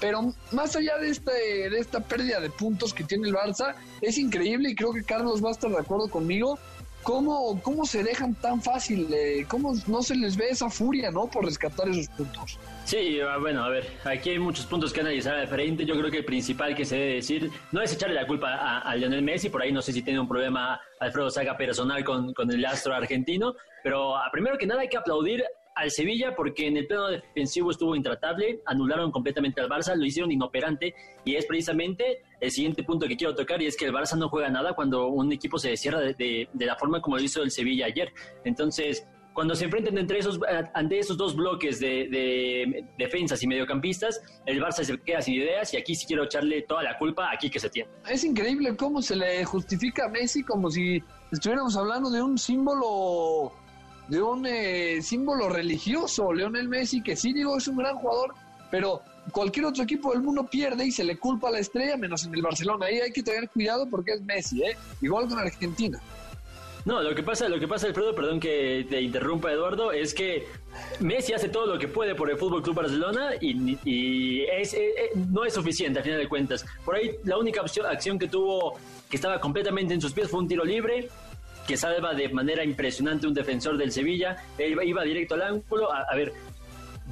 pero 0.00 0.32
más 0.50 0.74
allá 0.74 0.96
de, 0.98 1.10
este, 1.10 1.30
de 1.30 1.78
esta 1.78 2.00
pérdida 2.00 2.40
de 2.40 2.50
puntos 2.50 2.94
que 2.94 3.04
tiene 3.04 3.28
el 3.28 3.34
Barça, 3.34 3.74
es 4.00 4.16
increíble 4.16 4.70
y 4.70 4.74
creo 4.74 4.92
que 4.92 5.04
Carlos 5.04 5.44
va 5.44 5.50
a 5.50 5.52
estar 5.52 5.70
de 5.70 5.78
acuerdo 5.78 6.08
conmigo. 6.08 6.58
¿Cómo, 7.02 7.60
cómo 7.62 7.86
se 7.86 8.02
dejan 8.02 8.34
tan 8.34 8.60
fácil? 8.60 9.08
Eh, 9.12 9.46
¿Cómo 9.48 9.74
no 9.86 10.02
se 10.02 10.14
les 10.14 10.36
ve 10.36 10.48
esa 10.50 10.68
furia, 10.68 11.10
no? 11.10 11.26
Por 11.28 11.46
rescatar 11.46 11.88
esos 11.88 12.08
puntos. 12.08 12.58
Sí, 12.84 13.18
bueno, 13.40 13.64
a 13.64 13.70
ver, 13.70 13.86
aquí 14.04 14.30
hay 14.30 14.38
muchos 14.38 14.66
puntos 14.66 14.92
que 14.92 15.00
analizar 15.00 15.46
frente. 15.48 15.86
Yo 15.86 15.96
creo 15.96 16.10
que 16.10 16.18
el 16.18 16.24
principal 16.26 16.74
que 16.74 16.84
se 16.84 16.96
debe 16.96 17.14
decir 17.14 17.50
no 17.72 17.80
es 17.80 17.92
echarle 17.92 18.16
la 18.16 18.26
culpa 18.26 18.54
a, 18.54 18.80
a 18.80 18.96
Lionel 18.96 19.22
Messi. 19.22 19.48
Por 19.48 19.62
ahí 19.62 19.72
no 19.72 19.80
sé 19.80 19.92
si 19.94 20.02
tiene 20.02 20.20
un 20.20 20.28
problema 20.28 20.78
Alfredo 20.98 21.30
Saga 21.30 21.56
personal 21.56 22.04
con, 22.04 22.34
con 22.34 22.50
el 22.50 22.64
astro 22.66 22.94
argentino. 22.94 23.54
Pero 23.82 24.14
primero 24.30 24.58
que 24.58 24.66
nada 24.66 24.82
hay 24.82 24.88
que 24.88 24.98
aplaudir 24.98 25.42
al 25.74 25.90
Sevilla 25.90 26.34
porque 26.34 26.66
en 26.66 26.76
el 26.76 26.86
plano 26.86 27.08
defensivo 27.08 27.70
estuvo 27.70 27.94
intratable, 27.96 28.60
anularon 28.66 29.10
completamente 29.10 29.60
al 29.60 29.68
Barça, 29.68 29.94
lo 29.94 30.04
hicieron 30.04 30.32
inoperante 30.32 30.94
y 31.24 31.36
es 31.36 31.46
precisamente 31.46 32.22
el 32.40 32.50
siguiente 32.50 32.82
punto 32.82 33.06
que 33.06 33.16
quiero 33.16 33.34
tocar 33.34 33.62
y 33.62 33.66
es 33.66 33.76
que 33.76 33.86
el 33.86 33.92
Barça 33.92 34.16
no 34.16 34.28
juega 34.28 34.48
nada 34.48 34.74
cuando 34.74 35.08
un 35.08 35.32
equipo 35.32 35.58
se 35.58 35.76
cierra 35.76 36.00
de, 36.00 36.48
de, 36.52 36.66
la 36.66 36.76
forma 36.76 37.00
como 37.00 37.16
lo 37.16 37.22
hizo 37.22 37.42
el 37.42 37.50
Sevilla 37.50 37.86
ayer. 37.86 38.12
Entonces, 38.44 39.06
cuando 39.32 39.54
se 39.54 39.64
enfrentan 39.64 39.96
entre 39.96 40.18
esos, 40.18 40.40
ante 40.74 40.98
esos 40.98 41.16
dos 41.16 41.36
bloques 41.36 41.78
de, 41.80 42.08
de, 42.10 42.84
defensas 42.98 43.42
y 43.42 43.46
mediocampistas, 43.46 44.20
el 44.46 44.60
Barça 44.60 44.82
se 44.82 44.98
queda 44.98 45.20
sin 45.22 45.34
ideas 45.34 45.72
y 45.72 45.76
aquí 45.76 45.94
sí 45.94 46.06
quiero 46.06 46.24
echarle 46.24 46.62
toda 46.62 46.82
la 46.82 46.98
culpa 46.98 47.30
aquí 47.32 47.48
que 47.48 47.60
se 47.60 47.70
tiene. 47.70 47.90
Es 48.08 48.24
increíble 48.24 48.76
cómo 48.76 49.00
se 49.00 49.16
le 49.16 49.44
justifica 49.44 50.06
a 50.06 50.08
Messi 50.08 50.42
como 50.42 50.70
si 50.70 51.02
estuviéramos 51.30 51.76
hablando 51.76 52.10
de 52.10 52.22
un 52.22 52.38
símbolo 52.38 53.52
de 54.10 54.20
un 54.20 54.44
eh, 54.44 55.00
símbolo 55.02 55.48
religioso, 55.48 56.32
Leonel 56.32 56.68
Messi, 56.68 57.00
que 57.00 57.14
sí 57.14 57.32
digo 57.32 57.56
es 57.56 57.68
un 57.68 57.76
gran 57.76 57.96
jugador, 57.96 58.34
pero 58.68 59.02
cualquier 59.30 59.66
otro 59.66 59.84
equipo 59.84 60.12
del 60.12 60.20
mundo 60.20 60.48
pierde 60.50 60.84
y 60.84 60.90
se 60.90 61.04
le 61.04 61.16
culpa 61.16 61.48
a 61.48 61.52
la 61.52 61.60
estrella, 61.60 61.96
menos 61.96 62.24
en 62.26 62.34
el 62.34 62.42
Barcelona. 62.42 62.86
Ahí 62.86 62.98
hay 62.98 63.12
que 63.12 63.22
tener 63.22 63.48
cuidado 63.48 63.88
porque 63.88 64.12
es 64.14 64.22
Messi, 64.22 64.62
¿eh? 64.64 64.76
igual 65.00 65.28
con 65.28 65.38
Argentina. 65.38 66.00
No, 66.84 67.02
lo 67.02 67.14
que 67.14 67.22
pasa, 67.22 67.48
lo 67.48 67.60
que 67.60 67.68
pasa, 67.68 67.86
Alfredo, 67.86 68.14
perdón 68.14 68.40
que 68.40 68.86
te 68.88 69.00
interrumpa, 69.00 69.52
Eduardo, 69.52 69.92
es 69.92 70.12
que 70.12 70.46
Messi 70.98 71.32
hace 71.32 71.48
todo 71.48 71.66
lo 71.66 71.78
que 71.78 71.86
puede 71.86 72.14
por 72.16 72.30
el 72.30 72.36
Fútbol 72.36 72.62
Club 72.62 72.74
Barcelona 72.74 73.32
y, 73.40 73.78
y 73.84 74.42
es, 74.46 74.74
es, 74.74 75.14
no 75.14 75.44
es 75.44 75.54
suficiente 75.54 76.00
a 76.00 76.02
final 76.02 76.18
de 76.18 76.28
cuentas. 76.28 76.66
Por 76.84 76.96
ahí 76.96 77.12
la 77.24 77.38
única 77.38 77.60
opción, 77.60 77.86
acción 77.86 78.18
que 78.18 78.26
tuvo 78.26 78.76
que 79.08 79.16
estaba 79.16 79.38
completamente 79.40 79.94
en 79.94 80.00
sus 80.00 80.12
pies 80.12 80.28
fue 80.28 80.40
un 80.40 80.48
tiro 80.48 80.64
libre 80.64 81.08
que 81.70 81.76
salva 81.76 82.14
de 82.14 82.28
manera 82.30 82.64
impresionante 82.64 83.28
un 83.28 83.32
defensor 83.32 83.76
del 83.76 83.92
Sevilla, 83.92 84.36
iba, 84.58 84.84
iba 84.84 85.04
directo 85.04 85.34
al 85.36 85.42
ángulo. 85.42 85.92
A, 85.92 86.00
a, 86.02 86.16
ver, 86.16 86.32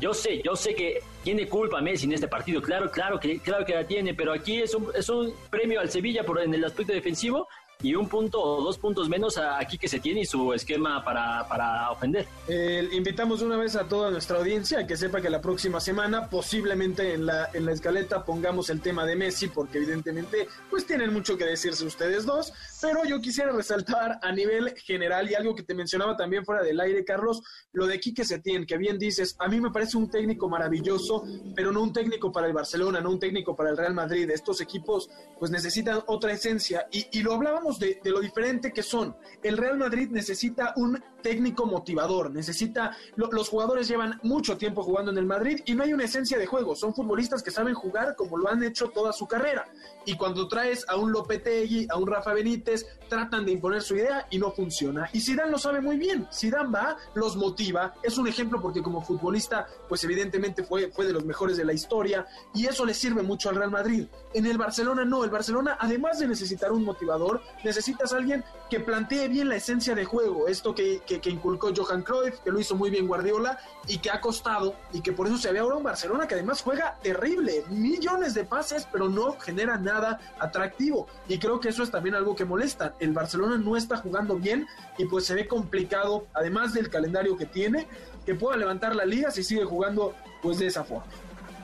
yo 0.01 0.13
sé, 0.13 0.43
yo 0.43 0.57
sé 0.57 0.75
que 0.75 0.99
tiene 1.23 1.47
culpa 1.47 1.81
Messi 1.81 2.07
en 2.07 2.15
este 2.15 2.27
partido, 2.27 2.61
claro, 2.61 2.91
claro 2.91 3.21
que, 3.21 3.39
claro 3.39 3.65
que 3.65 3.75
la 3.75 3.87
tiene, 3.87 4.15
pero 4.15 4.33
aquí 4.33 4.61
es 4.61 4.75
un, 4.75 4.89
es 4.97 5.09
un 5.09 5.33
premio 5.49 5.79
al 5.79 5.91
Sevilla 5.91 6.25
por 6.25 6.41
en 6.41 6.53
el 6.53 6.65
aspecto 6.65 6.93
defensivo 6.93 7.47
y 7.81 7.95
un 7.95 8.09
punto 8.09 8.43
o 8.43 8.61
dos 8.63 8.77
puntos 8.77 9.09
menos 9.09 9.39
aquí 9.39 9.79
que 9.79 9.87
se 9.87 10.01
tiene 10.01 10.23
y 10.23 10.25
su 10.27 10.53
esquema 10.53 11.05
para, 11.05 11.47
para 11.47 11.93
ofender. 11.93 12.27
Eh, 12.49 12.89
invitamos 12.93 13.41
una 13.41 13.57
vez 13.57 13.77
a 13.77 13.87
toda 13.87 14.11
nuestra 14.11 14.39
audiencia 14.39 14.81
a 14.81 14.87
que 14.87 14.97
sepa 14.97 15.21
que 15.21 15.31
la 15.31 15.41
próxima 15.41 15.79
semana 15.79 16.29
posiblemente 16.29 17.15
en 17.15 17.27
la, 17.27 17.51
en 17.53 17.67
la 17.67 17.73
escaleta 17.73 18.25
pongamos 18.25 18.69
el 18.71 18.81
tema 18.81 19.07
de 19.07 19.15
Messi 19.15 19.47
porque 19.47 19.79
evidentemente 19.79 20.49
pues 20.69 20.87
tienen 20.87 21.13
mucho 21.13 21.39
que 21.39 21.45
decirse 21.45 21.85
ustedes 21.85 22.27
dos, 22.27 22.53
pero 22.83 23.05
yo 23.05 23.21
quisiera 23.21 23.53
resaltar 23.53 24.19
a 24.23 24.33
nivel 24.33 24.75
general 24.77 25.31
y 25.31 25.37
algo 25.37 25.55
que 25.55 25.63
te 25.63 25.75
mencionaba 25.75 26.17
también 26.17 26.45
fuera 26.45 26.63
del 26.63 26.81
aire, 26.81 27.05
Carlos, 27.05 27.43
lo 27.73 27.87
de 27.87 28.01
Quique 28.01 28.25
Setién, 28.25 28.67
que 28.67 28.77
bien 28.77 28.99
dices, 28.99 29.37
a 29.39 29.47
mí 29.47 29.61
me 29.61 29.71
parece 29.71 29.97
un 29.97 30.11
técnico 30.11 30.49
maravilloso, 30.49 31.23
pero 31.55 31.71
no 31.71 31.83
un 31.83 31.93
técnico 31.93 32.33
para 32.33 32.49
el 32.49 32.53
Barcelona, 32.53 33.01
no 33.01 33.11
un 33.11 33.21
técnico 33.21 33.55
para 33.55 33.71
el 33.71 33.77
Real 33.77 33.95
Madrid. 33.95 34.29
Estos 34.31 34.61
equipos 34.61 35.09
pues 35.39 35.53
necesitan 35.53 36.03
otra 36.07 36.33
esencia 36.33 36.89
y, 36.91 37.07
y 37.13 37.23
lo 37.23 37.35
hablábamos 37.35 37.68
de, 37.77 38.01
de, 38.03 38.11
lo 38.11 38.21
diferente 38.21 38.73
que 38.73 38.83
son. 38.83 39.15
El 39.43 39.59
Real 39.59 39.77
Madrid 39.77 40.09
necesita 40.11 40.73
un 40.77 41.03
técnico 41.23 41.67
motivador, 41.67 42.31
necesita, 42.31 42.97
lo, 43.17 43.31
los 43.33 43.49
jugadores 43.49 43.89
llevan 43.89 44.19
mucho 44.23 44.57
tiempo 44.57 44.83
jugando 44.83 45.11
en 45.11 45.19
el 45.19 45.27
Madrid 45.27 45.61
y 45.67 45.75
no 45.75 45.83
hay 45.83 45.93
una 45.93 46.05
esencia 46.05 46.39
de 46.39 46.47
juego, 46.47 46.77
son 46.77 46.95
futbolistas 46.95 47.43
que 47.43 47.51
saben 47.51 47.75
jugar 47.75 48.15
como 48.17 48.39
lo 48.39 48.49
han 48.49 48.63
hecho 48.63 48.89
toda 48.89 49.13
su 49.13 49.27
carrera. 49.27 49.67
Y 50.07 50.17
cuando 50.17 50.49
traes 50.49 50.89
a 50.89 50.97
un 50.97 51.13
Lopetegui, 51.13 51.89
a 51.91 51.99
un 51.99 52.07
Rafa 52.07 52.33
Benítez, 52.33 52.87
tratan 53.09 53.45
de 53.45 53.53
imponer 53.53 53.83
su 53.83 53.97
idea 53.97 54.27
y 54.31 54.39
no 54.39 54.53
funciona. 54.53 55.11
Y 55.13 55.21
Zidane 55.21 55.51
lo 55.51 55.59
sabe 55.59 55.81
muy 55.81 55.97
bien, 55.97 56.27
Zidane 56.33 56.71
va, 56.71 56.97
los 57.15 57.37
motiva, 57.37 57.95
es 58.03 58.17
un 58.17 58.29
ejemplo 58.29 58.63
porque 58.63 58.83
como 58.83 59.03
futbolista, 59.03 59.67
pues 59.89 60.05
evidentemente 60.05 60.63
fue, 60.63 60.91
fue 60.93 61.07
de 61.07 61.13
los 61.13 61.25
mejores 61.25 61.57
de 61.57 61.65
la 61.65 61.73
historia 61.73 62.27
y 62.55 62.67
eso 62.67 62.87
le 62.87 62.95
sirve 62.95 63.23
mucho 63.23 63.51
al 63.51 63.57
Real 63.57 63.71
Madrid. 63.71 64.07
En 64.35 64.47
el 64.47 64.57
Barcelona 64.57 65.05
no, 65.05 65.25
el 65.25 65.31
Barcelona 65.31 65.77
además 65.81 66.19
de 66.19 66.29
necesitar 66.29 66.73
un 66.73 66.85
motivador, 66.85 67.43
necesitas 67.65 68.13
a 68.13 68.17
alguien 68.17 68.45
que 68.71 68.81
plantee 68.81 69.29
bien 69.29 69.49
la 69.49 69.57
esencia 69.57 69.95
de 69.95 70.05
juego, 70.05 70.49
esto 70.49 70.75
que, 70.75 71.01
que, 71.07 71.21
que, 71.21 71.31
inculcó 71.31 71.73
Johan 71.75 72.03
Cruyff, 72.03 72.41
que 72.41 72.51
lo 72.51 72.61
hizo 72.61 72.77
muy 72.77 72.91
bien 72.91 73.07
Guardiola 73.07 73.59
y 73.87 73.99
que 73.99 74.11
ha 74.11 74.21
costado 74.21 74.75
y 74.93 75.01
que 75.01 75.13
por 75.13 75.27
eso 75.27 75.39
se 75.39 75.53
ve 75.53 75.59
ahora 75.59 75.77
un 75.77 75.83
Barcelona 75.83 76.27
que 76.27 76.35
además 76.35 76.63
juega 76.63 76.99
terrible, 77.03 77.65
millones 77.69 78.35
de 78.35 78.45
pases, 78.45 78.87
pero 78.91 79.09
no 79.09 79.39
genera 79.39 79.79
nada 79.79 80.21
atractivo. 80.39 81.07
Y 81.29 81.39
creo 81.39 81.61
que 81.61 81.71
eso 81.71 81.83
es 81.83 81.91
también 81.91 82.15
algo 82.15 82.37
que 82.37 82.45
molesta. 82.45 82.95
El 83.01 83.13
Barcelona 83.13 83.57
no 83.57 83.77
está 83.77 83.97
jugando 83.97 84.37
bien 84.37 84.67
y 84.99 85.07
pues 85.07 85.27
se 85.27 85.35
ve 85.35 85.49
complicado, 85.49 86.27
además 86.35 86.75
del 86.75 86.91
calendario 86.91 87.37
que 87.37 87.47
tiene, 87.47 87.87
que 88.27 88.35
pueda 88.35 88.57
levantar 88.57 88.95
la 88.95 89.05
liga 89.05 89.31
si 89.31 89.43
sigue 89.43 89.65
jugando 89.65 90.15
pues 90.43 90.59
de 90.59 90.67
esa 90.67 90.85
forma. 90.85 91.07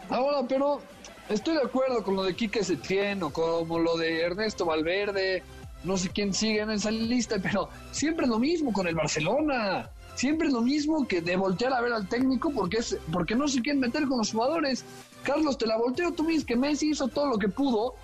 Ahora, 0.09 0.47
pero 0.49 0.81
estoy 1.29 1.55
de 1.55 1.63
acuerdo 1.63 2.03
con 2.03 2.17
lo 2.17 2.25
de 2.25 2.35
Quique 2.35 2.65
Setién 2.65 3.23
o 3.23 3.31
como 3.31 3.79
lo 3.79 3.97
de 3.97 4.23
Ernesto 4.23 4.65
Valverde, 4.65 5.43
no 5.85 5.97
sé 5.97 6.11
quién 6.11 6.33
sigue 6.33 6.61
en 6.61 6.71
esa 6.71 6.91
lista, 6.91 7.37
pero 7.43 7.69
siempre 7.93 8.25
es 8.25 8.31
lo 8.31 8.39
mismo 8.39 8.73
con 8.73 8.87
el 8.87 8.95
Barcelona. 8.95 9.91
Siempre 10.15 10.47
es 10.47 10.53
lo 10.53 10.61
mismo 10.61 11.07
que 11.09 11.21
de 11.21 11.37
voltear 11.37 11.73
a 11.73 11.81
ver 11.81 11.93
al 11.93 12.09
técnico 12.09 12.51
porque, 12.51 12.79
es, 12.79 12.97
porque 13.13 13.35
no 13.35 13.49
se 13.49 13.61
quieren 13.61 13.81
meter 13.81 14.07
con 14.07 14.19
los 14.19 14.33
jugadores. 14.33 14.85
Carlos, 15.25 15.59
te 15.59 15.67
la 15.67 15.77
volteo 15.77 16.13
tú 16.13 16.23
mismo, 16.23 16.47
que 16.47 16.57
Messi 16.57 16.91
hizo 16.91 17.09
todo 17.09 17.27
lo 17.27 17.39
que 17.39 17.49
pudo. 17.49 17.95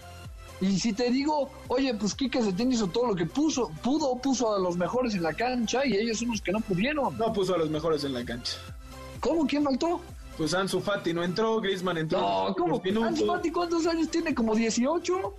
Y 0.60 0.78
si 0.78 0.92
te 0.92 1.10
digo, 1.10 1.50
oye, 1.68 1.94
pues 1.94 2.14
Quique 2.14 2.42
Setién 2.42 2.70
hizo 2.72 2.88
todo 2.88 3.06
lo 3.06 3.14
que 3.14 3.24
puso, 3.24 3.70
pudo, 3.82 4.16
puso 4.16 4.54
a 4.54 4.58
los 4.58 4.76
mejores 4.76 5.14
en 5.14 5.22
la 5.22 5.32
cancha 5.32 5.86
y 5.86 5.94
ellos 5.94 6.18
son 6.18 6.28
los 6.32 6.42
que 6.42 6.52
no 6.52 6.60
pudieron. 6.60 7.16
No 7.16 7.32
puso 7.32 7.54
a 7.54 7.58
los 7.58 7.70
mejores 7.70 8.04
en 8.04 8.12
la 8.12 8.24
cancha. 8.24 8.58
¿Cómo? 9.20 9.46
¿Quién 9.46 9.64
faltó? 9.64 10.00
Pues 10.36 10.52
Ansu 10.52 10.80
Fati 10.80 11.14
no 11.14 11.22
entró, 11.22 11.60
Griezmann 11.60 11.98
entró. 11.98 12.20
No, 12.20 12.54
¿cómo? 12.54 12.82
¿Ansu 13.04 13.26
Fati 13.26 13.50
cuántos 13.50 13.86
años 13.86 14.08
tiene? 14.10 14.34
¿Como 14.34 14.54
18? 14.54 15.34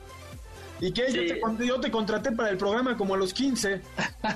¿Y 0.81 0.91
qué? 0.91 1.11
Yo, 1.11 1.55
te, 1.57 1.67
yo 1.67 1.79
te 1.79 1.91
contraté 1.91 2.31
para 2.31 2.49
el 2.49 2.57
programa 2.57 2.97
como 2.97 3.13
a 3.13 3.17
los 3.17 3.33
15. 3.33 3.81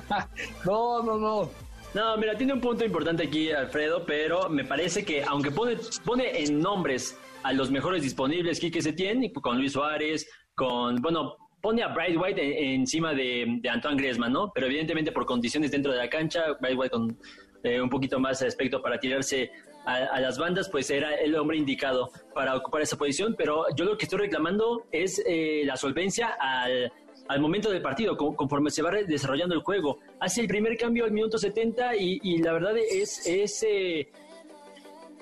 no, 0.64 1.02
no, 1.02 1.18
no. 1.18 1.50
No, 1.92 2.16
mira, 2.18 2.36
tiene 2.36 2.52
un 2.52 2.60
punto 2.60 2.84
importante 2.84 3.24
aquí, 3.24 3.50
Alfredo, 3.50 4.04
pero 4.04 4.48
me 4.48 4.64
parece 4.64 5.04
que 5.04 5.24
aunque 5.24 5.50
pone, 5.50 5.76
pone 6.04 6.42
en 6.42 6.58
nombres 6.60 7.18
a 7.42 7.52
los 7.52 7.70
mejores 7.70 8.02
disponibles 8.02 8.60
que 8.60 8.82
se 8.82 8.92
tiene, 8.92 9.32
con 9.32 9.58
Luis 9.58 9.72
Suárez, 9.72 10.28
con, 10.54 10.96
bueno, 10.96 11.36
pone 11.62 11.82
a 11.82 11.88
Bright 11.88 12.16
White 12.20 12.74
encima 12.74 13.14
de, 13.14 13.60
Antoine 13.70 13.96
Griezmann, 13.96 14.32
¿no? 14.32 14.52
Pero 14.54 14.66
evidentemente 14.66 15.10
por 15.10 15.26
condiciones 15.26 15.70
dentro 15.70 15.92
de 15.92 15.98
la 15.98 16.08
cancha, 16.08 16.44
Bright 16.60 16.78
White 16.78 16.90
con 16.90 17.18
eh, 17.62 17.80
un 17.80 17.88
poquito 17.88 18.20
más 18.20 18.40
de 18.40 18.46
aspecto 18.46 18.82
para 18.82 19.00
tirarse 19.00 19.50
a, 19.86 20.20
las 20.20 20.36
bandas, 20.36 20.68
pues 20.68 20.90
era 20.90 21.14
el 21.14 21.34
hombre 21.36 21.56
indicado 21.56 22.10
para 22.34 22.56
ocupar 22.56 22.82
esa 22.82 22.96
posición, 22.96 23.34
pero 23.38 23.64
yo 23.76 23.84
lo 23.84 23.96
que 23.96 24.04
estoy 24.04 24.18
reclamando 24.18 24.84
es 24.90 25.22
eh, 25.24 25.62
la 25.64 25.76
solvencia 25.76 26.36
al, 26.40 26.92
al 27.28 27.40
momento 27.40 27.70
del 27.70 27.82
partido, 27.82 28.16
conforme 28.16 28.70
se 28.70 28.82
va 28.82 28.90
desarrollando 28.90 29.54
el 29.54 29.62
juego. 29.62 29.98
Hace 30.20 30.42
el 30.42 30.48
primer 30.48 30.76
cambio 30.76 31.04
al 31.04 31.12
minuto 31.12 31.38
70 31.38 31.96
y, 31.96 32.38
la 32.38 32.52
verdad 32.52 32.76
es... 32.76 33.26
es 33.26 33.64
eh, 33.68 34.08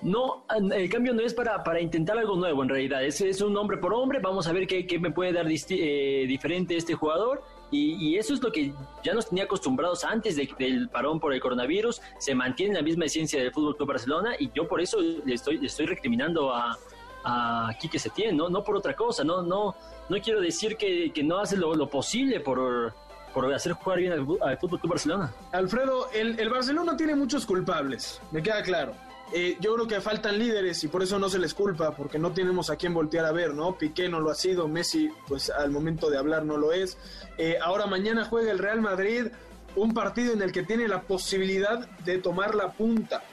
no, 0.03 0.45
el 0.75 0.91
cambio 0.91 1.15
no 1.15 1.23
es 1.23 1.33
para, 1.33 1.63
para 1.63 1.81
intentar 1.81 2.19
algo 2.19 2.37
nuevo 2.37 2.63
en 2.63 2.69
realidad, 2.69 3.03
es, 3.03 3.23
es 3.23 3.41
un 3.41 3.57
hombre 3.57 3.79
por 3.79 3.95
hombre, 3.95 4.19
vamos 4.19 4.47
a 4.47 4.53
ver 4.53 4.67
qué, 4.67 4.87
qué 4.87 4.99
me 4.99 5.13
puede 5.13 5.33
dar 5.33 5.47
eh, 5.49 6.25
diferente 6.29 6.77
este 6.77 6.93
jugador 6.93 7.43
y, 7.75 8.17
eso 8.17 8.35
es 8.35 8.43
lo 8.43 8.53
que 8.53 8.73
ya 9.03 9.15
nos 9.15 9.29
tenía 9.29 9.45
acostumbrados 9.45 10.05
antes 10.05 10.37
del 10.37 10.89
parón 10.89 11.19
por 11.19 11.35
el 11.35 11.41
coronavirus. 11.41 12.01
Se 12.19 12.35
mantiene 12.35 12.75
la 12.75 12.83
misma 12.83 13.07
esencia 13.07 13.41
del 13.43 13.53
Fútbol 13.53 13.77
Club 13.77 13.89
Barcelona 13.89 14.35
y 14.39 14.51
yo 14.55 14.69
por 14.69 14.81
eso 14.81 15.01
le 15.01 15.35
estoy, 15.35 15.59
le 15.59 15.67
estoy 15.67 15.87
recriminando 15.87 16.55
a, 16.55 16.79
a 17.25 17.71
Quique 17.81 17.99
Setién, 17.99 18.37
¿no? 18.37 18.49
no 18.49 18.63
por 18.63 18.77
otra 18.77 18.95
cosa. 18.95 19.25
No, 19.25 19.43
no, 19.43 19.75
no 20.09 20.21
quiero 20.23 20.41
decir 20.41 20.77
que, 20.77 21.13
que 21.13 21.23
no 21.23 21.39
hace 21.39 21.57
lo, 21.57 21.75
lo 21.75 21.91
posible 21.91 22.41
por, 22.41 22.95
por 23.33 23.53
hacer 23.53 23.73
jugar 23.73 23.99
bien 23.99 24.13
al, 24.13 24.59
Fútbol 24.59 24.81
Club 24.81 24.91
Barcelona. 24.91 25.35
Alfredo, 25.53 26.09
el, 26.13 26.39
el 26.39 26.49
Barcelona 26.49 26.97
tiene 26.97 27.17
muchos 27.17 27.45
culpables, 27.45 28.21
me 28.31 28.43
queda 28.43 28.63
claro. 28.63 28.95
Eh, 29.33 29.57
yo 29.61 29.75
creo 29.75 29.87
que 29.87 30.01
faltan 30.01 30.39
líderes 30.39 30.85
y 30.85 30.89
por 30.89 31.03
eso 31.03 31.19
no 31.19 31.29
se 31.29 31.39
les 31.39 31.55
culpa, 31.55 31.97
porque 31.97 32.19
no 32.19 32.33
tenemos 32.33 32.71
a 32.71 32.77
quién 32.77 32.95
voltear 32.95 33.25
a 33.25 33.33
ver, 33.33 33.55
¿no? 33.55 33.77
Piqué 33.77 34.09
no 34.09 34.21
lo 34.21 34.31
ha 34.31 34.35
sido, 34.35 34.69
Messi, 34.69 35.09
pues 35.27 35.51
al 35.51 35.71
momento 35.71 36.11
de 36.11 36.19
hablar 36.19 36.45
no 36.45 36.57
lo 36.57 36.73
es. 36.73 36.99
Eh, 37.39 37.59
ahora 37.61 37.87
mañana 37.87 38.25
juega 38.25 38.53
el 38.53 38.59
Real 38.59 38.81
Madrid, 38.81 39.29
un 39.77 39.93
partido 39.93 40.33
en 40.33 40.43
el 40.43 40.53
que 40.53 40.63
tiene 40.63 40.87
la 40.87 41.03
posibilidad 41.03 41.89
de 42.01 42.19
tomar 42.19 42.55
la 42.55 42.73
punta. 42.73 43.25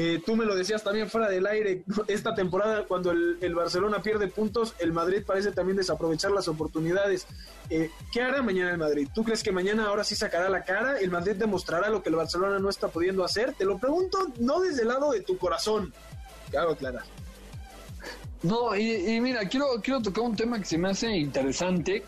Eh, 0.00 0.22
tú 0.24 0.36
me 0.36 0.44
lo 0.44 0.54
decías 0.54 0.84
también 0.84 1.10
fuera 1.10 1.28
del 1.28 1.44
aire, 1.44 1.82
esta 2.06 2.32
temporada 2.32 2.84
cuando 2.84 3.10
el, 3.10 3.52
Barcelona 3.52 4.00
pierde 4.00 4.28
puntos, 4.28 4.76
el 4.78 4.92
Madrid 4.92 5.24
parece 5.26 5.50
también 5.50 5.76
desaprovechar 5.76 6.30
las 6.30 6.46
oportunidades. 6.46 7.26
Eh, 7.68 7.90
¿Qué 8.12 8.22
hará 8.22 8.40
mañana 8.40 8.70
el 8.70 8.78
Madrid? 8.78 9.08
¿Tú 9.12 9.24
crees 9.24 9.42
que 9.42 9.50
mañana 9.50 9.88
ahora 9.88 10.04
sí 10.04 10.14
sacará 10.14 10.48
la 10.50 10.62
cara? 10.62 11.00
¿El 11.00 11.10
Madrid 11.10 11.34
demostrará 11.34 11.90
lo 11.90 12.00
que 12.00 12.10
el 12.10 12.14
Barcelona 12.14 12.60
no 12.60 12.70
está 12.70 12.86
pudiendo 12.86 13.24
hacer? 13.24 13.54
Te 13.54 13.64
lo 13.64 13.78
pregunto 13.78 14.18
no 14.38 14.60
desde 14.60 14.82
el 14.82 14.88
lado 14.88 15.10
de 15.10 15.22
tu 15.22 15.36
corazón. 15.36 15.92
Claro, 16.52 16.76
Clara. 16.76 17.02
No, 18.44 18.76
y, 18.76 19.20
mira, 19.20 19.48
quiero, 19.48 19.66
quiero 19.82 20.00
tocar 20.00 20.22
un 20.22 20.36
tema 20.36 20.60
que 20.60 20.64
se 20.64 20.78
me 20.78 20.90
hace 20.90 21.10
interesante. 21.10 22.04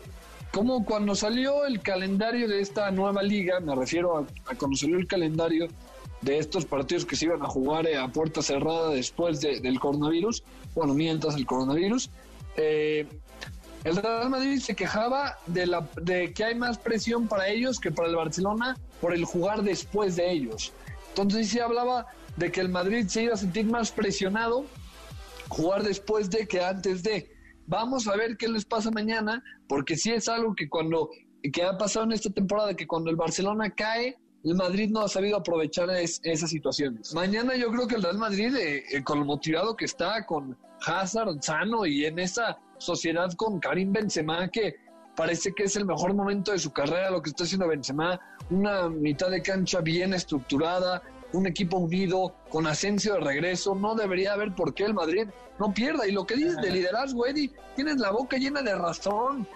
Como 0.53 0.85
cuando 0.85 1.13
salió 1.13 1.65
el 1.65 1.81
calendario 1.81 2.47
de 2.47 2.61
esta 2.61 2.89
nueva 2.89 3.21
liga, 3.21 3.59
me 3.59 3.75
refiero 3.75 4.25
a 4.45 4.55
cuando 4.55 4.77
salió 4.77 4.97
el 4.97 5.07
calendario 5.07 5.67
de 6.21 6.37
estos 6.37 6.65
partidos 6.65 7.05
que 7.05 7.15
se 7.15 7.25
iban 7.25 7.41
a 7.41 7.47
jugar 7.47 7.87
eh, 7.87 7.97
a 7.97 8.07
puerta 8.07 8.41
cerrada 8.41 8.89
después 8.89 9.41
del 9.41 9.79
coronavirus, 9.79 10.43
bueno, 10.75 10.93
mientras 10.93 11.35
el 11.35 11.45
coronavirus, 11.45 12.09
eh, 12.57 13.07
el 13.83 13.95
Real 13.95 14.29
Madrid 14.29 14.59
se 14.59 14.75
quejaba 14.75 15.37
de, 15.47 15.65
la, 15.65 15.89
de 16.01 16.33
que 16.33 16.43
hay 16.43 16.55
más 16.55 16.77
presión 16.77 17.27
para 17.27 17.47
ellos 17.47 17.79
que 17.79 17.91
para 17.91 18.09
el 18.09 18.15
Barcelona 18.15 18.77
por 18.99 19.13
el 19.13 19.25
jugar 19.25 19.63
después 19.63 20.15
de 20.15 20.31
ellos. 20.31 20.71
Entonces 21.09 21.49
se 21.49 21.61
hablaba 21.61 22.05
de 22.37 22.51
que 22.51 22.61
el 22.61 22.69
Madrid 22.69 23.07
se 23.07 23.23
iba 23.23 23.33
a 23.33 23.37
sentir 23.37 23.65
más 23.65 23.91
presionado 23.91 24.65
jugar 25.49 25.83
después 25.83 26.29
de 26.29 26.47
que 26.47 26.63
antes 26.63 27.03
de. 27.03 27.29
Vamos 27.67 28.07
a 28.07 28.15
ver 28.15 28.37
qué 28.37 28.47
les 28.47 28.65
pasa 28.65 28.91
mañana, 28.91 29.43
porque 29.67 29.97
sí 29.97 30.11
es 30.11 30.27
algo 30.27 30.55
que 30.55 30.69
cuando 30.69 31.09
que 31.53 31.63
ha 31.63 31.77
pasado 31.77 32.05
en 32.05 32.11
esta 32.11 32.29
temporada, 32.29 32.75
que 32.75 32.87
cuando 32.87 33.09
el 33.09 33.15
Barcelona 33.15 33.71
cae, 33.71 34.17
el 34.43 34.55
Madrid 34.55 34.89
no 34.89 35.01
ha 35.01 35.07
sabido 35.07 35.37
aprovechar 35.37 35.89
esas 35.89 36.49
situaciones. 36.49 37.13
Mañana 37.13 37.55
yo 37.55 37.71
creo 37.71 37.87
que 37.87 37.95
el 37.95 38.03
Real 38.03 38.17
Madrid, 38.17 38.55
eh, 38.55 38.83
eh, 38.91 39.03
con 39.03 39.19
lo 39.19 39.25
motivado 39.25 39.75
que 39.75 39.85
está, 39.85 40.25
con 40.25 40.57
Hazard, 40.85 41.41
Sano 41.41 41.85
y 41.85 42.05
en 42.05 42.19
esa 42.19 42.57
sociedad 42.77 43.31
con 43.33 43.59
Karim 43.59 43.93
Benzema, 43.93 44.47
que 44.49 44.75
parece 45.15 45.53
que 45.53 45.63
es 45.63 45.75
el 45.75 45.85
mejor 45.85 46.13
momento 46.13 46.51
de 46.51 46.59
su 46.59 46.71
carrera, 46.71 47.11
lo 47.11 47.21
que 47.21 47.29
está 47.29 47.43
haciendo 47.43 47.67
Benzema, 47.67 48.19
una 48.49 48.89
mitad 48.89 49.29
de 49.29 49.41
cancha 49.41 49.81
bien 49.81 50.13
estructurada, 50.13 51.03
un 51.33 51.47
equipo 51.47 51.77
unido, 51.77 52.35
con 52.49 52.67
Asensio 52.67 53.13
de 53.15 53.21
regreso, 53.21 53.75
no 53.75 53.95
debería 53.95 54.33
haber 54.33 54.53
por 54.53 54.73
qué 54.73 54.85
el 54.85 54.93
Madrid 54.93 55.27
no 55.59 55.73
pierda. 55.73 56.07
Y 56.07 56.11
lo 56.11 56.25
que 56.25 56.35
dices 56.35 56.57
de 56.57 56.71
liderazgo, 56.71 57.25
Eddie, 57.25 57.51
tienes 57.75 57.97
la 57.97 58.11
boca 58.11 58.37
llena 58.37 58.61
de 58.61 58.75
razón. 58.75 59.47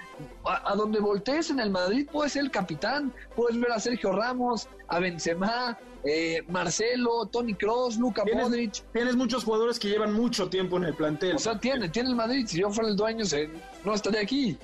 A, 0.45 0.73
donde 0.76 0.99
voltees 0.99 1.49
en 1.49 1.59
el 1.59 1.69
Madrid 1.69 2.07
puedes 2.09 2.34
ser 2.34 2.43
el 2.43 2.51
capitán, 2.51 3.13
puedes 3.36 3.59
ver 3.59 3.71
a 3.71 3.80
Sergio 3.80 4.13
Ramos, 4.13 4.69
a 4.88 4.99
Benzema, 4.99 5.78
eh, 6.05 6.41
Marcelo, 6.47 7.26
Tony 7.26 7.53
Cross, 7.53 7.97
Luca 7.97 8.23
Modric. 8.34 8.84
Tienes 8.93 9.17
muchos 9.17 9.43
jugadores 9.43 9.78
que 9.78 9.89
llevan 9.89 10.13
mucho 10.13 10.47
tiempo 10.47 10.78
en 10.78 10.86
el 10.86 10.93
plantel. 10.93 11.36
O 11.36 11.39
sea, 11.39 11.59
tiene, 11.59 11.89
tiene 11.89 12.09
el 12.09 12.15
Madrid. 12.15 12.45
Si 12.47 12.61
yo 12.61 12.69
fuera 12.69 12.89
el 12.89 12.95
dueño, 12.95 13.26
no 13.84 13.93
estaría 13.93 14.21
aquí. 14.21 14.57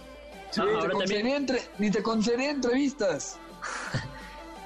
ni 1.79 1.91
te 1.91 2.01
concedería 2.01 2.51
entrevistas. 2.51 3.37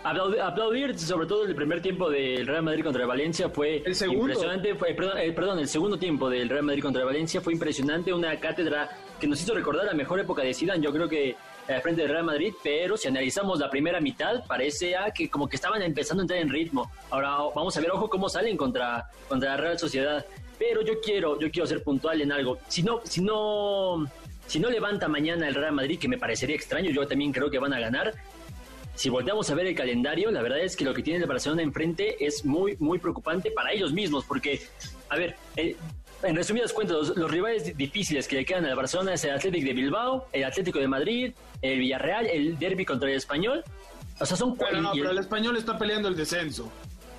Aplaudir, 0.06 1.00
sobre 1.00 1.26
todo 1.26 1.46
el 1.46 1.56
primer 1.56 1.82
tiempo 1.82 2.12
del 2.12 2.46
Real 2.46 2.62
Madrid 2.62 2.84
contra 2.84 3.08
Valencia 3.08 3.50
fue 3.50 3.78
impresionante. 3.78 4.76
Fue, 4.76 4.92
eh, 4.92 5.32
perdón, 5.32 5.58
el 5.58 5.68
segundo 5.68 5.98
tiempo 5.98 6.30
del 6.30 6.48
Real 6.48 6.62
Madrid 6.62 6.84
contra 6.84 7.04
Valencia 7.04 7.42
fue 7.42 7.54
impresionante. 7.54 8.14
Una 8.14 8.40
cátedra 8.40 8.88
que 9.20 9.26
nos 9.26 9.42
hizo 9.42 9.56
recordar 9.56 9.84
la 9.84 9.96
mejor 9.96 10.20
época 10.20 10.44
de 10.44 10.54
Zidane. 10.54 10.84
Yo 10.84 10.94
creo 10.94 11.10
que 11.10 11.36
al 11.68 11.82
frente 11.82 12.04
del 12.04 12.12
Real 12.12 12.24
Madrid, 12.24 12.54
pero 12.64 12.98
si 12.98 13.08
analizamos 13.08 13.58
la 13.58 13.68
primera 13.68 14.00
mitad, 14.00 14.46
parece 14.46 14.94
que 15.16 15.28
como 15.28 15.50
que 15.50 15.56
estaban 15.56 15.82
empezando 15.82 16.22
a 16.22 16.26
entrar 16.26 16.40
en 16.40 16.50
ritmo. 16.50 16.92
Ahora 17.10 17.38
vamos 17.56 17.76
a 17.76 17.82
ver, 17.82 17.90
ojo, 17.90 18.08
cómo 18.08 18.30
salen 18.30 18.58
contra, 18.58 19.10
contra 19.28 19.56
la 19.56 19.58
Real 19.58 19.80
Sociedad. 19.80 20.24
Pero 20.60 20.84
yo 20.84 21.02
quiero, 21.02 21.40
yo 21.40 21.50
quiero 21.50 21.66
ser 21.66 21.82
puntual 21.82 22.22
en 22.22 22.32
algo. 22.32 22.60
Si 22.68 22.84
no, 22.84 23.02
si 23.06 23.22
no, 23.22 24.06
si 24.46 24.60
no 24.60 24.70
levanta 24.70 25.08
mañana 25.08 25.48
el 25.48 25.56
Real 25.56 25.74
Madrid, 25.74 25.98
que 25.98 26.08
me 26.08 26.20
parecería 26.20 26.56
extraño, 26.56 26.92
yo 26.92 27.08
también 27.08 27.34
creo 27.34 27.50
que 27.50 27.58
van 27.58 27.74
a 27.74 27.80
ganar 27.80 28.14
si 28.96 29.10
volteamos 29.10 29.50
a 29.50 29.56
ver 29.56 29.68
el 29.68 29.76
calendario, 29.76 30.32
la 30.32 30.42
verdad 30.42 30.60
es 30.60 30.76
que 30.76 30.86
lo 30.86 30.94
que 30.94 31.04
tiene 31.04 31.20
el 31.20 31.28
Barcelona 31.28 31.62
enfrente 31.62 32.26
es 32.26 32.46
muy, 32.46 32.76
muy 32.80 32.98
preocupante 32.98 33.52
para 33.52 33.72
ellos 33.72 33.94
mismos, 33.94 34.26
porque, 34.26 34.62
a 35.10 35.18
ver, 35.18 35.36
eh, 35.58 35.76
en 36.24 36.36
resumidas 36.36 36.74
cuentas, 36.74 37.10
los, 37.16 37.32
rivales 37.32 37.76
difíciles 37.78 38.28
que 38.28 38.38
le 38.38 38.46
quedan 38.46 38.66
al 38.66 38.76
Barcelona 38.76 39.14
es 39.14 39.24
el 39.26 39.32
Atlético 39.32 39.68
de 39.68 39.74
Bilbao, 39.74 40.28
el 40.32 40.44
Atlético 40.44 40.80
de 40.80 40.88
Madrid, 40.88 41.34
el 41.62 41.80
Villarreal, 41.80 42.26
el 42.26 42.58
Derby 42.58 42.86
contra 42.86 43.10
el 43.10 43.16
Español. 43.16 43.64
O 44.20 44.26
sea, 44.26 44.38
son 44.38 44.58
pero, 44.58 44.82
no, 44.82 44.92
pero 44.94 45.12
el 45.12 45.18
Español 45.18 45.58
está 45.58 45.78
peleando 45.78 46.08
el 46.08 46.16
descenso. 46.16 46.72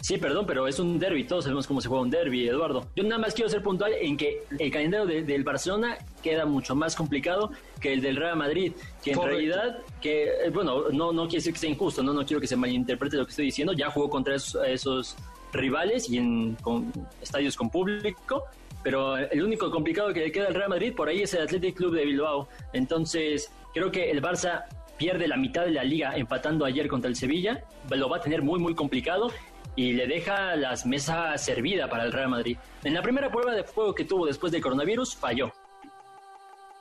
Sí, 0.07 0.18
perdón, 0.18 0.46
pero 0.46 0.68
es 0.68 0.78
un 0.78 1.00
derby, 1.00 1.24
todos 1.24 1.42
sabemos 1.42 1.66
cómo 1.66 1.80
se 1.80 1.88
juega 1.88 2.04
un 2.04 2.11
derby, 2.11 2.46
Eduardo. 2.46 2.86
Yo 2.94 3.02
nada 3.02 3.18
más 3.18 3.34
quiero 3.34 3.50
ser 3.50 3.61
puntual 3.61 3.92
en 3.92 4.16
que 4.16 4.44
el 4.57 4.70
calendario 4.70 5.04
del 5.04 5.42
Barcelona 5.42 5.98
queda 6.22 6.46
mucho 6.46 6.76
más 6.76 6.94
complicado 6.94 7.50
que 7.80 7.92
el 7.92 8.00
del 8.00 8.14
Real 8.14 8.36
Madrid, 8.36 8.72
que 9.02 9.11
en 9.11 9.20
realidad, 9.20 9.78
que 10.00 10.28
eh, 10.28 10.50
bueno, 10.54 10.90
no, 10.92 11.12
no 11.12 11.22
quiere 11.22 11.38
decir 11.38 11.54
que 11.54 11.59
sea 11.59 11.70
injusto, 11.70 12.04
no, 12.04 12.12
no 12.12 12.24
quiero 12.24 12.40
que 12.40 12.46
se 12.46 12.54
malinterprete 12.54 13.16
lo 13.16 13.24
que 13.24 13.30
estoy 13.30 13.46
diciendo, 13.46 13.72
ya 13.72 13.90
jugó 13.90 14.09
contra 14.09 14.36
esos, 14.36 15.16
rivales 15.52 16.09
y 16.09 16.18
en 16.18 16.54
con 16.62 16.92
estadios 17.20 17.57
con 17.57 17.68
público, 17.68 18.44
pero 18.84 19.16
el 19.16 19.42
único 19.42 19.72
complicado 19.72 20.12
que 20.12 20.20
le 20.20 20.30
queda 20.30 20.46
al 20.46 20.54
Real 20.54 20.68
Madrid 20.68 20.94
por 20.94 21.09
ahí 21.09 21.22
es 21.22 21.34
el 21.34 21.42
Athletic 21.42 21.74
Club 21.74 21.96
de 21.96 22.04
Bilbao. 22.04 22.48
Entonces, 22.72 23.50
creo 23.74 23.90
que 23.90 24.09
el 24.12 24.22
Barça 24.22 24.66
pierde 24.98 25.26
la 25.26 25.36
mitad 25.36 25.64
de 25.64 25.72
la 25.72 25.82
liga 25.82 26.16
empatando 26.16 26.64
ayer 26.64 26.86
contra 26.86 27.09
el 27.09 27.16
Sevilla, 27.16 27.64
lo 27.90 28.09
va 28.09 28.18
a 28.18 28.20
tener 28.20 28.42
muy 28.42 28.61
muy 28.61 28.74
complicado 28.76 29.32
y 29.77 29.93
le 29.93 30.07
deja 30.07 30.57
las 30.57 30.87
mesas 30.87 31.45
servida 31.45 31.89
para 31.89 32.05
el 32.05 32.12
Real 32.12 32.31
Madrid. 32.31 32.57
En 32.83 32.95
la 32.95 33.03
primera 33.03 33.31
prueba 33.31 33.53
de 33.53 33.62
fuego 33.62 33.95
que 33.95 34.05
tuvo 34.05 34.27
después 34.27 34.51
del 34.51 34.62
coronavirus, 34.62 35.14
falló. 35.14 35.53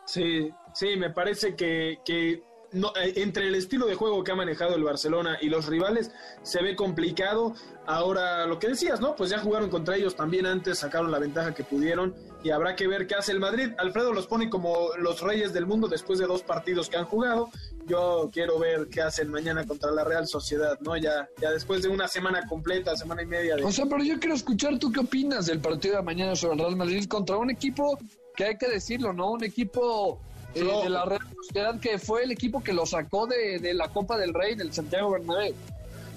Sí, 0.06 0.50
sí, 0.74 0.96
me 0.96 1.10
parece 1.10 1.56
que, 1.56 2.00
que 2.06 2.42
no, 2.72 2.90
eh, 2.96 3.14
entre 3.18 3.48
el 3.48 3.56
estilo 3.56 3.86
de 3.86 3.96
juego 3.96 4.24
que 4.24 4.32
ha 4.32 4.36
manejado 4.36 4.76
el 4.76 4.84
Barcelona 4.84 5.38
y 5.42 5.50
los 5.50 5.68
rivales 5.68 6.12
se 6.44 6.62
ve 6.62 6.76
complicado. 6.76 7.56
Ahora, 7.88 8.46
lo 8.46 8.60
que 8.60 8.68
decías, 8.68 9.00
¿no? 9.00 9.16
Pues 9.16 9.30
ya 9.30 9.40
jugaron 9.40 9.70
contra 9.70 9.96
ellos 9.96 10.16
también 10.16 10.46
antes, 10.46 10.80
sacaron 10.80 11.12
la 11.12 11.20
ventaja 11.20 11.54
que 11.54 11.64
pudieron 11.64 12.16
y 12.44 12.50
habrá 12.50 12.76
que 12.76 12.88
ver 12.88 13.08
qué 13.08 13.16
hace 13.16 13.32
el 13.32 13.40
Madrid. 13.40 13.72
Alfredo 13.78 14.14
los 14.14 14.28
pone 14.28 14.50
como 14.50 14.90
los 14.98 15.22
reyes 15.22 15.54
del 15.54 15.66
mundo 15.66 15.88
después 15.88 16.20
de 16.20 16.28
dos 16.28 16.44
partidos 16.44 16.90
que 16.90 16.98
han 16.98 17.06
jugado. 17.06 17.50
Yo 17.88 18.30
quiero 18.34 18.58
ver 18.58 18.88
qué 18.88 19.02
hacen 19.02 19.30
mañana 19.30 19.66
contra 19.66 19.92
la 19.92 20.04
Real 20.04 20.28
Sociedad, 20.28 20.80
¿no? 20.82 20.98
Ya, 20.98 21.30
ya 21.40 21.52
después 21.52 21.84
de 21.84 21.90
una 21.90 22.08
semana 22.08 22.48
completa, 22.48 22.96
semana 22.96 23.22
y 23.22 23.28
media 23.28 23.56
de... 23.56 23.64
O 23.64 23.72
sea, 23.72 23.86
pero 23.86 24.04
yo 24.04 24.20
quiero 24.20 24.36
escuchar 24.36 24.80
tú 24.80 24.92
qué 24.92 25.02
opinas 25.02 25.46
del 25.46 25.60
partido 25.60 25.98
de 25.98 26.02
mañana 26.02 26.36
sobre 26.36 26.56
el 26.56 26.60
Real 26.60 26.76
Madrid 26.76 27.06
contra 27.08 27.38
un 27.38 27.50
equipo 27.52 27.98
que 28.36 28.46
hay 28.46 28.58
que 28.58 28.68
decirlo, 28.68 29.14
¿no? 29.14 29.32
Un 29.32 29.44
equipo 29.44 30.20
eh, 30.56 30.64
de 30.64 30.90
la 30.90 31.06
Real 31.06 31.22
Sociedad 31.46 31.80
que 31.80 32.00
fue 32.00 32.24
el 32.24 32.32
equipo 32.32 32.64
que 32.64 32.74
lo 32.74 32.86
sacó 32.86 33.28
de, 33.28 33.60
de 33.60 33.74
la 33.74 33.90
Copa 33.90 34.18
del 34.18 34.34
Rey 34.34 34.56
del 34.56 34.74
Santiago 34.74 35.12
Bernabéu. 35.12 35.54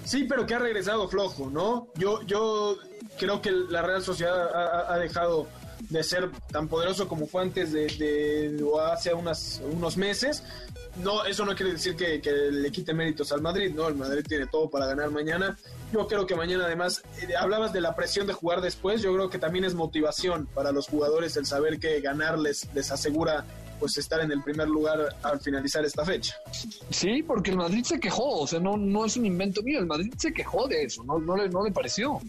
Sí, 0.05 0.25
pero 0.27 0.45
que 0.45 0.55
ha 0.55 0.59
regresado 0.59 1.07
flojo, 1.07 1.49
¿no? 1.51 1.87
Yo, 1.95 2.23
yo 2.23 2.77
creo 3.19 3.41
que 3.41 3.51
la 3.51 3.83
Real 3.83 4.01
Sociedad 4.01 4.55
ha, 4.55 4.93
ha 4.93 4.97
dejado 4.97 5.47
de 5.89 6.03
ser 6.03 6.29
tan 6.51 6.67
poderoso 6.67 7.07
como 7.07 7.27
fue 7.27 7.41
antes 7.43 7.71
de, 7.71 8.61
o 8.63 8.79
hace 8.79 9.13
unas, 9.13 9.61
unos 9.71 9.97
meses. 9.97 10.43
No, 11.03 11.23
eso 11.25 11.45
no 11.45 11.55
quiere 11.55 11.73
decir 11.73 11.95
que, 11.95 12.19
que, 12.21 12.31
le 12.31 12.71
quite 12.71 12.93
méritos 12.93 13.31
al 13.31 13.41
Madrid, 13.41 13.71
¿no? 13.73 13.87
El 13.87 13.95
Madrid 13.95 14.23
tiene 14.27 14.47
todo 14.47 14.69
para 14.69 14.85
ganar 14.85 15.11
mañana. 15.11 15.57
Yo 15.93 16.07
creo 16.07 16.25
que 16.25 16.35
mañana 16.35 16.65
además, 16.65 17.03
eh, 17.21 17.35
hablabas 17.35 17.71
de 17.71 17.81
la 17.81 17.95
presión 17.95 18.27
de 18.27 18.33
jugar 18.33 18.61
después, 18.61 19.01
yo 19.01 19.13
creo 19.13 19.29
que 19.29 19.39
también 19.39 19.65
es 19.65 19.75
motivación 19.75 20.47
para 20.53 20.71
los 20.71 20.87
jugadores 20.87 21.37
el 21.37 21.45
saber 21.45 21.79
que 21.79 22.01
ganarles 22.01 22.67
les 22.73 22.91
asegura 22.91 23.45
pues 23.79 23.97
estar 23.97 24.19
en 24.19 24.31
el 24.31 24.43
primer 24.43 24.67
lugar 24.67 25.15
al 25.23 25.39
finalizar 25.39 25.85
esta 25.85 26.03
fecha. 26.03 26.35
Sí, 26.89 27.23
porque 27.23 27.51
el 27.51 27.57
Madrid 27.57 27.83
se 27.83 27.99
quejó, 27.99 28.41
o 28.41 28.47
sea, 28.47 28.59
no, 28.59 28.75
no 28.77 29.05
es 29.05 29.15
un 29.15 29.25
invento 29.25 29.63
mío, 29.63 29.79
el 29.79 29.85
Madrid 29.85 30.13
se 30.17 30.33
quejó 30.33 30.67
de 30.67 30.83
eso, 30.83 31.03
no, 31.03 31.17
no, 31.17 31.37
le, 31.37 31.47
no 31.49 31.63
le 31.63 31.71
pareció. 31.71 32.19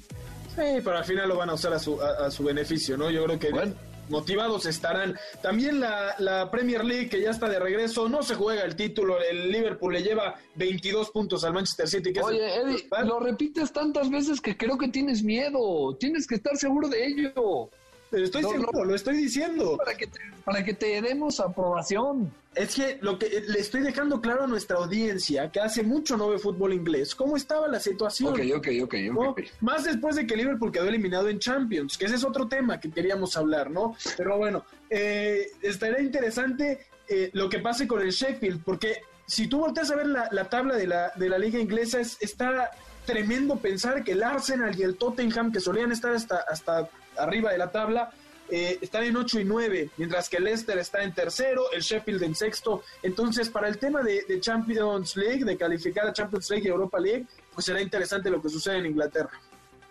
Sí, 0.56 0.80
pero 0.84 0.98
al 0.98 1.04
final 1.04 1.28
lo 1.28 1.36
van 1.36 1.50
a 1.50 1.54
usar 1.54 1.72
a 1.72 1.78
su, 1.78 2.00
a, 2.00 2.26
a 2.26 2.30
su 2.30 2.44
beneficio, 2.44 2.96
¿no? 2.96 3.10
Yo 3.10 3.24
creo 3.24 3.38
que 3.38 3.50
bueno. 3.50 3.74
motivados 4.08 4.66
estarán. 4.66 5.16
También 5.42 5.80
la, 5.80 6.14
la, 6.18 6.50
Premier 6.50 6.84
League, 6.84 7.08
que 7.08 7.20
ya 7.20 7.30
está 7.30 7.48
de 7.48 7.58
regreso, 7.58 8.08
no 8.08 8.22
se 8.22 8.34
juega 8.34 8.62
el 8.64 8.76
título, 8.76 9.22
el 9.22 9.50
Liverpool 9.50 9.92
le 9.92 10.02
lleva 10.02 10.34
22 10.56 11.10
puntos 11.10 11.44
al 11.44 11.52
Manchester 11.52 11.88
City. 11.88 12.12
Que 12.12 12.20
Oye, 12.20 12.56
Eddie, 12.56 12.88
lo 13.04 13.20
repites 13.20 13.72
tantas 13.72 14.10
veces 14.10 14.40
que 14.40 14.56
creo 14.56 14.76
que 14.76 14.88
tienes 14.88 15.22
miedo, 15.22 15.96
tienes 15.98 16.26
que 16.26 16.34
estar 16.34 16.56
seguro 16.56 16.88
de 16.88 17.06
ello. 17.06 17.70
Pero 18.10 18.24
estoy 18.24 18.42
no, 18.42 18.50
seguro, 18.50 18.70
no, 18.72 18.84
lo 18.84 18.94
estoy 18.94 19.16
diciendo. 19.16 19.76
Para 19.76 19.96
que, 19.96 20.06
te, 20.06 20.18
para 20.44 20.64
que 20.64 20.74
te 20.74 21.00
demos 21.00 21.38
aprobación. 21.40 22.32
Es 22.54 22.74
que 22.74 22.98
lo 23.00 23.18
que 23.18 23.44
le 23.46 23.60
estoy 23.60 23.82
dejando 23.82 24.20
claro 24.20 24.44
a 24.44 24.46
nuestra 24.48 24.78
audiencia, 24.78 25.50
que 25.52 25.60
hace 25.60 25.84
mucho 25.84 26.16
no 26.16 26.28
ve 26.28 26.38
fútbol 26.38 26.72
inglés, 26.72 27.14
cómo 27.14 27.36
estaba 27.36 27.68
la 27.68 27.78
situación. 27.78 28.32
Ok, 28.32 28.40
ok, 28.56 28.68
ok. 28.82 28.84
okay. 28.84 29.10
¿no? 29.10 29.36
Más 29.60 29.84
después 29.84 30.16
de 30.16 30.26
que 30.26 30.36
Liverpool 30.36 30.72
quedó 30.72 30.88
eliminado 30.88 31.28
en 31.28 31.38
Champions, 31.38 31.96
que 31.96 32.06
ese 32.06 32.16
es 32.16 32.24
otro 32.24 32.48
tema 32.48 32.80
que 32.80 32.90
queríamos 32.90 33.36
hablar, 33.36 33.70
¿no? 33.70 33.94
Pero 34.16 34.36
bueno, 34.36 34.64
eh, 34.88 35.46
estaría 35.62 36.00
interesante 36.00 36.86
eh, 37.08 37.30
lo 37.32 37.48
que 37.48 37.60
pase 37.60 37.86
con 37.86 38.00
el 38.00 38.10
Sheffield, 38.10 38.64
porque 38.64 39.02
si 39.26 39.46
tú 39.46 39.60
volteas 39.60 39.92
a 39.92 39.96
ver 39.96 40.08
la, 40.08 40.28
la 40.32 40.48
tabla 40.48 40.74
de 40.74 40.88
la, 40.88 41.12
de 41.14 41.28
la 41.28 41.38
liga 41.38 41.60
inglesa, 41.60 42.00
es, 42.00 42.16
está 42.20 42.72
tremendo 43.06 43.56
pensar 43.56 44.02
que 44.04 44.12
el 44.12 44.22
Arsenal 44.22 44.78
y 44.78 44.82
el 44.82 44.96
Tottenham, 44.96 45.52
que 45.52 45.60
solían 45.60 45.92
estar 45.92 46.12
hasta, 46.12 46.38
hasta 46.48 46.88
arriba 47.22 47.52
de 47.52 47.58
la 47.58 47.70
tabla, 47.70 48.10
eh, 48.52 48.78
están 48.80 49.04
en 49.04 49.16
8 49.16 49.40
y 49.40 49.44
9, 49.44 49.90
mientras 49.96 50.28
que 50.28 50.40
Leicester 50.40 50.76
está 50.78 51.02
en 51.04 51.14
tercero, 51.14 51.70
el 51.72 51.82
Sheffield 51.82 52.22
en 52.24 52.34
sexto. 52.34 52.82
Entonces, 53.02 53.48
para 53.48 53.68
el 53.68 53.78
tema 53.78 54.02
de, 54.02 54.24
Champions 54.40 55.16
League, 55.16 55.44
de 55.44 55.56
calificar 55.56 56.08
a 56.08 56.12
Champions 56.12 56.50
League 56.50 56.66
y 56.66 56.68
Europa 56.68 56.98
League, 56.98 57.26
pues 57.54 57.66
será 57.66 57.80
interesante 57.80 58.28
lo 58.28 58.42
que 58.42 58.48
sucede 58.48 58.78
en 58.78 58.86
Inglaterra. 58.86 59.30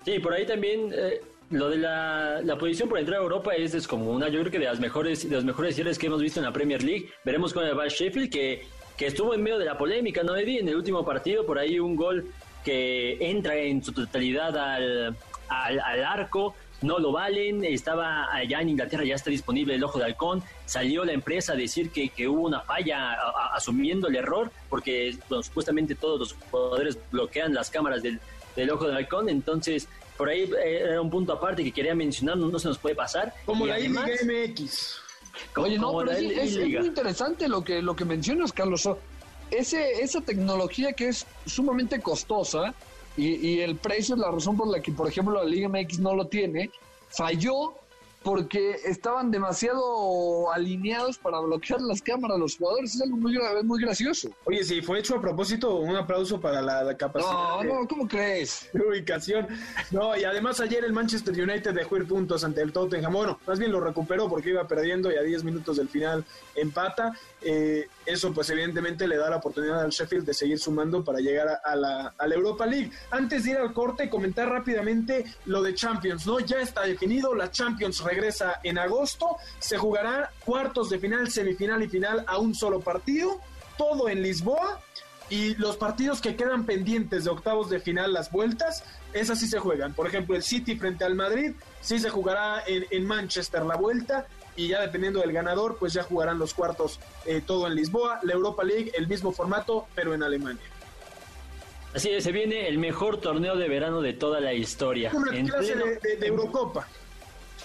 Sí, 0.03 0.19
por 0.19 0.33
ahí 0.33 0.45
también 0.45 0.91
eh, 0.93 1.21
lo 1.51 1.69
de 1.69 1.77
la, 1.77 2.41
la, 2.43 2.57
posición 2.57 2.89
por 2.89 2.99
entrar 2.99 3.19
a 3.19 3.23
Europa 3.23 3.55
es 3.55 3.71
descomunal. 3.71 4.29
Yo 4.29 4.39
creo 4.41 4.51
que 4.51 4.59
de 4.59 4.65
las 4.65 4.79
mejores 4.79 5.29
de 5.29 5.35
las 5.35 5.45
mejores 5.45 5.75
cierres 5.75 5.97
que 5.97 6.07
hemos 6.07 6.21
visto 6.21 6.39
en 6.41 6.45
la 6.45 6.51
Premier 6.51 6.83
League, 6.83 7.09
veremos 7.23 7.55
va 7.55 7.85
el 7.85 7.89
Sheffield, 7.89 8.29
que, 8.29 8.67
que 8.97 9.07
estuvo 9.07 9.33
en 9.33 9.41
medio 9.41 9.57
de 9.57 9.65
la 9.65 9.77
polémica, 9.77 10.21
¿no, 10.21 10.35
Eddie? 10.35 10.59
En 10.59 10.67
el 10.67 10.75
último 10.75 11.05
partido, 11.05 11.45
por 11.45 11.59
ahí 11.59 11.79
un 11.79 11.95
gol 11.95 12.27
que 12.65 13.17
entra 13.21 13.55
en 13.55 13.81
su 13.81 13.93
totalidad 13.93 14.57
al, 14.57 15.15
al, 15.47 15.79
al 15.79 16.03
arco 16.03 16.55
no 16.81 16.99
lo 16.99 17.11
valen, 17.11 17.63
estaba 17.63 18.33
allá 18.33 18.61
en 18.61 18.69
Inglaterra, 18.69 19.03
ya 19.03 19.15
está 19.15 19.29
disponible 19.29 19.75
el 19.75 19.83
ojo 19.83 19.99
de 19.99 20.05
halcón, 20.05 20.43
salió 20.65 21.03
la 21.05 21.13
empresa 21.13 21.53
a 21.53 21.55
decir 21.55 21.91
que, 21.91 22.09
que 22.09 22.27
hubo 22.27 22.47
una 22.47 22.61
falla 22.61 23.13
a, 23.13 23.29
a, 23.29 23.55
asumiendo 23.55 24.07
el 24.07 24.15
error, 24.15 24.51
porque 24.69 25.17
bueno, 25.27 25.43
supuestamente 25.43 25.95
todos 25.95 26.19
los 26.19 26.33
jugadores 26.49 26.97
bloquean 27.11 27.53
las 27.53 27.69
cámaras 27.69 28.01
del, 28.01 28.19
del 28.55 28.69
ojo 28.71 28.87
de 28.87 28.95
halcón, 28.95 29.29
entonces 29.29 29.87
por 30.19 30.27
ahí 30.27 30.51
era 30.61 30.99
un 30.99 31.09
punto 31.09 31.31
aparte 31.31 31.63
que 31.63 31.71
quería 31.71 31.95
mencionar, 31.95 32.35
no, 32.37 32.49
no 32.49 32.59
se 32.59 32.67
nos 32.67 32.77
puede 32.77 32.93
pasar. 32.93 33.33
Como 33.45 33.65
y 33.65 33.69
la 33.69 33.75
además, 33.75 34.09
MX. 34.25 34.97
Oye, 35.55 35.79
no, 35.79 35.97
pero 35.97 36.11
es, 36.11 36.19
es, 36.19 36.55
es, 36.57 36.77
muy 36.77 36.87
interesante 36.87 37.47
lo 37.47 37.63
que, 37.63 37.81
lo 37.81 37.95
que 37.95 38.03
mencionas, 38.03 38.51
Carlos. 38.51 38.89
Ese, 39.49 40.03
esa 40.03 40.19
tecnología 40.19 40.91
que 40.91 41.07
es 41.07 41.25
sumamente 41.45 42.01
costosa, 42.01 42.73
y, 43.17 43.47
y, 43.47 43.59
el 43.61 43.75
precio 43.75 44.15
es 44.15 44.21
la 44.21 44.31
razón 44.31 44.55
por 44.55 44.67
la 44.67 44.81
que, 44.81 44.91
por 44.91 45.07
ejemplo, 45.07 45.35
la 45.35 45.49
Liga 45.49 45.67
MX 45.67 45.99
no 45.99 46.15
lo 46.15 46.27
tiene, 46.27 46.71
falló 47.09 47.73
porque 48.23 48.75
estaban 48.85 49.31
demasiado 49.31 50.51
alineados 50.51 51.17
para 51.17 51.39
bloquear 51.39 51.81
las 51.81 52.01
cámaras 52.01 52.37
los 52.37 52.57
jugadores. 52.57 52.95
Es 52.95 53.01
algo 53.01 53.17
muy, 53.17 53.37
muy 53.63 53.81
gracioso. 53.81 54.29
Oye, 54.43 54.63
si 54.63 54.81
fue 54.81 54.99
hecho 54.99 55.15
a 55.15 55.21
propósito, 55.21 55.77
un 55.77 55.95
aplauso 55.95 56.39
para 56.39 56.61
la, 56.61 56.83
la 56.83 56.97
capacidad. 56.97 57.31
No, 57.31 57.63
no, 57.63 57.87
¿cómo 57.87 58.07
crees? 58.07 58.69
De 58.73 58.81
ubicación. 58.81 59.47
No, 59.91 60.17
y 60.17 60.25
además 60.25 60.59
ayer 60.59 60.83
el 60.83 60.91
Manchester 60.91 61.33
United 61.33 61.73
dejó 61.73 61.97
ir 61.97 62.07
puntos 62.07 62.43
ante 62.43 62.61
el 62.61 62.73
Tottenham. 62.73 63.13
Bueno, 63.13 63.39
más 63.47 63.57
bien 63.57 63.71
lo 63.71 63.79
recuperó 63.79 64.27
porque 64.27 64.49
iba 64.49 64.67
perdiendo 64.67 65.11
y 65.11 65.15
a 65.15 65.21
10 65.21 65.43
minutos 65.45 65.77
del 65.77 65.87
final 65.87 66.25
empata. 66.55 67.13
Eh, 67.41 67.87
eso 68.05 68.33
pues 68.33 68.49
evidentemente 68.49 69.07
le 69.07 69.15
da 69.15 69.29
la 69.29 69.37
oportunidad 69.37 69.81
al 69.81 69.91
Sheffield 69.91 70.25
de 70.25 70.33
seguir 70.33 70.59
sumando 70.59 71.03
para 71.03 71.19
llegar 71.19 71.61
a, 71.63 71.75
la, 71.75 72.13
a, 72.17 72.27
la, 72.27 72.35
Europa 72.35 72.65
League. 72.65 72.91
Antes 73.11 73.43
de 73.43 73.51
ir 73.51 73.57
al 73.57 73.73
corte, 73.73 74.09
comentar 74.09 74.49
rápidamente 74.49 75.25
lo 75.45 75.61
de 75.61 75.73
Champions, 75.73 76.25
¿no? 76.25 76.39
Ya 76.39 76.59
está 76.59 76.81
definido, 76.81 77.33
la 77.33 77.49
Champions 77.49 78.03
regresa 78.03 78.59
en 78.63 78.77
agosto, 78.77 79.37
se 79.59 79.77
jugará 79.77 80.31
cuartos 80.43 80.89
de 80.89 80.99
final, 80.99 81.31
semifinal 81.31 81.81
y 81.83 81.87
final 81.87 82.25
a 82.27 82.37
un 82.39 82.53
solo 82.53 82.81
partido, 82.81 83.39
todo 83.77 84.09
en 84.09 84.21
Lisboa. 84.21 84.81
Y 85.31 85.53
los 85.55 85.77
partidos 85.77 86.21
que 86.21 86.35
quedan 86.35 86.65
pendientes 86.65 87.23
de 87.23 87.29
octavos 87.29 87.69
de 87.69 87.79
final, 87.79 88.13
las 88.13 88.31
vueltas, 88.31 88.83
esas 89.13 89.39
sí 89.39 89.47
se 89.47 89.59
juegan. 89.59 89.93
Por 89.93 90.07
ejemplo, 90.07 90.35
el 90.35 90.41
City 90.41 90.75
frente 90.75 91.05
al 91.05 91.13
Madrid, 91.13 91.53
sí 91.81 91.99
se 91.99 92.09
jugará 92.09 92.63
en, 92.65 92.87
en 92.89 93.05
Manchester 93.05 93.63
la 93.63 93.75
vuelta 93.75 94.25
y 94.59 94.67
ya 94.67 94.81
dependiendo 94.81 95.21
del 95.21 95.31
ganador, 95.31 95.77
pues 95.79 95.93
ya 95.93 96.03
jugarán 96.03 96.37
los 96.37 96.53
cuartos 96.53 96.99
eh, 97.25 97.41
todo 97.45 97.65
en 97.65 97.75
Lisboa. 97.75 98.19
La 98.23 98.33
Europa 98.33 98.65
League, 98.65 98.91
el 98.93 99.07
mismo 99.07 99.31
formato, 99.31 99.87
pero 99.95 100.13
en 100.13 100.21
Alemania. 100.21 100.65
Así 101.95 102.09
es, 102.09 102.25
se 102.25 102.33
viene 102.33 102.67
el 102.67 102.77
mejor 102.77 103.21
torneo 103.21 103.55
de 103.55 103.69
verano 103.69 104.01
de 104.01 104.11
toda 104.11 104.41
la 104.41 104.53
historia. 104.53 105.11
Una 105.13 105.31
clase 105.31 105.75
de, 105.75 105.95
de, 105.95 106.17
de, 106.17 106.27
Eurocopa. 106.27 106.85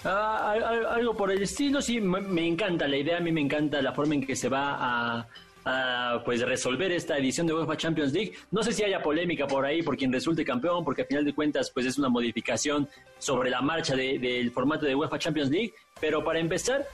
Ah, 0.05 0.55
algo 0.91 1.17
por 1.17 1.33
el 1.33 1.43
estilo, 1.43 1.83
sí, 1.83 2.01
me, 2.01 2.47
encanta 2.47 2.87
la 2.87 2.97
idea, 2.97 3.17
a 3.17 3.21
mí 3.21 3.33
me 3.33 3.41
encanta 3.41 3.83
la 3.83 3.93
forma 3.93 4.15
en 4.15 4.25
que 4.25 4.37
se 4.37 4.49
va 4.49 4.77
a, 4.79 5.27
a 5.65 6.23
pues 6.25 6.43
resolver 6.43 6.93
esta 6.93 7.17
edición 7.19 7.47
de 7.47 7.55
UEFA 7.55 7.77
Champions 7.77 8.13
League. 8.13 8.35
No 8.51 8.63
sé 8.63 8.73
si 8.73 8.83
haya 8.83 9.03
polémica 9.03 9.47
por 9.47 9.65
ahí 9.65 9.83
por 9.83 9.97
quien 9.97 10.13
resulte 10.13 10.45
campeón, 10.45 10.85
porque 10.85 11.03
a 11.03 11.05
final 11.07 11.25
de 11.25 11.35
cuentas 11.35 11.71
pues 11.71 11.87
es 11.87 11.99
una 11.99 12.09
modificación 12.09 12.89
sobre 13.19 13.51
la 13.51 13.63
marcha 13.63 13.97
de, 13.97 14.19
del 14.19 14.51
formato 14.51 14.87
de 14.87 14.95
UEFA 14.95 15.19
Champions 15.19 15.51
League, 15.51 15.75
pero 16.01 16.23
para 16.23 16.39
empezar, 16.39 16.87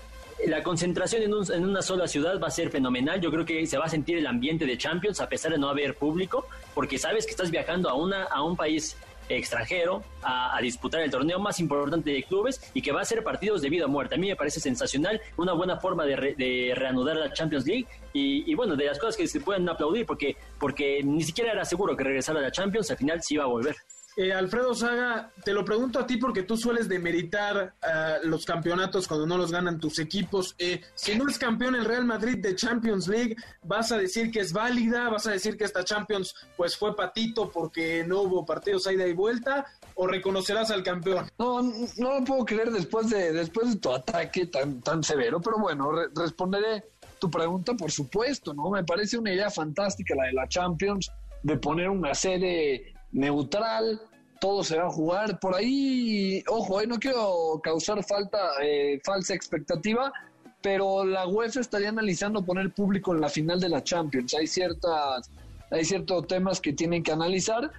la 0.47 0.63
concentración 0.63 1.23
en, 1.23 1.33
en, 1.55 1.69
una 1.69 1.83
sola 1.83 2.07
ciudad 2.07 2.41
va 2.41 2.47
a 2.47 2.51
ser 2.51 2.71
fenomenal. 2.71 3.21
Yo 3.21 3.31
creo 3.31 3.45
que 3.45 3.67
se 3.67 3.77
va 3.77 3.85
a 3.87 3.89
sentir 3.89 4.17
el 4.17 4.27
ambiente 4.27 4.65
de 4.65 4.79
Champions 4.79 5.21
a 5.21 5.29
pesar 5.29 5.53
de 5.53 5.59
no 5.59 5.69
haber 5.69 5.97
público, 5.97 6.47
porque 6.75 6.99
sabes 6.99 7.27
que 7.27 7.33
estás 7.33 7.51
viajando 7.51 7.91
a, 7.91 7.95
una, 7.95 8.25
a 8.25 8.43
un 8.43 8.57
país 8.57 8.97
extranjero 9.37 10.03
a, 10.23 10.57
a, 10.57 10.61
disputar 10.61 11.01
el 11.01 11.11
torneo 11.11 11.39
más 11.39 11.61
importante 11.61 12.11
de 12.11 12.23
clubes 12.23 12.61
y 12.75 12.83
que 12.83 12.93
va 12.93 13.01
a 13.01 13.05
ser 13.05 13.23
partidos 13.23 13.63
de 13.63 13.71
vida 13.71 13.87
o 13.87 13.89
muerte. 13.89 14.15
A 14.15 14.19
mí 14.19 14.29
me 14.29 14.37
parece 14.37 14.61
sensacional, 14.61 15.21
una 15.37 15.53
buena 15.53 15.79
forma 15.79 16.05
de, 16.05 16.17
re, 16.17 16.35
de 16.35 16.73
reanudar 16.75 17.17
la 17.17 17.33
Champions 17.33 17.67
League 17.67 17.87
y, 18.13 18.51
y, 18.51 18.55
bueno, 18.55 18.77
de 18.77 18.87
las 18.87 18.99
cosas 18.99 19.17
que 19.17 19.27
se 19.27 19.41
pueden 19.41 19.69
aplaudir 19.69 20.07
porque, 20.07 20.37
porque 20.59 21.03
ni 21.03 21.23
siquiera 21.23 21.53
era 21.53 21.65
seguro 21.65 21.97
que 21.97 22.05
regresara 22.05 22.41
a 22.41 22.43
la 22.43 22.53
Champions, 22.53 22.91
al 22.91 22.97
final 22.97 23.23
sí 23.23 23.35
iba 23.35 23.45
a 23.45 23.49
volver. 23.49 23.77
Eh, 24.17 24.33
Alfredo 24.33 24.75
Saga, 24.75 25.31
te 25.45 25.53
lo 25.53 25.65
pregunto 25.65 25.99
a 25.99 26.07
ti 26.07 26.17
porque 26.17 26.43
tú 26.43 26.57
sueles 26.57 26.89
demeritar 26.89 27.75
uh, 27.83 28.27
los 28.27 28.45
campeonatos 28.45 29.07
cuando 29.07 29.27
no 29.27 29.39
los 29.39 29.53
ganan 29.53 29.79
tus 29.79 29.99
equipos. 29.99 30.55
Eh, 30.59 30.81
si 30.95 31.17
no 31.17 31.29
es 31.29 31.39
campeón 31.39 31.77
el 31.77 31.85
Real 31.85 32.05
Madrid 32.05 32.39
de 32.39 32.57
Champions 32.57 33.07
League, 33.07 33.37
¿vas 33.63 33.93
a 33.93 33.99
decir 33.99 34.31
que 34.31 34.41
es 34.41 34.53
válida? 34.53 35.09
¿Vas 35.09 35.27
a 35.27 35.31
decir 35.31 35.57
que 35.57 35.65
esta 35.65 35.85
Champions 35.85 36.35
pues 36.57 36.77
fue 36.77 36.97
patito 36.97 37.51
porque 37.51 38.05
no 38.07 38.23
hubo 38.23 38.45
partidos 38.45 38.91
ida 38.91 39.07
y 39.07 39.13
vuelta? 39.13 39.65
¿O 39.95 40.07
reconocerás 40.07 40.71
al 40.71 40.83
campeón? 40.83 41.31
No, 41.39 41.63
no 41.63 42.19
lo 42.19 42.25
puedo 42.25 42.45
creer 42.45 42.71
después 42.73 43.11
de, 43.11 43.33
después 43.33 43.75
de 43.75 43.81
tu 43.81 43.93
ataque 43.93 44.47
tan, 44.47 44.81
tan 44.81 45.05
severo, 45.05 45.41
pero 45.41 45.59
bueno, 45.59 45.93
re 45.93 46.09
responderé 46.15 46.85
tu 47.21 47.31
pregunta, 47.31 47.75
por 47.75 47.93
supuesto, 47.93 48.55
¿no? 48.55 48.71
Me 48.71 48.83
parece 48.83 49.19
una 49.19 49.33
idea 49.33 49.51
fantástica 49.51 50.15
la 50.15 50.25
de 50.25 50.33
la 50.33 50.49
Champions, 50.49 51.13
de 51.43 51.57
poner 51.59 51.89
una 51.91 52.15
sede 52.15 52.95
neutral, 53.13 54.01
todo 54.41 54.65
se 54.65 54.77
va 54.77 54.87
a 54.87 54.91
jugar 54.91 55.39
por 55.39 55.55
ahí. 55.55 56.43
Ojo, 56.49 56.81
eh, 56.81 56.87
no 56.87 56.99
quiero 56.99 57.61
causar 57.63 58.03
falta, 58.05 58.39
eh, 58.63 59.01
falsa 59.05 59.35
expectativa, 59.35 60.13
pero 60.63 61.05
la 61.05 61.27
UEFA 61.27 61.61
estaría 61.61 61.89
analizando 61.89 62.45
poner 62.45 62.73
público 62.73 63.15
en 63.15 63.21
la 63.21 63.29
final 63.29 63.61
de 63.61 63.69
la 63.69 63.83
Champions. 63.83 64.35
Hay 64.35 64.47
ciertas, 64.47 65.31
hay 65.71 65.85
ciertos 65.85 66.27
temas 66.27 66.61
que 66.61 66.73
tienen 66.73 67.03
que 67.03 67.13
analizar. 67.13 67.71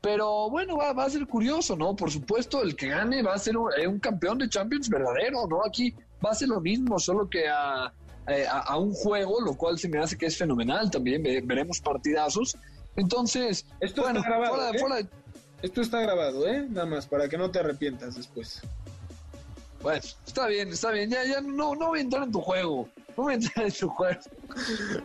Pero 0.00 0.50
bueno, 0.50 0.76
va, 0.76 0.90
a 0.90 1.10
ser 1.10 1.26
curioso, 1.26 1.74
¿no? 1.74 1.96
Por 1.96 2.10
supuesto, 2.10 2.62
el 2.62 2.76
que 2.76 2.88
gane 2.88 3.22
va 3.22 3.34
a 3.34 3.38
ser 3.38 3.56
un, 3.56 3.70
un 3.88 3.98
campeón 3.98 4.38
de 4.38 4.48
Champions 4.48 4.88
verdadero, 4.88 5.48
¿no? 5.48 5.64
Aquí 5.64 5.94
va 6.24 6.30
a 6.30 6.34
ser 6.34 6.48
lo 6.48 6.60
mismo, 6.60 6.98
solo 6.98 7.28
que 7.28 7.48
a, 7.48 7.92
eh, 8.28 8.44
a, 8.48 8.76
un 8.76 8.92
juego, 8.92 9.40
lo 9.40 9.56
cual 9.56 9.78
se 9.78 9.88
me 9.88 9.98
hace 9.98 10.18
que 10.18 10.26
es 10.26 10.36
fenomenal 10.36 10.90
también, 10.90 11.22
veremos 11.22 11.80
partidazos. 11.80 12.56
Entonces, 12.96 13.66
esto 13.80 14.02
bueno, 14.02 14.20
está 14.20 14.30
grabado. 14.30 14.54
Fuera, 14.54 14.70
¿eh? 14.70 14.78
fuera... 14.78 15.08
Esto 15.62 15.80
está 15.80 16.00
grabado, 16.00 16.46
¿eh? 16.46 16.66
Nada 16.68 16.86
más, 16.86 17.06
para 17.06 17.28
que 17.28 17.38
no 17.38 17.50
te 17.50 17.58
arrepientas 17.58 18.16
después. 18.16 18.60
Bueno, 19.82 20.02
está 20.26 20.46
bien, 20.46 20.68
está 20.68 20.90
bien. 20.90 21.10
Ya, 21.10 21.24
ya 21.24 21.40
no, 21.40 21.74
no 21.74 21.88
voy 21.88 22.00
a 22.00 22.02
entrar 22.02 22.24
en 22.24 22.32
tu 22.32 22.40
juego. 22.40 22.88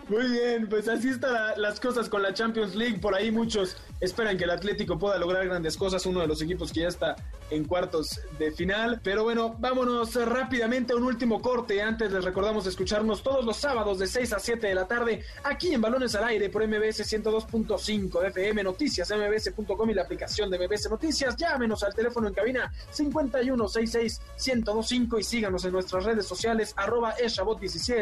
Muy 0.10 0.28
bien, 0.30 0.68
pues 0.70 0.88
así 0.88 1.10
están 1.10 1.34
la, 1.34 1.58
las 1.58 1.80
cosas 1.80 2.08
con 2.10 2.22
la 2.22 2.32
Champions 2.34 2.76
League. 2.76 3.00
Por 3.00 3.16
ahí 3.16 3.32
muchos 3.32 3.78
esperan 4.00 4.38
que 4.38 4.44
el 4.44 4.50
Atlético 4.50 5.00
pueda 5.00 5.18
lograr 5.18 5.46
grandes 5.46 5.78
cosas, 5.78 6.06
uno 6.06 6.20
de 6.22 6.28
los 6.28 6.42
equipos 6.42 6.72
que 6.72 6.82
ya 6.82 6.90
está 6.90 7.16
en 7.50 7.66
cuartos 7.66 8.22
de 8.40 8.52
final. 8.52 9.02
Pero 9.04 9.24
bueno, 9.24 9.56
vámonos 9.60 10.14
rápidamente 10.26 10.94
a 10.94 10.96
un 10.96 11.04
último 11.04 11.42
corte. 11.42 11.82
Antes 11.82 12.12
les 12.12 12.24
recordamos 12.24 12.66
escucharnos 12.68 13.24
todos 13.24 13.44
los 13.46 13.58
sábados 13.58 13.98
de 14.00 14.08
6 14.08 14.34
a 14.34 14.40
7 14.40 14.68
de 14.68 14.76
la 14.76 14.88
tarde 14.88 15.24
aquí 15.44 15.74
en 15.74 15.82
Balones 15.82 16.16
al 16.16 16.24
Aire 16.26 16.50
por 16.50 16.68
MBS 16.68 17.02
102.5 17.02 18.26
FM 18.28 18.64
Noticias, 18.64 19.12
mbs.com 19.12 19.90
y 19.90 19.94
la 19.94 20.04
aplicación 20.04 20.50
de 20.50 20.60
MBS 20.60 20.90
Noticias. 20.90 21.36
Llámenos 21.36 21.84
al 21.84 21.94
teléfono 21.94 22.28
en 22.28 22.34
cabina 22.34 22.72
5166-1025 22.94 25.20
y 25.20 25.24
síganos 25.24 25.66
en 25.66 25.74
nuestras 25.74 26.06
redes 26.06 26.26
sociales 26.26 26.74
arroba 26.76 27.16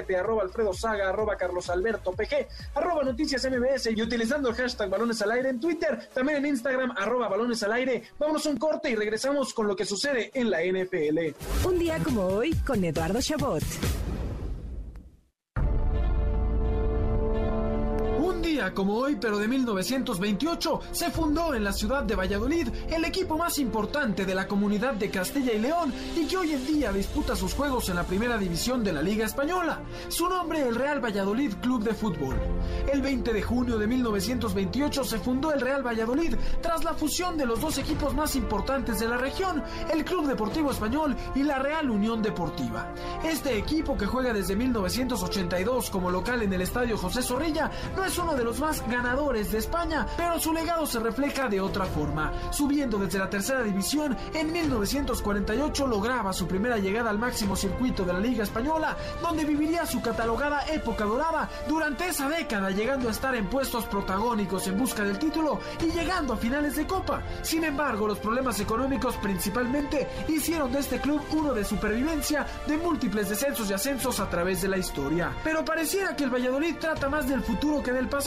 eshabot17, 0.05 0.15
arroba 0.15 0.43
alfredo 0.43 0.73
saga, 0.73 1.09
arroba 1.09 1.35
carlos 1.35 1.69
alberto 1.69 2.13
pg, 2.13 2.47
arroba 2.75 3.03
noticias 3.03 3.45
MBS 3.49 3.91
y 3.95 4.01
utilizando 4.01 4.49
el 4.49 4.55
hashtag 4.55 4.89
Balones 4.89 5.21
al 5.21 5.31
Aire 5.31 5.49
en 5.49 5.59
Twitter 5.59 6.09
también 6.13 6.39
en 6.39 6.45
Instagram, 6.47 6.91
arroba 6.97 7.27
balones 7.27 7.61
al 7.63 7.73
aire. 7.73 8.03
Vámonos 8.17 8.45
a 8.45 8.49
un 8.49 8.57
corte 8.57 8.89
y 8.89 8.95
regresamos 8.95 9.53
con 9.53 9.67
lo 9.67 9.75
que 9.75 9.85
sucede 9.85 10.31
en 10.33 10.49
la 10.49 10.61
NFL. 10.61 11.35
Un 11.65 11.79
día 11.79 11.99
como 11.99 12.25
hoy 12.25 12.53
con 12.65 12.83
Eduardo 12.83 13.21
Chabot. 13.21 13.63
Un 18.39 18.45
día 18.45 18.73
como 18.73 18.95
hoy, 18.95 19.17
pero 19.19 19.37
de 19.37 19.49
1928, 19.49 20.79
se 20.93 21.11
fundó 21.11 21.53
en 21.53 21.61
la 21.65 21.73
ciudad 21.73 22.03
de 22.03 22.15
Valladolid 22.15 22.69
el 22.89 23.03
equipo 23.03 23.37
más 23.37 23.59
importante 23.59 24.25
de 24.25 24.33
la 24.33 24.47
comunidad 24.47 24.93
de 24.93 25.09
Castilla 25.09 25.51
y 25.51 25.59
León 25.59 25.93
y 26.15 26.25
que 26.25 26.37
hoy 26.37 26.53
en 26.53 26.65
día 26.65 26.93
disputa 26.93 27.35
sus 27.35 27.53
juegos 27.53 27.89
en 27.89 27.97
la 27.97 28.05
primera 28.05 28.37
división 28.37 28.81
de 28.81 28.93
la 28.93 29.01
Liga 29.01 29.25
Española. 29.25 29.81
Su 30.07 30.29
nombre, 30.29 30.61
el 30.61 30.75
Real 30.75 31.03
Valladolid 31.03 31.55
Club 31.55 31.83
de 31.83 31.93
Fútbol. 31.93 32.37
El 32.89 33.01
20 33.01 33.33
de 33.33 33.41
junio 33.41 33.77
de 33.77 33.87
1928 33.87 35.03
se 35.03 35.19
fundó 35.19 35.51
el 35.51 35.59
Real 35.59 35.85
Valladolid 35.85 36.35
tras 36.61 36.85
la 36.85 36.93
fusión 36.93 37.35
de 37.35 37.45
los 37.45 37.59
dos 37.59 37.77
equipos 37.77 38.15
más 38.15 38.37
importantes 38.37 39.01
de 39.01 39.09
la 39.09 39.17
región, 39.17 39.61
el 39.91 40.05
Club 40.05 40.27
Deportivo 40.27 40.71
Español 40.71 41.13
y 41.35 41.43
la 41.43 41.59
Real 41.59 41.89
Unión 41.89 42.21
Deportiva. 42.21 42.93
Este 43.21 43.57
equipo 43.57 43.97
que 43.97 44.05
juega 44.05 44.31
desde 44.31 44.55
1982 44.55 45.89
como 45.89 46.09
local 46.09 46.41
en 46.41 46.53
el 46.53 46.61
Estadio 46.61 46.97
José 46.97 47.21
Zorrilla 47.21 47.69
no 47.97 48.05
es 48.05 48.17
uno 48.29 48.37
de 48.37 48.43
los 48.43 48.59
más 48.59 48.87
ganadores 48.87 49.51
de 49.51 49.57
España, 49.57 50.05
pero 50.15 50.39
su 50.39 50.53
legado 50.53 50.85
se 50.85 50.99
refleja 50.99 51.47
de 51.47 51.59
otra 51.59 51.85
forma. 51.85 52.31
Subiendo 52.51 52.99
desde 52.99 53.17
la 53.17 53.29
tercera 53.29 53.63
división, 53.63 54.15
en 54.35 54.51
1948 54.51 55.87
lograba 55.87 56.31
su 56.31 56.47
primera 56.47 56.77
llegada 56.77 57.09
al 57.09 57.17
máximo 57.17 57.55
circuito 57.55 58.05
de 58.05 58.13
la 58.13 58.19
Liga 58.19 58.43
Española, 58.43 58.95
donde 59.19 59.45
viviría 59.45 59.87
su 59.87 59.99
catalogada 60.01 60.63
época 60.67 61.05
dorada 61.05 61.49
durante 61.67 62.07
esa 62.07 62.29
década, 62.29 62.69
llegando 62.69 63.07
a 63.07 63.11
estar 63.11 63.33
en 63.33 63.49
puestos 63.49 63.85
protagónicos 63.85 64.67
en 64.67 64.77
busca 64.77 65.03
del 65.03 65.17
título 65.17 65.59
y 65.81 65.91
llegando 65.91 66.33
a 66.33 66.37
finales 66.37 66.75
de 66.75 66.85
Copa. 66.85 67.23
Sin 67.41 67.63
embargo, 67.63 68.07
los 68.07 68.19
problemas 68.19 68.59
económicos 68.59 69.15
principalmente 69.17 70.07
hicieron 70.27 70.71
de 70.71 70.79
este 70.79 70.99
club 70.99 71.21
uno 71.31 71.55
de 71.55 71.65
supervivencia 71.65 72.45
de 72.67 72.77
múltiples 72.77 73.29
descensos 73.29 73.71
y 73.71 73.73
ascensos 73.73 74.19
a 74.19 74.29
través 74.29 74.61
de 74.61 74.67
la 74.67 74.77
historia. 74.77 75.31
Pero 75.43 75.65
pareciera 75.65 76.15
que 76.15 76.25
el 76.25 76.29
Valladolid 76.29 76.75
trata 76.79 77.09
más 77.09 77.27
del 77.27 77.41
futuro 77.41 77.81
que 77.81 77.91
del 77.91 78.07
pasado, 78.07 78.18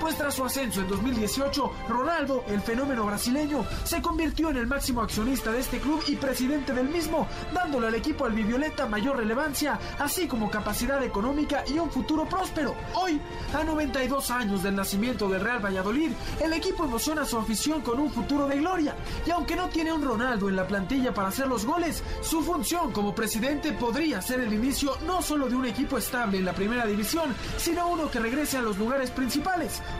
pues 0.00 0.16
tras 0.16 0.34
su 0.34 0.44
ascenso 0.44 0.80
en 0.80 0.88
2018, 0.88 1.72
Ronaldo, 1.88 2.44
el 2.48 2.60
fenómeno 2.60 3.04
brasileño, 3.04 3.66
se 3.84 4.00
convirtió 4.00 4.48
en 4.48 4.56
el 4.56 4.66
máximo 4.66 5.02
accionista 5.02 5.52
de 5.52 5.60
este 5.60 5.78
club 5.78 6.02
y 6.06 6.16
presidente 6.16 6.72
del 6.72 6.88
mismo, 6.88 7.26
dándole 7.52 7.88
al 7.88 7.94
equipo 7.94 8.24
albivioleta 8.24 8.86
mayor 8.86 9.18
relevancia, 9.18 9.78
así 9.98 10.26
como 10.26 10.50
capacidad 10.50 11.02
económica 11.02 11.64
y 11.66 11.78
un 11.78 11.90
futuro 11.90 12.26
próspero. 12.26 12.74
Hoy, 12.94 13.20
a 13.54 13.62
92 13.62 14.30
años 14.30 14.62
del 14.62 14.76
nacimiento 14.76 15.28
del 15.28 15.42
Real 15.42 15.64
Valladolid, 15.64 16.12
el 16.40 16.52
equipo 16.54 16.84
emociona 16.84 17.22
a 17.22 17.26
su 17.26 17.36
afición 17.36 17.82
con 17.82 18.00
un 18.00 18.10
futuro 18.10 18.46
de 18.46 18.58
gloria, 18.58 18.96
y 19.26 19.30
aunque 19.30 19.56
no 19.56 19.68
tiene 19.68 19.92
un 19.92 20.02
Ronaldo 20.02 20.48
en 20.48 20.56
la 20.56 20.66
plantilla 20.66 21.12
para 21.12 21.28
hacer 21.28 21.46
los 21.46 21.66
goles, 21.66 22.02
su 22.22 22.42
función 22.42 22.92
como 22.92 23.14
presidente 23.14 23.72
podría 23.72 24.22
ser 24.22 24.40
el 24.40 24.52
inicio 24.52 24.96
no 25.06 25.20
solo 25.20 25.48
de 25.48 25.56
un 25.56 25.66
equipo 25.66 25.98
estable 25.98 26.38
en 26.38 26.44
la 26.44 26.54
primera 26.54 26.86
división, 26.86 27.34
sino 27.58 27.88
uno 27.88 28.10
que 28.10 28.20
regrese 28.20 28.56
a 28.56 28.62
los 28.62 28.78
lugares 28.78 29.10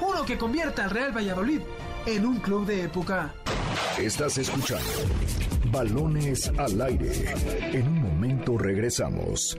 uno 0.00 0.24
que 0.24 0.38
convierta 0.38 0.84
al 0.84 0.90
Real 0.90 1.16
Valladolid 1.16 1.60
en 2.06 2.26
un 2.26 2.38
club 2.38 2.66
de 2.66 2.84
época. 2.84 3.34
Estás 3.98 4.38
escuchando 4.38 4.84
Balones 5.70 6.52
al 6.58 6.80
aire. 6.80 7.34
En 7.72 7.88
un 7.88 8.02
momento 8.02 8.56
regresamos. 8.56 9.56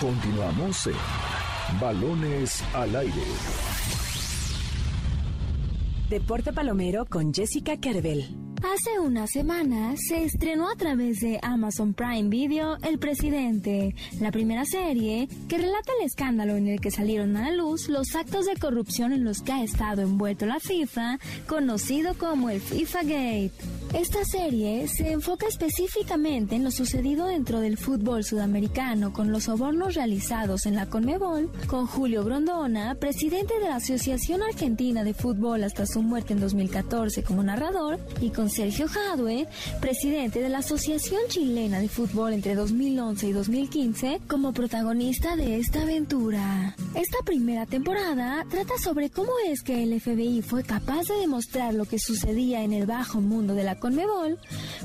Continuamos 0.00 0.86
en 0.86 1.80
Balones 1.80 2.62
al 2.72 2.94
aire. 2.94 3.22
Deporte 6.08 6.52
Palomero 6.52 7.04
con 7.04 7.34
Jessica 7.34 7.78
Kerbel. 7.78 8.47
Hace 8.62 8.98
unas 8.98 9.30
semanas 9.30 10.00
se 10.08 10.24
estrenó 10.24 10.68
a 10.68 10.74
través 10.74 11.20
de 11.20 11.38
Amazon 11.42 11.94
Prime 11.94 12.28
Video 12.28 12.76
El 12.82 12.98
Presidente, 12.98 13.94
la 14.20 14.32
primera 14.32 14.64
serie 14.64 15.28
que 15.48 15.58
relata 15.58 15.92
el 15.98 16.06
escándalo 16.06 16.56
en 16.56 16.66
el 16.66 16.80
que 16.80 16.90
salieron 16.90 17.36
a 17.36 17.50
la 17.50 17.56
luz 17.56 17.88
los 17.88 18.16
actos 18.16 18.46
de 18.46 18.56
corrupción 18.56 19.12
en 19.12 19.24
los 19.24 19.42
que 19.42 19.52
ha 19.52 19.62
estado 19.62 20.02
envuelto 20.02 20.44
la 20.44 20.58
FIFA, 20.58 21.20
conocido 21.46 22.14
como 22.14 22.50
el 22.50 22.60
FIFA 22.60 23.02
Gate. 23.02 23.52
Esta 23.94 24.24
serie 24.24 24.86
se 24.88 25.12
enfoca 25.12 25.46
específicamente 25.46 26.56
en 26.56 26.64
lo 26.64 26.70
sucedido 26.70 27.26
dentro 27.26 27.60
del 27.60 27.78
fútbol 27.78 28.24
sudamericano 28.24 29.12
con 29.12 29.30
los 29.32 29.44
sobornos 29.44 29.94
realizados 29.94 30.66
en 30.66 30.74
la 30.74 30.86
Conmebol, 30.86 31.50
con 31.68 31.86
Julio 31.86 32.24
Grondona, 32.24 32.96
presidente 32.96 33.58
de 33.60 33.68
la 33.68 33.76
Asociación 33.76 34.42
Argentina 34.42 35.04
de 35.04 35.14
Fútbol 35.14 35.62
hasta 35.62 35.86
su 35.86 36.02
muerte 36.02 36.34
en 36.34 36.40
2014 36.40 37.22
como 37.22 37.42
narrador, 37.42 37.98
y 38.20 38.30
con 38.30 38.47
Sergio 38.50 38.88
Jadue, 38.88 39.46
presidente 39.80 40.40
de 40.40 40.48
la 40.48 40.58
Asociación 40.58 41.20
Chilena 41.28 41.80
de 41.80 41.88
Fútbol 41.88 42.32
entre 42.32 42.54
2011 42.54 43.26
y 43.26 43.32
2015, 43.32 44.20
como 44.28 44.52
protagonista 44.52 45.36
de 45.36 45.58
esta 45.58 45.82
aventura. 45.82 46.74
Esta 46.94 47.18
primera 47.24 47.66
temporada 47.66 48.44
trata 48.50 48.78
sobre 48.78 49.10
cómo 49.10 49.32
es 49.46 49.62
que 49.62 49.82
el 49.82 50.00
FBI 50.00 50.42
fue 50.42 50.62
capaz 50.62 51.08
de 51.08 51.18
demostrar 51.20 51.74
lo 51.74 51.84
que 51.84 51.98
sucedía 51.98 52.62
en 52.62 52.72
el 52.72 52.86
bajo 52.86 53.20
mundo 53.20 53.54
de 53.54 53.64
la 53.64 53.78
Conmebol, 53.78 54.38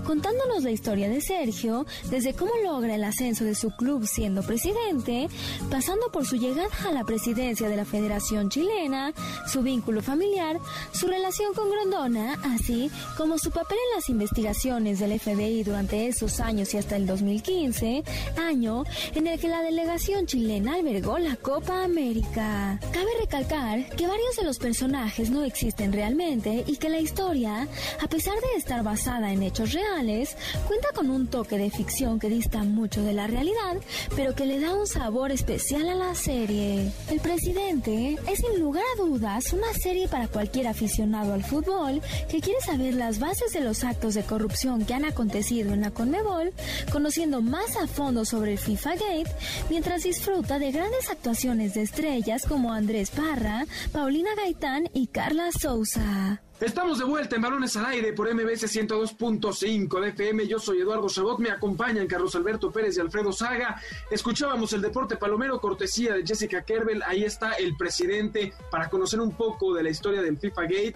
contándonos 0.06 0.64
la 0.64 0.72
historia 0.72 1.10
de 1.10 1.22
Sergio, 1.22 1.86
desde 2.10 2.34
cómo 2.34 2.52
logra 2.64 2.96
el 2.96 3.04
ascenso 3.04 3.44
de 3.44 3.56
su 3.56 3.72
club 3.72 4.06
siendo 4.06 4.44
presidente, 4.44 5.28
pasando 5.70 6.12
por 6.12 6.26
su 6.26 6.36
llegada 6.36 6.68
a 6.88 6.92
la 6.92 7.04
presidencia 7.04 7.70
de 7.70 7.78
la 7.78 7.86
Federación 7.86 8.50
Chilena, 8.50 9.14
su 9.48 9.62
vínculo 9.62 10.02
familiar, 10.02 10.60
su 10.92 11.08
relación 11.08 11.54
con 11.54 11.70
Grondona, 11.70 12.40
así 12.44 12.92
como 13.18 13.38
su 13.38 13.52
papel 13.54 13.78
en 13.90 13.96
las 13.96 14.10
investigaciones 14.10 15.00
del 15.00 15.20
FBI 15.20 15.64
durante 15.64 16.08
esos 16.08 16.40
años 16.40 16.74
y 16.74 16.78
hasta 16.78 16.96
el 16.96 17.06
2015, 17.06 18.04
año 18.38 18.84
en 19.14 19.28
el 19.28 19.40
que 19.40 19.48
la 19.48 19.62
delegación 19.62 20.26
chilena 20.26 20.76
albergó 20.76 21.20
la 21.20 21.36
Copa 21.36 21.84
América. 21.84 22.80
Cabe 22.92 23.10
recalcar 23.20 23.88
que 23.96 24.08
varios 24.08 24.36
de 24.36 24.44
los 24.44 24.58
personajes 24.58 25.30
no 25.30 25.44
existen 25.44 25.94
realmente 25.94 26.64
y 26.66 26.78
que 26.78 26.90
la 26.90 27.00
historia, 27.00 27.68
a 28.02 28.08
pesar 28.08 28.34
de 28.34 28.58
estar 28.58 28.84
basada 28.84 29.32
en 29.32 29.44
hechos 29.44 29.74
reales, 29.74 30.36
cuenta 30.68 30.88
con 30.96 31.10
un 31.10 31.28
toque 31.28 31.58
de 31.58 31.70
ficción 31.70 32.20
que 32.20 32.30
dista 32.30 32.64
mucho 32.64 33.04
de 33.04 33.14
la 33.14 33.28
realidad, 33.28 33.78
pero 34.16 34.34
que 34.36 34.46
le 34.46 34.60
da 34.60 34.74
un 34.74 34.88
sabor 34.88 35.32
especial 35.32 35.88
a 35.90 35.96
la 35.96 36.16
serie. 36.16 36.92
El 37.10 37.20
presidente 37.20 38.18
es 38.28 38.40
sin 38.40 38.60
lugar 38.60 38.84
a 38.94 39.02
dudas 39.02 39.54
una 39.54 39.72
serie 39.74 40.08
para 40.08 40.28
cualquier 40.28 40.68
aficionado 40.68 41.34
al 41.34 41.44
fútbol 41.44 42.02
que 42.30 42.42
quiere 42.42 42.60
saber 42.62 42.96
las 42.96 43.20
bases 43.20 43.43
de 43.52 43.60
los 43.60 43.84
actos 43.84 44.14
de 44.14 44.24
corrupción 44.24 44.86
que 44.86 44.94
han 44.94 45.04
acontecido 45.04 45.74
en 45.74 45.82
la 45.82 45.92
Conmebol, 45.92 46.54
conociendo 46.92 47.42
más 47.42 47.76
a 47.76 47.88
fondo 47.88 48.24
sobre 48.24 48.54
el 48.54 48.58
FIFA 48.58 48.92
Gate, 48.92 49.36
mientras 49.70 50.04
disfruta 50.04 50.60
de 50.60 50.72
grandes 50.72 51.10
actuaciones 51.10 51.74
de 51.74 51.82
estrellas 51.82 52.46
como 52.48 52.72
Andrés 52.72 53.10
Parra, 53.10 53.66
Paulina 53.92 54.30
Gaitán 54.36 54.90
y 54.94 55.08
Carla 55.08 55.50
Souza. 55.52 56.42
Estamos 56.62 57.00
de 57.00 57.04
vuelta 57.04 57.36
en 57.36 57.42
Balones 57.42 57.76
al 57.76 57.88
Aire 57.88 58.14
por 58.14 58.34
MBS 58.34 58.64
102.5 58.64 60.00
de 60.00 60.10
FM. 60.10 60.48
Yo 60.48 60.60
soy 60.60 60.80
Eduardo 60.80 61.10
Sabot. 61.10 61.38
Me 61.40 61.52
acompañan 61.52 62.08
Carlos 62.08 62.36
Alberto 62.36 62.72
Pérez 62.72 62.96
y 62.96 63.02
Alfredo 63.02 63.34
Saga. 63.34 63.82
Escuchábamos 64.10 64.72
el 64.72 64.82
deporte 64.82 65.18
palomero, 65.18 65.60
cortesía 65.60 66.14
de 66.14 66.26
Jessica 66.26 66.64
Kerbel. 66.64 67.04
Ahí 67.04 67.26
está 67.26 67.52
el 67.54 67.76
presidente 67.76 68.54
para 68.72 68.90
conocer 68.90 69.20
un 69.20 69.32
poco 69.32 69.74
de 69.74 69.84
la 69.84 69.90
historia 69.90 70.22
del 70.22 70.38
FIFA 70.38 70.62
Gate, 70.62 70.96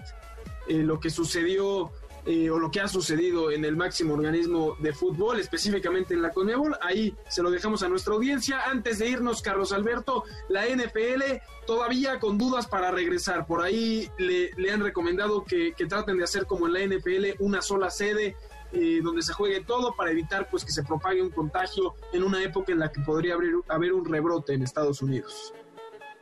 eh, 0.68 0.74
lo 0.78 0.98
que 0.98 1.10
sucedió 1.10 1.90
eh, 2.26 2.50
o 2.50 2.58
lo 2.58 2.70
que 2.70 2.80
ha 2.80 2.88
sucedido 2.88 3.50
en 3.50 3.64
el 3.64 3.76
máximo 3.76 4.14
organismo 4.14 4.76
de 4.80 4.92
fútbol, 4.92 5.40
específicamente 5.40 6.14
en 6.14 6.22
la 6.22 6.30
Conmebol. 6.30 6.76
Ahí 6.82 7.14
se 7.28 7.42
lo 7.42 7.50
dejamos 7.50 7.82
a 7.82 7.88
nuestra 7.88 8.14
audiencia. 8.14 8.62
Antes 8.66 8.98
de 8.98 9.08
irnos, 9.08 9.42
Carlos 9.42 9.72
Alberto, 9.72 10.24
la 10.48 10.66
NFL 10.66 11.40
todavía 11.66 12.18
con 12.18 12.38
dudas 12.38 12.66
para 12.66 12.90
regresar. 12.90 13.46
Por 13.46 13.62
ahí 13.62 14.10
le, 14.18 14.50
le 14.56 14.70
han 14.70 14.80
recomendado 14.80 15.44
que, 15.44 15.72
que, 15.72 15.86
traten 15.86 16.18
de 16.18 16.24
hacer 16.24 16.46
como 16.46 16.66
en 16.66 16.72
la 16.72 16.96
NFL 16.96 17.42
una 17.42 17.62
sola 17.62 17.90
sede. 17.90 18.36
Eh, 18.70 19.00
donde 19.02 19.22
se 19.22 19.32
juegue 19.32 19.64
todo 19.64 19.96
para 19.96 20.10
evitar 20.10 20.50
pues 20.50 20.62
que 20.62 20.72
se 20.72 20.82
propague 20.82 21.22
un 21.22 21.30
contagio 21.30 21.94
en 22.12 22.22
una 22.22 22.42
época 22.42 22.70
en 22.70 22.80
la 22.80 22.92
que 22.92 23.00
podría 23.00 23.32
haber, 23.32 23.54
haber 23.66 23.94
un 23.94 24.04
rebrote 24.04 24.52
en 24.52 24.62
Estados 24.62 25.00
Unidos. 25.00 25.54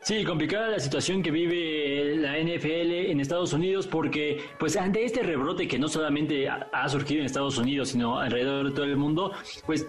Sí, 0.06 0.22
complicada 0.22 0.68
la 0.68 0.78
situación 0.78 1.20
que 1.20 1.32
vive 1.32 2.14
la 2.14 2.38
NFL 2.38 3.10
en 3.10 3.18
Estados 3.18 3.52
Unidos 3.52 3.88
porque, 3.88 4.38
pues, 4.56 4.76
ante 4.76 5.04
este 5.04 5.24
rebrote 5.24 5.66
que 5.66 5.80
no 5.80 5.88
solamente 5.88 6.48
ha 6.48 6.88
surgido 6.88 7.22
en 7.22 7.26
Estados 7.26 7.58
Unidos, 7.58 7.88
sino 7.88 8.20
alrededor 8.20 8.68
de 8.68 8.70
todo 8.70 8.84
el 8.84 8.96
mundo, 8.96 9.32
pues 9.66 9.88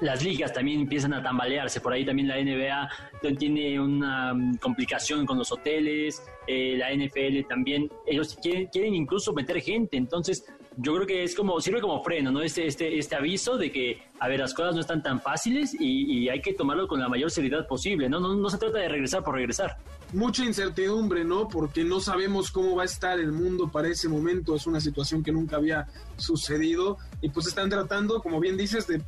las 0.00 0.22
ligas 0.22 0.52
también 0.52 0.82
empiezan 0.82 1.14
a 1.14 1.20
tambalearse. 1.20 1.80
Por 1.80 1.92
ahí 1.92 2.04
también 2.04 2.28
la 2.28 2.36
NBA 2.36 3.36
tiene 3.40 3.80
una 3.80 4.32
complicación 4.60 5.26
con 5.26 5.36
los 5.36 5.50
hoteles, 5.50 6.22
eh, 6.46 6.76
la 6.78 6.92
NFL 6.92 7.48
también, 7.48 7.90
ellos 8.06 8.38
quieren, 8.40 8.68
quieren 8.68 8.94
incluso 8.94 9.32
meter 9.32 9.60
gente. 9.60 9.96
Entonces, 9.96 10.46
yo 10.76 10.94
creo 10.94 11.06
que 11.06 11.24
es 11.24 11.34
como, 11.34 11.60
sirve 11.60 11.80
como 11.80 12.02
freno, 12.02 12.30
¿no? 12.30 12.42
Este, 12.42 12.66
este, 12.66 12.98
este 12.98 13.16
aviso 13.16 13.56
de 13.56 13.72
que, 13.72 14.02
a 14.20 14.28
ver, 14.28 14.40
las 14.40 14.52
cosas 14.52 14.74
no 14.74 14.80
están 14.80 15.02
tan 15.02 15.20
fáciles 15.20 15.74
y, 15.78 16.18
y 16.18 16.28
hay 16.28 16.42
que 16.42 16.52
tomarlo 16.52 16.86
con 16.86 17.00
la 17.00 17.08
mayor 17.08 17.30
seriedad 17.30 17.66
posible, 17.66 18.08
¿no? 18.08 18.20
¿no? 18.20 18.34
No 18.34 18.50
se 18.50 18.58
trata 18.58 18.78
de 18.78 18.88
regresar 18.88 19.24
por 19.24 19.34
regresar. 19.34 19.78
Mucha 20.12 20.44
incertidumbre, 20.44 21.24
¿no? 21.24 21.48
Porque 21.48 21.82
no 21.82 22.00
sabemos 22.00 22.50
cómo 22.50 22.76
va 22.76 22.82
a 22.82 22.86
estar 22.86 23.18
el 23.18 23.32
mundo 23.32 23.68
para 23.68 23.88
ese 23.88 24.08
momento. 24.08 24.54
Es 24.54 24.66
una 24.66 24.80
situación 24.80 25.22
que 25.22 25.32
nunca 25.32 25.56
había 25.56 25.88
sucedido. 26.16 26.98
Y 27.22 27.30
pues 27.30 27.46
están 27.46 27.70
tratando, 27.70 28.20
como 28.20 28.38
bien 28.38 28.56
dices, 28.56 28.86
de 28.86 29.00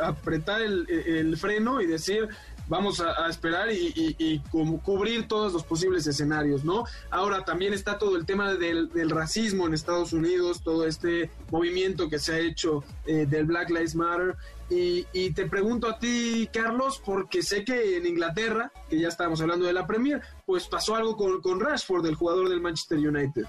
apretar 0.00 0.60
el, 0.60 0.88
el 0.90 1.36
freno 1.36 1.80
y 1.80 1.86
decir, 1.86 2.28
vamos 2.68 3.00
a, 3.00 3.28
esperar 3.28 3.70
y, 3.72 3.92
y, 3.94 4.16
y, 4.18 4.38
cubrir 4.50 5.28
todos 5.28 5.52
los 5.52 5.64
posibles 5.64 6.06
escenarios, 6.06 6.64
¿no? 6.64 6.84
Ahora 7.10 7.44
también 7.44 7.72
está 7.72 7.98
todo 7.98 8.16
el 8.16 8.26
tema 8.26 8.54
del, 8.54 8.88
del 8.90 9.10
racismo 9.10 9.66
en 9.66 9.74
Estados 9.74 10.12
Unidos, 10.12 10.62
todo 10.62 10.86
este 10.86 11.30
movimiento 11.50 12.08
que 12.08 12.18
se 12.18 12.34
ha 12.34 12.38
hecho 12.38 12.84
eh, 13.06 13.26
del 13.26 13.46
Black 13.46 13.70
Lives 13.70 13.94
Matter. 13.94 14.36
Y, 14.68 15.06
y, 15.12 15.30
te 15.30 15.46
pregunto 15.46 15.88
a 15.88 15.98
ti, 15.98 16.48
Carlos, 16.52 17.00
porque 17.04 17.42
sé 17.42 17.64
que 17.64 17.98
en 17.98 18.06
Inglaterra, 18.06 18.72
que 18.90 18.98
ya 18.98 19.08
estábamos 19.08 19.40
hablando 19.40 19.64
de 19.64 19.72
la 19.72 19.86
Premier, 19.86 20.20
pues 20.44 20.66
pasó 20.66 20.96
algo 20.96 21.16
con, 21.16 21.40
con 21.40 21.60
Rashford, 21.60 22.04
el 22.06 22.16
jugador 22.16 22.48
del 22.48 22.60
Manchester 22.60 22.98
United. 22.98 23.46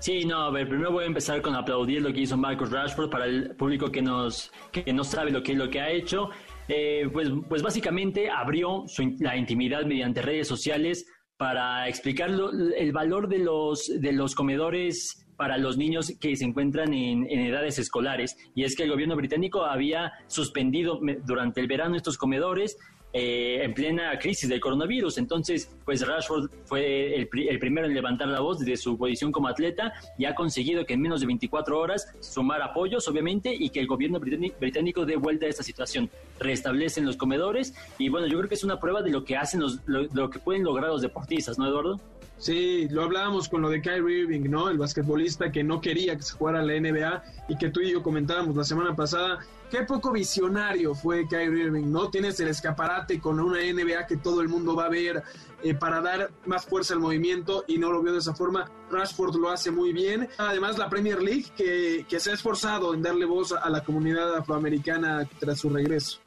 Sí, 0.00 0.24
no, 0.24 0.42
a 0.42 0.50
ver, 0.50 0.68
primero 0.68 0.92
voy 0.92 1.04
a 1.04 1.06
empezar 1.08 1.42
con 1.42 1.56
aplaudir 1.56 2.02
lo 2.02 2.12
que 2.12 2.20
hizo 2.20 2.36
Marcus 2.36 2.70
Rashford 2.70 3.10
para 3.10 3.24
el 3.24 3.56
público 3.56 3.90
que 3.90 4.00
nos 4.00 4.52
que 4.70 4.92
no 4.92 5.02
sabe 5.02 5.32
lo 5.32 5.42
que 5.42 5.54
lo 5.54 5.70
que 5.70 5.80
ha 5.80 5.90
hecho. 5.90 6.30
Eh, 6.68 7.08
pues, 7.12 7.28
pues 7.48 7.62
básicamente 7.62 8.30
abrió 8.30 8.84
su, 8.86 9.16
la 9.20 9.36
intimidad 9.36 9.84
mediante 9.84 10.22
redes 10.22 10.46
sociales 10.46 11.06
para 11.36 11.88
explicar 11.88 12.30
el 12.76 12.92
valor 12.92 13.28
de 13.28 13.38
los, 13.38 13.90
de 14.00 14.12
los 14.12 14.34
comedores 14.34 15.24
para 15.36 15.56
los 15.56 15.78
niños 15.78 16.12
que 16.20 16.34
se 16.34 16.44
encuentran 16.44 16.92
en, 16.92 17.24
en, 17.30 17.40
edades 17.40 17.78
escolares. 17.78 18.36
Y 18.56 18.64
es 18.64 18.74
que 18.76 18.82
el 18.82 18.90
gobierno 18.90 19.14
británico 19.14 19.64
había 19.64 20.12
suspendido 20.26 21.00
durante 21.24 21.60
el 21.60 21.68
verano 21.68 21.96
estos 21.96 22.18
comedores 22.18 22.76
eh, 23.12 23.60
en 23.62 23.72
plena 23.72 24.18
crisis 24.18 24.48
del 24.48 24.60
coronavirus. 24.60 25.18
Entonces, 25.18 25.70
pues 25.84 26.06
Rashford 26.06 26.50
fue 26.64 27.14
el, 27.14 27.28
el, 27.48 27.58
primero 27.58 27.86
en 27.86 27.94
levantar 27.94 28.28
la 28.28 28.40
voz 28.40 28.58
desde 28.58 28.76
su 28.76 28.98
posición 28.98 29.32
como 29.32 29.48
atleta 29.48 29.94
y 30.18 30.26
ha 30.26 30.34
conseguido 30.34 30.84
que 30.84 30.94
en 30.94 31.00
menos 31.00 31.20
de 31.20 31.26
24 31.26 31.78
horas 31.78 32.12
sumar 32.20 32.60
apoyos, 32.60 33.08
obviamente, 33.08 33.54
y 33.54 33.70
que 33.70 33.80
el 33.80 33.86
gobierno 33.86 34.20
británico 34.20 35.06
dé 35.06 35.16
vuelta 35.16 35.46
a 35.46 35.48
esta 35.48 35.62
situación. 35.62 36.10
Restablecen 36.38 37.06
los 37.06 37.16
comedores 37.16 37.74
y 37.98 38.08
bueno, 38.10 38.26
yo 38.26 38.36
creo 38.38 38.48
que 38.48 38.56
es 38.56 38.64
una 38.64 38.78
prueba 38.78 39.02
de 39.02 39.10
lo 39.10 39.24
que 39.24 39.36
hacen 39.36 39.60
los, 39.60 39.80
lo, 39.86 40.02
lo 40.12 40.28
que 40.28 40.38
pueden 40.38 40.62
lograr 40.64 40.90
los 40.90 41.02
deportistas, 41.02 41.58
¿no, 41.58 41.66
Eduardo? 41.66 41.98
Sí, 42.38 42.88
lo 42.90 43.02
hablábamos 43.02 43.48
con 43.48 43.62
lo 43.62 43.68
de 43.68 43.82
Kyrie 43.82 44.20
Irving, 44.20 44.48
¿no? 44.48 44.68
El 44.68 44.78
basquetbolista 44.78 45.50
que 45.50 45.64
no 45.64 45.80
quería 45.80 46.16
que 46.16 46.22
se 46.22 46.34
jugara 46.34 46.62
la 46.62 46.78
NBA 46.78 47.22
y 47.48 47.58
que 47.58 47.70
tú 47.70 47.80
y 47.80 47.90
yo 47.90 48.02
comentábamos 48.02 48.54
la 48.54 48.62
semana 48.62 48.94
pasada. 48.94 49.40
Qué 49.70 49.82
poco 49.82 50.12
visionario 50.12 50.94
fue 50.94 51.26
Kyrie 51.28 51.64
Irving, 51.64 51.90
¿no? 51.90 52.10
Tienes 52.10 52.38
el 52.38 52.48
escaparate 52.48 53.20
con 53.20 53.40
una 53.40 53.58
NBA 53.60 54.06
que 54.06 54.16
todo 54.16 54.40
el 54.40 54.48
mundo 54.48 54.76
va 54.76 54.84
a 54.84 54.88
ver 54.88 55.22
eh, 55.64 55.74
para 55.74 56.00
dar 56.00 56.30
más 56.46 56.64
fuerza 56.64 56.94
al 56.94 57.00
movimiento 57.00 57.64
y 57.66 57.76
no 57.76 57.90
lo 57.90 58.02
vio 58.02 58.12
de 58.12 58.20
esa 58.20 58.34
forma. 58.34 58.70
Rashford 58.90 59.34
lo 59.34 59.50
hace 59.50 59.72
muy 59.72 59.92
bien. 59.92 60.28
Además, 60.38 60.78
la 60.78 60.88
Premier 60.88 61.20
League 61.20 61.46
que, 61.56 62.06
que 62.08 62.20
se 62.20 62.30
ha 62.30 62.34
esforzado 62.34 62.94
en 62.94 63.02
darle 63.02 63.24
voz 63.24 63.52
a 63.52 63.68
la 63.68 63.82
comunidad 63.82 64.36
afroamericana 64.36 65.28
tras 65.40 65.58
su 65.58 65.70
regreso. 65.70 66.20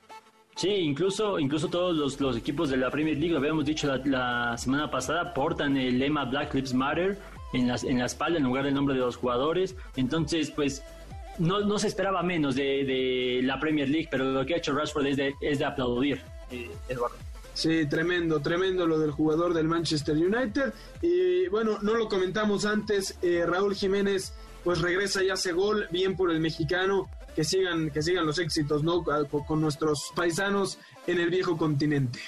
Sí, 0.62 0.70
incluso, 0.70 1.40
incluso 1.40 1.70
todos 1.70 1.96
los, 1.96 2.22
los, 2.22 2.38
equipos 2.38 2.70
de 2.70 2.78
la 2.78 2.92
Premier 2.92 3.18
League, 3.18 3.32
lo 3.32 3.40
habíamos 3.40 3.66
dicho 3.66 3.92
la, 4.06 4.56
semana 4.60 4.92
pasada, 4.92 5.34
portan 5.34 5.76
el 5.76 5.98
lema 5.98 6.26
Black 6.26 6.54
Lives 6.54 6.76
Matter 6.76 7.18
en, 7.52 7.68
las, 7.68 7.84
en 7.84 7.98
la 7.98 8.06
espalda 8.06 8.38
en 8.38 8.44
lugar 8.44 8.66
del 8.66 8.76
nombre 8.76 8.94
de 8.94 9.02
los 9.02 9.16
jugadores. 9.16 9.76
Entonces, 9.96 10.52
pues 10.52 10.84
no, 11.40 11.62
no 11.62 11.80
se 11.80 11.88
esperaba 11.88 12.22
menos 12.22 12.54
de, 12.54 12.86
de, 12.86 13.40
la 13.42 13.60
Premier 13.60 13.90
League, 13.90 14.08
pero 14.12 14.24
lo 14.26 14.46
que 14.46 14.54
ha 14.54 14.58
hecho 14.58 14.72
Rashford 14.72 15.08
es 15.08 15.18
de, 15.18 15.34
es 15.42 15.58
de 15.58 15.66
aplaudir, 15.66 16.22
eh, 16.52 16.70
Eduardo. 16.88 17.16
Sí, 17.56 17.88
tremendo, 17.88 18.40
tremendo 18.40 18.86
lo 18.86 19.00
del 19.00 19.10
jugador 19.10 19.56
del 19.56 19.68
Manchester 19.68 20.16
United. 20.16 20.76
Y 21.02 21.48
bueno, 21.48 21.80
no 21.82 21.96
lo 21.96 22.08
comentamos 22.08 22.66
antes, 22.66 23.18
eh, 23.24 23.48
Raúl 23.48 23.74
Jiménez 23.74 24.32
pues 24.64 24.80
regresa 24.80 25.24
y 25.24 25.30
hace 25.30 25.54
gol, 25.54 25.88
bien 25.92 26.16
por 26.16 26.32
el 26.32 26.40
mexicano, 26.40 27.10
que 27.36 27.44
sigan, 27.44 27.90
que 27.90 28.02
sigan 28.02 28.26
los 28.26 28.40
éxitos, 28.40 28.84
¿no? 28.84 29.04
Con 29.04 29.62
nuestros 29.62 30.12
paisanos 30.16 30.80
en 31.08 31.20
el 31.20 31.30
viejo 31.30 31.58
continente. 31.58 32.20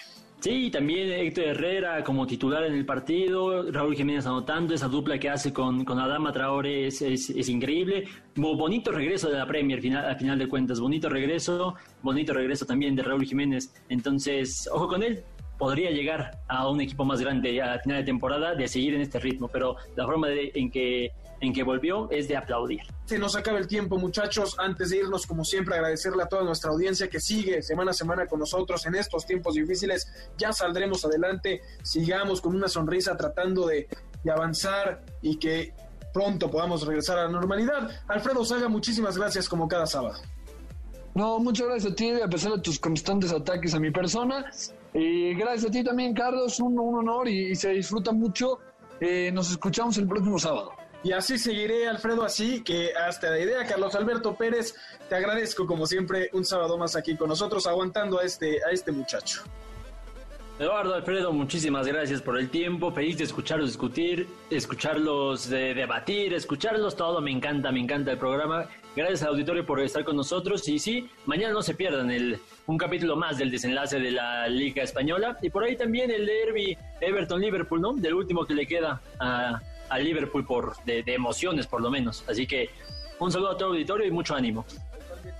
Sí, 0.43 0.69
también 0.69 1.09
Héctor 1.09 1.45
Herrera 1.45 2.03
como 2.03 2.27
titular 2.27 2.65
en 2.65 2.73
el 2.73 2.85
partido, 2.85 3.71
Raúl 3.71 3.95
Jiménez 3.95 4.25
anotando, 4.25 4.73
esa 4.73 4.89
dupla 4.89 5.17
que 5.17 5.29
hace 5.29 5.53
con, 5.53 5.85
con 5.85 5.99
Adama 5.99 6.33
Traore 6.33 6.87
es, 6.87 7.01
es, 7.01 7.47
increíble. 7.47 8.09
Bonito 8.35 8.91
regreso 8.91 9.29
de 9.29 9.37
la 9.37 9.47
Premier 9.47 9.79
final, 9.79 10.03
al 10.03 10.17
final 10.17 10.37
de 10.37 10.49
cuentas, 10.49 10.81
bonito 10.81 11.07
regreso, 11.07 11.75
bonito 12.01 12.33
regreso 12.33 12.65
también 12.65 12.93
de 12.93 13.03
Raúl 13.03 13.23
Jiménez. 13.23 13.73
Entonces, 13.87 14.67
ojo 14.69 14.89
con 14.89 15.01
él, 15.01 15.23
podría 15.57 15.91
llegar 15.91 16.39
a 16.49 16.67
un 16.67 16.81
equipo 16.81 17.05
más 17.05 17.21
grande 17.21 17.61
a 17.61 17.79
final 17.79 17.99
de 17.99 18.03
temporada 18.03 18.53
de 18.53 18.67
seguir 18.67 18.95
en 18.95 19.01
este 19.01 19.19
ritmo, 19.19 19.47
pero 19.47 19.77
la 19.95 20.05
forma 20.05 20.27
en 20.29 20.69
que 20.69 21.11
en 21.43 21.53
que 21.53 21.63
volvió 21.63 22.09
es 22.09 22.29
de 22.29 22.37
aplaudir. 22.37 22.81
Se 23.05 23.19
nos 23.19 23.35
acaba 23.35 23.57
el 23.59 23.67
tiempo, 23.67 23.97
muchachos. 23.97 24.55
Antes 24.57 24.89
de 24.89 24.99
irnos, 24.99 25.27
como 25.27 25.43
siempre, 25.43 25.75
agradecerle 25.75 26.23
a 26.23 26.27
toda 26.27 26.43
nuestra 26.43 26.71
audiencia 26.71 27.09
que 27.09 27.19
sigue 27.19 27.61
semana 27.61 27.91
a 27.91 27.93
semana 27.93 28.25
con 28.27 28.39
nosotros 28.39 28.85
en 28.85 28.95
estos 28.95 29.25
tiempos 29.25 29.55
difíciles. 29.55 30.07
Ya 30.37 30.53
saldremos 30.53 31.03
adelante, 31.03 31.61
sigamos 31.83 32.39
con 32.39 32.55
una 32.55 32.69
sonrisa 32.69 33.17
tratando 33.17 33.67
de, 33.67 33.89
de 34.23 34.31
avanzar 34.31 35.03
y 35.21 35.37
que 35.37 35.73
pronto 36.13 36.49
podamos 36.49 36.87
regresar 36.87 37.17
a 37.17 37.23
la 37.25 37.29
normalidad. 37.29 37.89
Alfredo 38.07 38.45
Saga, 38.45 38.69
muchísimas 38.69 39.17
gracias 39.17 39.49
como 39.49 39.67
cada 39.67 39.85
sábado. 39.85 40.21
No, 41.13 41.39
muchas 41.39 41.67
gracias 41.67 41.91
a 41.91 41.95
ti, 41.95 42.09
a 42.09 42.27
pesar 42.29 42.53
de 42.53 42.61
tus 42.61 42.79
constantes 42.79 43.33
ataques 43.33 43.73
a 43.73 43.79
mi 43.79 43.91
persona. 43.91 44.49
Y 44.93 45.33
gracias 45.35 45.65
a 45.65 45.71
ti 45.71 45.83
también, 45.83 46.13
Carlos, 46.13 46.59
un, 46.61 46.79
un 46.79 46.99
honor 46.99 47.27
y, 47.27 47.51
y 47.51 47.55
se 47.55 47.69
disfruta 47.71 48.13
mucho. 48.13 48.59
Eh, 49.01 49.29
nos 49.33 49.51
escuchamos 49.51 49.97
el 49.97 50.07
próximo 50.07 50.39
sábado. 50.39 50.71
Y 51.03 51.11
así 51.11 51.37
seguiré, 51.37 51.87
Alfredo, 51.87 52.23
así 52.23 52.63
que 52.63 52.93
hasta 52.95 53.29
la 53.29 53.39
idea, 53.39 53.65
Carlos 53.65 53.93
Alberto 53.95 54.35
Pérez, 54.35 54.75
te 55.09 55.15
agradezco 55.15 55.67
como 55.67 55.85
siempre 55.85 56.29
un 56.33 56.45
sábado 56.45 56.77
más 56.77 56.95
aquí 56.95 57.15
con 57.17 57.29
nosotros, 57.29 57.67
aguantando 57.67 58.19
a 58.19 58.23
este, 58.23 58.63
a 58.63 58.71
este 58.71 58.91
muchacho. 58.91 59.43
Eduardo, 60.59 60.93
Alfredo, 60.93 61.33
muchísimas 61.33 61.87
gracias 61.87 62.21
por 62.21 62.37
el 62.37 62.49
tiempo. 62.49 62.91
Feliz 62.91 63.17
de 63.17 63.23
escucharlos 63.23 63.69
discutir, 63.69 64.27
escucharlos 64.51 65.49
de 65.49 65.73
debatir, 65.73 66.33
escucharlos 66.33 66.95
todo. 66.95 67.21
Me 67.21 67.31
encanta, 67.31 67.71
me 67.71 67.79
encanta 67.79 68.11
el 68.11 68.19
programa. 68.19 68.69
Gracias 68.95 69.23
al 69.23 69.29
auditorio 69.29 69.65
por 69.65 69.79
estar 69.79 70.03
con 70.03 70.15
nosotros. 70.15 70.67
Y 70.69 70.77
sí, 70.77 71.09
mañana 71.25 71.53
no 71.53 71.63
se 71.63 71.73
pierdan 71.73 72.11
el, 72.11 72.39
un 72.67 72.77
capítulo 72.77 73.15
más 73.15 73.39
del 73.39 73.49
desenlace 73.49 73.99
de 73.99 74.11
la 74.11 74.47
Liga 74.47 74.83
Española. 74.83 75.39
Y 75.41 75.49
por 75.49 75.63
ahí 75.63 75.75
también 75.75 76.11
el 76.11 76.27
derby 76.27 76.77
Everton-Liverpool, 77.01 77.81
¿no? 77.81 77.93
Del 77.93 78.13
último 78.13 78.45
que 78.45 78.53
le 78.53 78.67
queda 78.67 79.01
a, 79.19 79.59
a 79.89 79.99
Liverpool 79.99 80.45
por, 80.45 80.75
de, 80.85 81.03
emociones, 81.07 81.67
por 81.67 81.81
lo 81.81 81.89
menos. 81.89 82.23
Así 82.27 82.47
que 82.47 82.69
un 83.19 83.31
saludo 83.31 83.51
a 83.51 83.57
todo 83.57 83.69
auditorio 83.69 84.07
y 84.07 84.11
mucho 84.11 84.35
ánimo. 84.35 84.65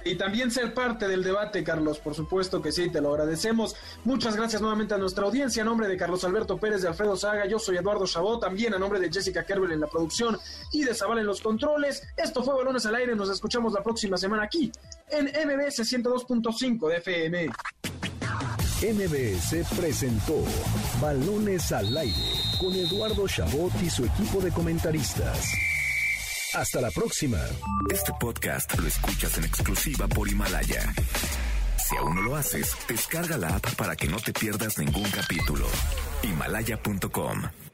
Y 0.05 0.15
también 0.15 0.51
ser 0.51 0.73
parte 0.73 1.07
del 1.07 1.23
debate, 1.23 1.63
Carlos, 1.63 1.99
por 1.99 2.13
supuesto 2.13 2.61
que 2.61 2.71
sí, 2.71 2.89
te 2.89 3.01
lo 3.01 3.11
agradecemos. 3.11 3.75
Muchas 4.03 4.35
gracias 4.35 4.61
nuevamente 4.61 4.93
a 4.93 4.97
nuestra 4.97 5.25
audiencia. 5.25 5.63
A 5.63 5.65
nombre 5.65 5.87
de 5.87 5.95
Carlos 5.95 6.23
Alberto 6.25 6.57
Pérez, 6.57 6.81
de 6.81 6.89
Alfredo 6.89 7.15
Saga, 7.15 7.45
yo 7.45 7.57
soy 7.57 7.77
Eduardo 7.77 8.05
Chabot, 8.05 8.41
también 8.41 8.73
a 8.73 8.79
nombre 8.79 8.99
de 8.99 9.09
Jessica 9.11 9.45
Kerber 9.45 9.71
en 9.71 9.79
la 9.79 9.87
producción 9.87 10.37
y 10.71 10.83
de 10.83 10.93
Zaval 10.93 11.19
en 11.19 11.25
los 11.25 11.41
controles. 11.41 12.03
Esto 12.17 12.43
fue 12.43 12.55
Balones 12.55 12.85
al 12.85 12.95
Aire, 12.95 13.15
nos 13.15 13.29
escuchamos 13.29 13.73
la 13.73 13.81
próxima 13.81 14.17
semana 14.17 14.43
aquí 14.43 14.71
en 15.09 15.25
MBS 15.25 15.79
102.5 15.79 16.89
de 16.89 16.97
FM. 16.97 17.49
MBS 18.83 19.65
presentó 19.77 20.43
Balones 20.99 21.71
al 21.71 21.95
Aire 21.97 22.33
con 22.59 22.73
Eduardo 22.75 23.25
Chabot 23.29 23.71
y 23.81 23.89
su 23.89 24.03
equipo 24.03 24.41
de 24.41 24.51
comentaristas. 24.51 25.53
Hasta 26.53 26.81
la 26.81 26.91
próxima. 26.91 27.39
Este 27.89 28.11
podcast 28.19 28.77
lo 28.77 28.85
escuchas 28.85 29.37
en 29.37 29.45
exclusiva 29.45 30.05
por 30.09 30.27
Himalaya. 30.27 30.93
Si 31.77 31.95
aún 31.95 32.15
no 32.15 32.21
lo 32.23 32.35
haces, 32.35 32.75
descarga 32.89 33.37
la 33.37 33.55
app 33.55 33.73
para 33.75 33.95
que 33.95 34.07
no 34.09 34.17
te 34.17 34.33
pierdas 34.33 34.77
ningún 34.77 35.09
capítulo. 35.11 35.65
Himalaya.com 36.23 37.72